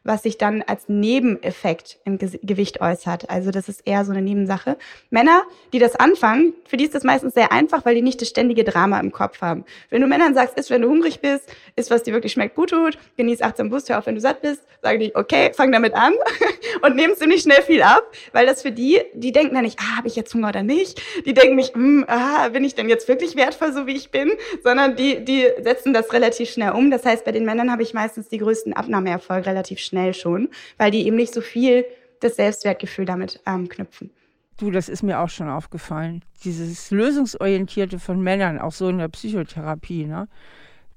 was 0.08 0.24
sich 0.24 0.38
dann 0.38 0.64
als 0.66 0.88
Nebeneffekt 0.88 2.00
im 2.06 2.18
Gewicht 2.18 2.80
äußert. 2.80 3.30
Also 3.30 3.52
das 3.52 3.68
ist 3.68 3.82
eher 3.86 4.06
so 4.06 4.14
eine 4.14 4.22
Nebensache. 4.22 4.78
Männer, 5.10 5.44
die 5.74 5.80
das 5.80 5.96
anfangen, 5.96 6.54
für 6.66 6.78
die 6.78 6.86
ist 6.86 6.96
das 6.96 7.04
meistens 7.04 7.34
sehr 7.34 7.52
einfach, 7.52 7.86
weil 7.86 7.96
die 7.96 8.02
nicht 8.02 8.22
das 8.22 8.30
ständige 8.30 8.64
Drama 8.64 9.00
im 9.02 9.12
Kopf 9.12 9.42
haben. 9.42 9.66
Wenn 9.90 10.02
du 10.02 10.08
Männern 10.08 10.34
sagst, 10.34 10.58
isst, 10.58 10.70
wenn 10.70 10.82
du 10.82 10.88
hungrig 10.88 11.20
bist, 11.20 11.54
isst, 11.76 11.92
was 11.92 12.04
dir 12.04 12.14
wirklich 12.14 12.32
schmeckt, 12.32 12.56
gut 12.56 12.70
tut, 12.70 12.98
genieß 13.18 13.42
achtsam 13.42 13.70
Bus, 13.70 13.90
hör 13.90 14.00
auf, 14.00 14.06
wenn 14.06 14.16
du 14.16 14.22
satt 14.22 14.42
bist, 14.42 14.62
sagen 14.82 15.02
die, 15.02 15.14
okay, 15.14 15.52
fang 15.54 15.74
damit 15.74 15.94
an 15.94 16.14
und 16.82 16.96
nehmen 16.96 17.16
ziemlich 17.16 17.42
schnell 17.42 17.62
viel 17.62 17.82
ab, 17.82 18.04
weil 18.32 18.46
das 18.46 18.62
für 18.62 18.72
die, 18.72 19.02
die 19.14 19.34
denken 19.34 19.56
dann 19.56 19.66
nicht, 19.66 19.78
ah, 19.82 19.98
habe 19.98 20.08
ich 20.08 20.16
jetzt 20.16 20.34
Hunger 20.34 20.50
oder 20.50 20.64
nicht? 20.64 21.02
Die 21.26 21.34
denken 21.34 21.56
nicht, 21.58 21.76
hm, 21.76 22.06
ah, 22.08 22.48
bin 22.48 22.64
ich 22.64 22.76
denn 22.76 22.88
jetzt 22.88 23.10
wirklich 23.10 23.36
wertvoll, 23.36 23.74
so 23.74 23.88
wie 23.88 23.96
ich 23.96 24.10
bin? 24.10 24.32
Sondern 24.64 24.96
die, 24.96 25.26
die 25.26 25.46
setzen 25.62 25.94
das 25.94 26.14
relativ 26.14 26.50
schnell 26.50 26.72
um. 26.72 26.92
Das 26.92 27.04
heißt, 27.04 27.26
bei 27.26 27.34
den 27.34 27.44
Männern 27.44 27.72
habe 27.72 27.84
ich 27.84 27.94
meistens 27.94 28.30
die 28.30 28.38
größten 28.38 28.72
Abnahmeerfolge 28.74 29.48
relativ 29.48 29.80
schnell 29.80 29.97
schnell 29.98 30.14
schon, 30.14 30.50
weil 30.78 30.92
die 30.92 31.06
eben 31.06 31.16
nicht 31.16 31.34
so 31.34 31.42
viel 31.42 31.86
das 32.20 32.36
Selbstwertgefühl 32.36 33.06
damit 33.06 33.42
ähm, 33.46 33.68
knüpfen. 33.68 34.12
Du, 34.58 34.72
das 34.72 34.90
ist 34.90 35.04
mir 35.04 35.20
auch 35.20 35.30
schon 35.30 35.50
aufgefallen. 35.50 36.24
Dieses 36.44 36.90
Lösungsorientierte 36.90 38.00
von 38.00 38.22
Männern, 38.22 38.60
auch 38.60 38.72
so 38.72 38.90
in 38.90 38.98
der 38.98 39.08
Psychotherapie, 39.08 40.06
ne? 40.06 40.28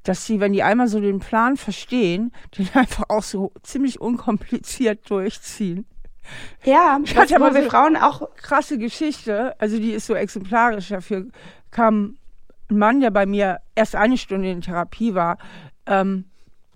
dass 0.03 0.25
sie, 0.25 0.41
wenn 0.41 0.55
die 0.55 0.63
einmal 0.63 0.89
so 0.89 0.99
den 0.99 1.19
Plan 1.19 1.57
verstehen, 1.57 2.33
den 2.59 2.69
einfach 2.75 3.05
auch 3.09 3.23
so 3.23 3.53
ziemlich 3.63 4.01
unkompliziert 4.01 5.11
durchziehen. 5.11 5.87
Ja, 6.65 7.01
ich 7.03 7.17
hatte 7.17 7.37
aber 7.37 7.55
wir 7.55 7.65
Frauen 7.65 7.97
auch 7.97 8.35
krasse 8.37 8.79
Geschichte, 8.79 9.55
also 9.59 9.79
die 9.79 9.91
ist 9.91 10.07
so 10.07 10.15
exemplarisch. 10.15 10.89
Dafür 10.89 11.27
kam 11.71 12.19
ein 12.71 12.79
Mann, 12.79 13.01
der 13.01 13.11
bei 13.11 13.27
mir 13.27 13.59
erst 13.75 13.97
eine 13.97 14.17
Stunde 14.17 14.51
in 14.51 14.61
Therapie 14.61 15.15
war, 15.15 15.39
ähm, 15.87 16.30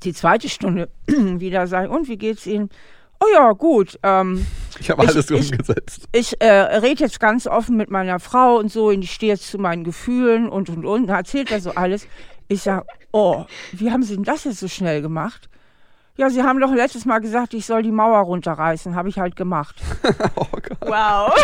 die 0.04 0.12
zweite 0.12 0.48
Stunde 0.48 0.88
wieder 1.06 1.66
sagen, 1.66 1.90
und 1.90 2.08
wie 2.08 2.16
geht's 2.16 2.46
Ihnen? 2.46 2.70
Oh 3.20 3.26
ja, 3.32 3.52
gut. 3.52 3.98
Ähm, 4.02 4.46
ich 4.78 4.90
habe 4.90 5.02
alles 5.02 5.30
ich, 5.30 5.50
umgesetzt. 5.52 6.08
Ich, 6.12 6.32
ich 6.32 6.40
äh, 6.40 6.50
rede 6.50 7.04
jetzt 7.04 7.20
ganz 7.20 7.46
offen 7.46 7.76
mit 7.76 7.90
meiner 7.90 8.20
Frau 8.20 8.56
und 8.56 8.70
so, 8.70 8.88
und 8.88 9.02
ich 9.02 9.12
stehe 9.12 9.32
jetzt 9.32 9.48
zu 9.48 9.58
meinen 9.58 9.84
Gefühlen 9.84 10.48
und 10.48 10.68
und 10.68 10.84
und. 10.84 11.08
Erzählt 11.08 11.50
er 11.50 11.60
so 11.60 11.70
alles. 11.70 12.06
Ich 12.48 12.62
sage, 12.62 12.86
oh, 13.12 13.44
wie 13.72 13.90
haben 13.90 14.02
Sie 14.02 14.14
denn 14.14 14.24
das 14.24 14.44
jetzt 14.44 14.60
so 14.60 14.68
schnell 14.68 15.00
gemacht? 15.00 15.48
Ja, 16.16 16.30
Sie 16.30 16.42
haben 16.42 16.60
doch 16.60 16.72
letztes 16.72 17.06
Mal 17.06 17.18
gesagt, 17.20 17.54
ich 17.54 17.66
soll 17.66 17.82
die 17.82 17.90
Mauer 17.90 18.20
runterreißen. 18.20 18.94
Habe 18.94 19.08
ich 19.08 19.18
halt 19.18 19.34
gemacht. 19.36 19.76
oh 20.36 20.46
Gott. 20.52 20.78
Wow. 20.82 21.34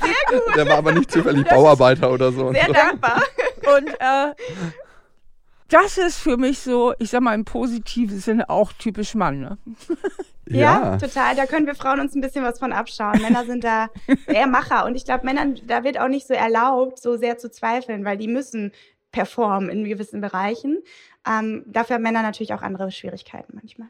Sehr 0.00 0.38
gut. 0.38 0.56
Der 0.56 0.68
war 0.68 0.78
aber 0.78 0.92
nicht 0.92 1.10
zufällig 1.10 1.46
Bauarbeiter 1.46 2.10
oder 2.10 2.32
so. 2.32 2.52
Sehr 2.52 2.72
dankbar. 2.72 3.22
Und 3.76 3.88
äh, 3.88 4.32
das 5.68 5.98
ist 5.98 6.18
für 6.18 6.36
mich 6.36 6.60
so, 6.60 6.94
ich 6.98 7.10
sag 7.10 7.22
mal 7.22 7.34
im 7.34 7.44
positiven 7.44 8.18
Sinne 8.18 8.48
auch 8.50 8.72
typisch 8.72 9.14
Mann. 9.14 9.40
Ne? 9.40 9.58
Ja. 10.46 10.58
ja. 10.58 10.96
total. 10.98 11.34
Da 11.36 11.46
können 11.46 11.66
wir 11.66 11.74
Frauen 11.74 12.00
uns 12.00 12.14
ein 12.14 12.20
bisschen 12.20 12.44
was 12.44 12.58
von 12.58 12.74
abschauen. 12.74 13.22
Männer 13.22 13.46
sind 13.46 13.64
da 13.64 13.88
eher 14.26 14.46
Macher. 14.46 14.84
Und 14.84 14.94
ich 14.94 15.06
glaube, 15.06 15.24
Männern, 15.24 15.58
da 15.66 15.84
wird 15.84 15.98
auch 15.98 16.08
nicht 16.08 16.26
so 16.26 16.34
erlaubt, 16.34 17.00
so 17.00 17.16
sehr 17.16 17.38
zu 17.38 17.50
zweifeln, 17.50 18.04
weil 18.04 18.18
die 18.18 18.28
müssen 18.28 18.70
performen 19.10 19.70
in 19.70 19.84
gewissen 19.84 20.20
Bereichen. 20.20 20.82
Ähm, 21.26 21.64
dafür 21.66 21.94
haben 21.94 22.02
Männer 22.02 22.20
natürlich 22.20 22.52
auch 22.52 22.60
andere 22.60 22.90
Schwierigkeiten 22.90 23.54
manchmal. 23.54 23.88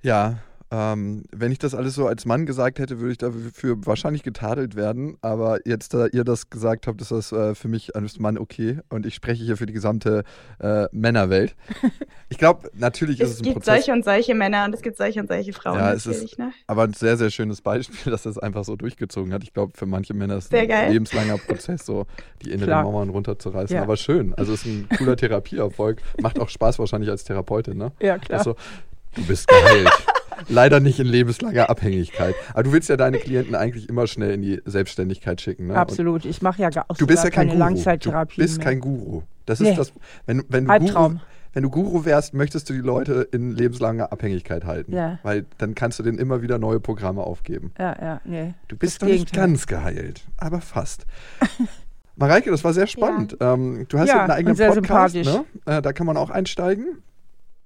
Ja, 0.00 0.38
ähm, 0.70 1.24
wenn 1.32 1.50
ich 1.50 1.58
das 1.58 1.74
alles 1.74 1.94
so 1.94 2.06
als 2.06 2.26
Mann 2.26 2.44
gesagt 2.44 2.78
hätte, 2.78 3.00
würde 3.00 3.12
ich 3.12 3.18
dafür 3.18 3.86
wahrscheinlich 3.86 4.22
getadelt 4.22 4.76
werden. 4.76 5.16
Aber 5.22 5.66
jetzt, 5.66 5.94
da 5.94 6.06
ihr 6.06 6.24
das 6.24 6.50
gesagt 6.50 6.86
habt, 6.86 7.00
ist 7.00 7.10
das 7.10 7.32
äh, 7.32 7.54
für 7.54 7.68
mich 7.68 7.96
als 7.96 8.18
Mann 8.18 8.36
okay. 8.36 8.80
Und 8.90 9.06
ich 9.06 9.14
spreche 9.14 9.42
hier 9.42 9.56
für 9.56 9.64
die 9.64 9.72
gesamte 9.72 10.24
äh, 10.60 10.86
Männerwelt. 10.92 11.56
Ich 12.30 12.36
glaube, 12.36 12.70
natürlich 12.74 13.20
ist 13.20 13.30
es 13.30 13.38
ein 13.38 13.44
Prozess. 13.44 13.48
Es 13.48 13.54
gibt 13.54 13.64
solche 13.64 13.92
und 13.92 14.04
solche 14.04 14.34
Männer 14.34 14.66
und 14.66 14.74
es 14.74 14.82
gibt 14.82 14.98
solche 14.98 15.18
und 15.18 15.28
solche 15.28 15.54
Frauen. 15.54 15.78
Ja, 15.78 15.94
es 15.94 16.04
ist 16.04 16.38
ne? 16.38 16.52
aber 16.66 16.82
ein 16.82 16.92
sehr, 16.92 17.16
sehr 17.16 17.30
schönes 17.30 17.62
Beispiel, 17.62 18.12
dass 18.12 18.24
das 18.24 18.36
einfach 18.36 18.64
so 18.64 18.76
durchgezogen 18.76 19.32
hat. 19.32 19.42
Ich 19.44 19.54
glaube, 19.54 19.72
für 19.74 19.86
manche 19.86 20.12
Männer 20.12 20.36
ist 20.36 20.52
es 20.52 20.60
ein 20.60 20.68
geil. 20.68 20.92
lebenslanger 20.92 21.38
Prozess, 21.38 21.86
so 21.86 22.06
die 22.42 22.50
inneren 22.50 22.68
Klar. 22.68 22.82
Mauern 22.82 23.08
runterzureißen. 23.08 23.76
Ja. 23.76 23.82
Aber 23.82 23.96
schön. 23.96 24.34
Also 24.34 24.52
es 24.52 24.66
ist 24.66 24.66
ein 24.66 24.88
cooler 24.98 25.16
Therapieerfolg. 25.16 26.02
Macht 26.20 26.38
auch 26.38 26.50
Spaß 26.50 26.78
wahrscheinlich 26.78 27.08
als 27.08 27.24
Therapeutin, 27.24 27.78
ne? 27.78 27.92
Ja, 27.98 28.18
klar. 28.18 28.40
Also, 28.40 28.54
du 29.14 29.24
bist 29.24 29.48
geheilt 29.48 29.88
leider 30.48 30.80
nicht 30.80 30.98
in 30.98 31.06
lebenslanger 31.06 31.70
Abhängigkeit. 31.70 32.34
Aber 32.52 32.64
du 32.64 32.72
willst 32.72 32.88
ja 32.88 32.96
deine 32.96 33.18
Klienten 33.18 33.54
eigentlich 33.54 33.88
immer 33.88 34.06
schnell 34.06 34.32
in 34.32 34.42
die 34.42 34.60
Selbstständigkeit 34.64 35.40
schicken. 35.40 35.68
Ne? 35.68 35.74
Absolut. 35.74 36.24
ich 36.24 36.42
mache 36.42 36.62
ja 36.62 36.70
gar, 36.70 36.86
du 36.96 37.06
bist 37.06 37.24
ja 37.24 37.30
kein 37.30 37.48
keine 37.48 37.58
Guru. 37.58 37.58
Langzeittherapie. 37.58 38.36
Du 38.36 38.42
bist 38.42 38.58
mehr. 38.58 38.64
kein 38.66 38.80
Guru. 38.80 39.22
Das 39.46 39.60
nee. 39.60 39.70
ist 39.70 39.78
das. 39.78 39.92
Wenn, 40.26 40.44
wenn 40.48 40.66
du 40.66 40.70
Albtraum. 40.70 41.12
Guru, 41.12 41.24
wenn 41.54 41.62
du 41.62 41.70
Guru 41.70 42.04
wärst, 42.04 42.34
möchtest 42.34 42.68
du 42.68 42.74
die 42.74 42.80
Leute 42.80 43.26
in 43.32 43.52
lebenslanger 43.52 44.12
Abhängigkeit 44.12 44.64
halten. 44.64 44.92
Ja. 44.92 45.18
Weil 45.22 45.46
dann 45.56 45.74
kannst 45.74 45.98
du 45.98 46.02
denen 46.02 46.18
immer 46.18 46.42
wieder 46.42 46.58
neue 46.58 46.78
Programme 46.78 47.22
aufgeben. 47.22 47.72
Ja, 47.78 47.96
ja, 48.00 48.20
nee. 48.24 48.54
Du 48.68 48.76
bist 48.76 49.02
doch 49.02 49.06
nicht 49.06 49.32
ganz 49.32 49.66
geheilt, 49.66 50.26
aber 50.36 50.60
fast. 50.60 51.06
Mareike, 52.16 52.50
das 52.50 52.64
war 52.64 52.72
sehr 52.72 52.86
spannend. 52.86 53.36
Ja. 53.40 53.54
Ähm, 53.54 53.86
du 53.88 53.98
hast 53.98 54.08
ja, 54.08 54.22
einen 54.22 54.30
eigenen 54.30 54.56
Podcast, 54.56 55.14
ne? 55.14 55.44
Äh, 55.66 55.80
da 55.80 55.92
kann 55.92 56.06
man 56.06 56.16
auch 56.16 56.30
einsteigen. 56.30 57.02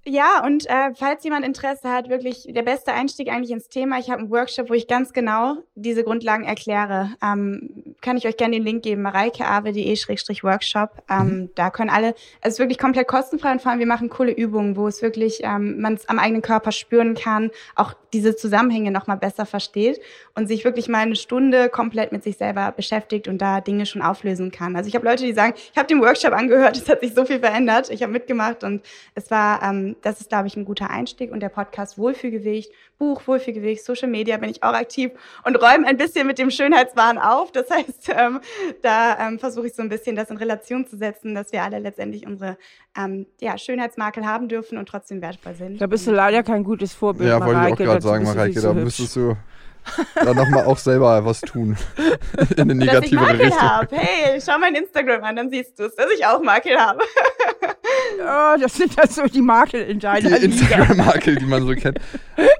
Ja, 0.05 0.44
und 0.44 0.68
äh, 0.68 0.92
falls 0.96 1.22
jemand 1.22 1.46
Interesse 1.46 1.88
hat, 1.88 2.09
wirklich 2.09 2.48
der 2.48 2.62
beste 2.62 2.92
Einstieg 2.92 3.28
eigentlich 3.28 3.53
ins 3.53 3.68
Thema. 3.68 4.00
Ich 4.00 4.11
habe 4.11 4.22
einen 4.22 4.30
Workshop, 4.32 4.68
wo 4.68 4.74
ich 4.74 4.88
ganz 4.88 5.12
genau 5.12 5.59
diese 5.76 6.03
Grundlagen 6.03 6.42
erkläre. 6.42 7.12
Ähm, 7.22 7.94
kann 8.00 8.16
ich 8.16 8.26
euch 8.26 8.36
gerne 8.36 8.57
den 8.57 8.64
Link 8.64 8.82
geben, 8.82 9.03
mareikeawe.de-workshop. 9.03 11.05
Ähm, 11.09 11.26
mhm. 11.26 11.50
Da 11.55 11.70
können 11.70 11.90
alle, 11.90 12.16
es 12.40 12.55
ist 12.55 12.59
wirklich 12.59 12.78
komplett 12.78 13.07
kostenfrei 13.07 13.53
und 13.53 13.62
vor 13.62 13.70
allem 13.70 13.78
wir 13.78 13.86
machen 13.86 14.09
coole 14.09 14.32
Übungen, 14.32 14.76
wo 14.76 14.88
es 14.88 15.03
wirklich 15.03 15.40
ähm, 15.44 15.80
man 15.80 15.94
es 15.94 16.09
am 16.09 16.18
eigenen 16.18 16.42
Körper 16.42 16.72
spüren 16.72 17.14
kann, 17.14 17.53
auch 17.76 17.94
diese 18.12 18.34
Zusammenhänge 18.34 18.90
nochmal 18.90 19.18
besser 19.18 19.46
versteht 19.46 20.00
und 20.34 20.48
sich 20.48 20.64
wirklich 20.64 20.88
mal 20.88 20.98
eine 20.98 21.16
Stunde 21.16 21.68
komplett 21.68 22.11
mit 22.11 22.24
sich 22.24 22.36
selber 22.36 22.72
beschäftigt 22.72 23.28
und 23.28 23.38
da 23.38 23.61
Dinge 23.61 23.86
schon 23.86 24.03
auflösen 24.03 24.50
kann. 24.50 24.74
Also 24.74 24.88
ich 24.88 24.96
habe 24.96 25.07
Leute, 25.07 25.24
die 25.24 25.32
sagen, 25.32 25.55
ich 25.57 25.78
habe 25.78 25.86
den 25.86 26.00
Workshop 26.00 26.32
angehört, 26.32 26.76
es 26.76 26.88
hat 26.88 27.00
sich 27.00 27.14
so 27.14 27.24
viel 27.24 27.38
verändert, 27.38 27.88
ich 27.90 28.03
habe 28.03 28.12
mitgemacht 28.12 28.64
und 28.64 28.82
es 29.14 29.30
war 29.30 29.62
ähm, 29.62 29.91
das 30.03 30.20
ist, 30.20 30.30
glaube 30.30 30.47
ich, 30.47 30.57
ein 30.57 30.64
guter 30.64 30.90
Einstieg. 30.90 31.30
Und 31.30 31.40
der 31.40 31.49
Podcast 31.49 31.99
Wohlfühlgewicht, 31.99 32.72
Buch 32.99 33.26
Wohlfühlgewicht, 33.26 33.84
Social 33.84 34.09
Media 34.09 34.36
bin 34.36 34.51
ich 34.51 34.62
auch 34.62 34.72
aktiv 34.72 35.12
und 35.45 35.57
räume 35.57 35.86
ein 35.86 35.97
bisschen 35.97 36.26
mit 36.26 36.38
dem 36.38 36.51
Schönheitswahn 36.51 37.18
auf. 37.18 37.53
Das 37.53 37.70
heißt, 37.70 38.11
ähm, 38.16 38.40
da 38.82 39.28
ähm, 39.28 39.38
versuche 39.38 39.66
ich 39.66 39.74
so 39.74 39.82
ein 39.82 39.88
bisschen 39.88 40.16
das 40.16 40.30
in 40.30 40.36
Relation 40.36 40.86
zu 40.86 40.97
setzen, 40.97 41.34
dass 41.34 41.53
wir 41.53 41.62
alle 41.62 41.78
letztendlich 41.78 42.26
unsere 42.26 42.57
ähm, 42.97 43.26
ja, 43.40 43.59
Schönheitsmakel 43.59 44.26
haben 44.26 44.49
dürfen 44.49 44.78
und 44.78 44.88
trotzdem 44.88 45.20
wertvoll 45.20 45.55
sind. 45.55 45.80
Da 45.80 45.86
bist 45.86 46.07
du 46.07 46.12
leider 46.12 46.43
kein 46.43 46.64
gutes 46.64 46.93
Vorbild. 46.95 47.28
Ja, 47.28 47.45
wollte 47.45 47.61
ich 47.66 47.72
auch 47.72 47.76
gerade 47.76 48.03
sagen, 48.03 48.24
Mareike, 48.24 48.61
da 48.61 48.72
müsstest 48.72 49.16
du 49.16 49.36
dann 50.14 50.37
nochmal 50.37 50.64
auch 50.64 50.78
selber 50.78 51.24
was 51.24 51.41
tun. 51.41 51.76
In 52.57 52.62
eine 52.62 52.74
negative 52.74 53.16
dass 53.16 53.35
ich 53.35 53.39
Makel 53.39 53.61
Habe. 53.61 53.97
Hey, 53.97 54.41
schau 54.41 54.59
mein 54.59 54.74
Instagram 54.74 55.24
an, 55.24 55.37
dann 55.37 55.51
siehst 55.51 55.78
du 55.78 55.85
es, 55.85 55.95
dass 55.95 56.07
ich 56.16 56.24
auch 56.24 56.43
Makel 56.43 56.78
habe. 56.78 57.01
oh, 58.20 58.61
das 58.61 58.74
sind 58.74 58.95
ja 58.97 59.07
so 59.07 59.26
die 59.26 59.43
Makel 59.43 59.83
in 59.83 60.01
deiner 60.01 60.39
Die 60.39 60.45
Instagram-Makel, 60.45 61.37
die 61.37 61.47
man 61.47 61.66
so 61.66 61.74
kennt. 61.74 61.99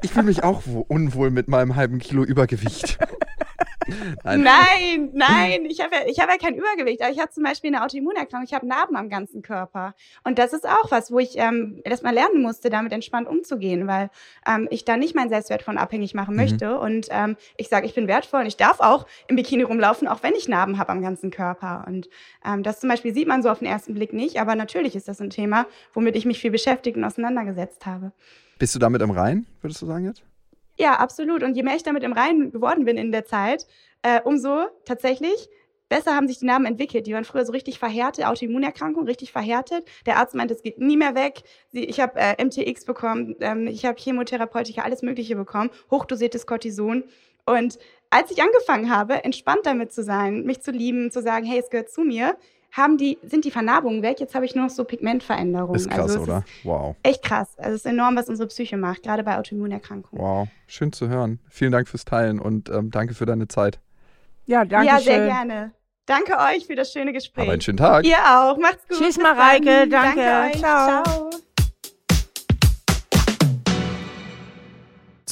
Ich 0.03 0.13
fühle 0.13 0.27
mich 0.27 0.43
auch 0.43 0.63
unwohl 0.89 1.31
mit 1.31 1.49
meinem 1.49 1.77
halben 1.77 1.99
Kilo 1.99 2.25
Übergewicht. 2.25 2.99
Nein, 4.25 4.43
nein, 4.43 5.11
nein. 5.15 5.65
ich 5.67 5.81
habe 5.81 5.95
ja, 5.95 6.01
ich 6.07 6.21
hab 6.21 6.29
ja 6.29 6.37
kein 6.37 6.55
Übergewicht, 6.55 7.03
aber 7.03 7.11
ich 7.11 7.19
habe 7.19 7.31
zum 7.31 7.43
Beispiel 7.43 7.75
eine 7.75 7.85
Autoimmunerkrankung, 7.85 8.47
ich 8.47 8.55
habe 8.55 8.67
Narben 8.67 8.97
am 8.97 9.09
ganzen 9.09 9.43
Körper. 9.43 9.95
Und 10.25 10.39
das 10.39 10.53
ist 10.53 10.67
auch 10.67 10.91
was, 10.91 11.11
wo 11.11 11.19
ich 11.19 11.37
ähm, 11.37 11.81
erstmal 11.85 12.15
lernen 12.15 12.43
musste, 12.43 12.71
damit 12.71 12.93
entspannt 12.93 13.29
umzugehen, 13.29 13.87
weil 13.87 14.11
ähm, 14.47 14.69
ich 14.71 14.85
da 14.85 14.97
nicht 14.97 15.15
meinen 15.15 15.29
Selbstwert 15.29 15.63
von 15.63 15.79
abhängig 15.79 16.15
machen 16.15 16.35
mhm. 16.35 16.41
möchte. 16.41 16.79
Und 16.79 17.09
ähm, 17.11 17.37
ich 17.57 17.69
sage, 17.69 17.87
ich 17.87 17.95
bin 17.95 18.09
wertvoll 18.09 18.41
und 18.41 18.47
ich 18.47 18.57
darf 18.57 18.81
auch 18.81 19.07
im 19.29 19.37
Bikini 19.37 19.63
rumlaufen, 19.63 20.09
auch 20.09 20.23
wenn 20.23 20.35
ich 20.35 20.49
Narben 20.49 20.79
habe 20.79 20.91
am 20.91 21.03
ganzen 21.03 21.31
Körper. 21.31 21.85
Und 21.87 22.09
ähm, 22.45 22.63
das 22.63 22.81
zum 22.81 22.89
Beispiel 22.89 23.15
sieht 23.15 23.29
man 23.29 23.43
so 23.43 23.51
auf 23.51 23.59
den 23.59 23.69
ersten 23.69 23.95
Blick 23.95 24.13
nicht, 24.13 24.41
aber 24.41 24.55
natürlich 24.55 24.97
ist 24.97 25.09
das 25.09 25.21
ein 25.21 25.31
Thema, 25.31 25.67
womit 25.95 26.17
ich 26.17 26.27
mich 26.27 26.41
viel 26.41 26.51
beschäftigt 26.51 26.97
und 26.97 27.05
auseinandergesetzt 27.05 27.87
habe. 27.87 28.13
Bist 28.59 28.75
du 28.75 28.79
damit 28.79 29.03
im 29.03 29.11
Rein, 29.11 29.47
würdest 29.61 29.83
du 29.83 29.87
sagen 29.87 30.05
jetzt? 30.05 30.23
Ja, 30.83 30.95
absolut. 30.95 31.45
Und 31.45 31.55
je 31.55 31.63
mehr 31.63 31.77
ich 31.77 31.85
damit 31.85 32.03
im 32.03 32.13
Reinen 32.13 32.51
geworden 32.51 32.85
bin 32.85 32.97
in 32.97 33.13
der 33.13 33.25
Zeit, 33.25 33.69
äh, 34.03 34.21
umso 34.25 34.67
tatsächlich 34.85 35.49
besser 35.89 36.17
haben 36.17 36.27
sich 36.27 36.41
die 36.41 36.47
Narben 36.47 36.65
entwickelt. 36.65 37.07
Die 37.07 37.13
waren 37.13 37.25
früher 37.25 37.47
so 37.47 37.53
richtig 37.53 37.79
verhärtet, 37.79 38.27
Autoimmunerkrankung, 38.27 39.05
richtig 39.05 39.31
verhärtet. 39.31 39.87
Der 40.07 40.17
Arzt 40.17 40.35
meinte, 40.35 40.55
es 40.55 40.63
geht 40.63 40.81
nie 40.81 40.97
mehr 40.97 41.15
weg. 41.15 41.45
Ich 41.71 42.01
habe 42.01 42.19
äh, 42.19 42.45
MTX 42.45 42.85
bekommen, 42.85 43.37
ähm, 43.39 43.69
ich 43.69 43.85
habe 43.85 43.97
Chemotherapeutika, 43.97 44.83
alles 44.83 45.03
Mögliche 45.03 45.37
bekommen, 45.37 45.71
hochdosiertes 45.89 46.49
Cortison. 46.49 47.05
Und 47.47 47.79
als 48.11 48.33
ich 48.33 48.43
angefangen 48.43 48.91
habe, 48.91 49.23
entspannt 49.23 49.61
damit 49.63 49.93
zu 49.93 50.03
sein, 50.03 50.43
mich 50.43 50.63
zu 50.63 50.73
lieben, 50.73 51.13
zu 51.13 51.23
sagen, 51.23 51.47
hey, 51.47 51.61
es 51.61 51.71
gehört 51.71 51.91
zu 51.91 52.01
mir, 52.01 52.37
haben 52.73 52.97
die, 52.97 53.19
sind 53.23 53.45
die 53.45 53.51
Vernarbungen 53.51 54.03
weg. 54.03 54.19
Jetzt 54.19 54.35
habe 54.35 54.47
ich 54.47 54.55
nur 54.55 54.65
noch 54.65 54.71
so 54.71 54.85
Pigmentveränderungen. 54.85 55.77
Ist 55.77 55.91
krass, 55.91 56.17
also 56.17 56.21
oder? 56.21 56.39
Ist 56.39 56.65
wow. 56.65 56.97
Echt 57.03 57.23
krass. 57.23 57.51
Also 57.59 57.71
es 57.71 57.85
ist 57.85 57.87
enorm, 57.87 58.17
was 58.17 58.29
unsere 58.29 58.49
Psyche 58.49 58.77
macht, 58.77 59.03
gerade 59.03 59.23
bei 59.23 59.39
Autoimmunerkrankungen. 59.39 60.25
Wow, 60.25 60.49
schön 60.67 60.93
zu 60.93 61.09
hören. 61.09 61.39
Vielen 61.49 61.71
Dank 61.71 61.87
fürs 61.87 62.05
Teilen 62.05 62.41
und 62.41 62.71
ähm, 62.71 62.91
danke 62.91 63.15
für 63.15 63.27
deine 63.27 63.47
Zeit. 63.47 63.79
Ja, 64.47 64.65
danke 64.65 64.87
Ja, 64.89 64.99
sehr 64.99 65.19
schön. 65.19 65.27
gerne. 65.29 65.73
Danke 66.07 66.37
euch 66.37 66.67
für 66.67 66.75
das 66.75 66.91
schöne 66.93 67.13
Gespräch. 67.13 67.45
Aber 67.45 67.53
einen 67.53 67.61
schönen 67.61 67.79
Tag. 67.79 68.05
Ihr 68.05 68.17
auch. 68.17 68.57
Macht's 68.57 68.89
gut. 68.89 68.99
Tschüss, 68.99 69.19
Mareike. 69.19 69.87
Danke. 69.87 70.21
danke 70.21 70.59
Ciao. 70.59 71.03
Ciao. 71.05 71.31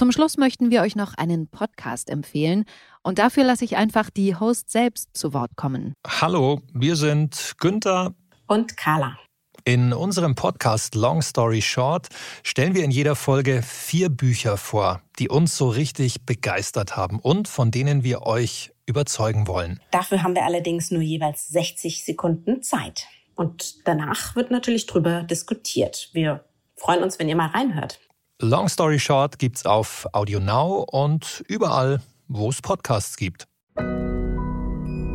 Zum 0.01 0.12
Schluss 0.12 0.38
möchten 0.38 0.70
wir 0.70 0.80
euch 0.80 0.96
noch 0.96 1.12
einen 1.18 1.46
Podcast 1.46 2.09
empfehlen 2.09 2.64
und 3.03 3.18
dafür 3.18 3.44
lasse 3.44 3.66
ich 3.66 3.76
einfach 3.76 4.09
die 4.09 4.34
Host 4.34 4.70
selbst 4.70 5.11
zu 5.12 5.34
Wort 5.34 5.57
kommen. 5.57 5.92
Hallo, 6.07 6.62
wir 6.72 6.96
sind 6.96 7.53
Günther 7.59 8.14
und 8.46 8.78
Carla. 8.78 9.18
In 9.66 9.92
unserem 9.92 10.34
Podcast 10.34 10.94
Long 10.94 11.20
Story 11.20 11.61
Short 11.61 12.09
stellen 12.42 12.74
wir 12.74 12.82
in 12.82 12.90
jeder 12.90 13.14
Folge 13.14 13.61
vier 13.62 14.09
Bücher 14.09 14.57
vor, 14.57 15.03
die 15.18 15.28
uns 15.28 15.59
so 15.59 15.68
richtig 15.68 16.24
begeistert 16.24 16.96
haben 16.96 17.20
und 17.20 17.46
von 17.46 17.70
denen 17.70 18.03
wir 18.03 18.22
euch 18.22 18.72
überzeugen 18.86 19.48
wollen. 19.48 19.80
Dafür 19.90 20.22
haben 20.22 20.34
wir 20.34 20.46
allerdings 20.46 20.90
nur 20.90 21.03
jeweils 21.03 21.48
60 21.48 22.07
Sekunden 22.07 22.62
Zeit. 22.62 23.07
Und 23.34 23.86
danach 23.86 24.34
wird 24.34 24.51
natürlich 24.51 24.86
drüber 24.86 25.24
diskutiert. 25.24 26.09
Wir 26.14 26.46
freuen 26.76 27.03
uns, 27.03 27.18
wenn 27.18 27.28
ihr 27.28 27.36
mal 27.36 27.48
reinhört. 27.48 28.01
Long 28.43 28.68
Story 28.68 28.99
Short 28.99 29.38
gibt's 29.38 29.66
auf 29.66 30.07
Audio 30.12 30.41
Now 30.41 30.86
und 30.91 31.45
überall, 31.47 32.01
wo 32.28 32.49
es 32.49 32.62
Podcasts 32.62 33.18
gibt. 33.18 33.47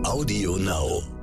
Audio 0.04 0.58
Now. 0.58 1.14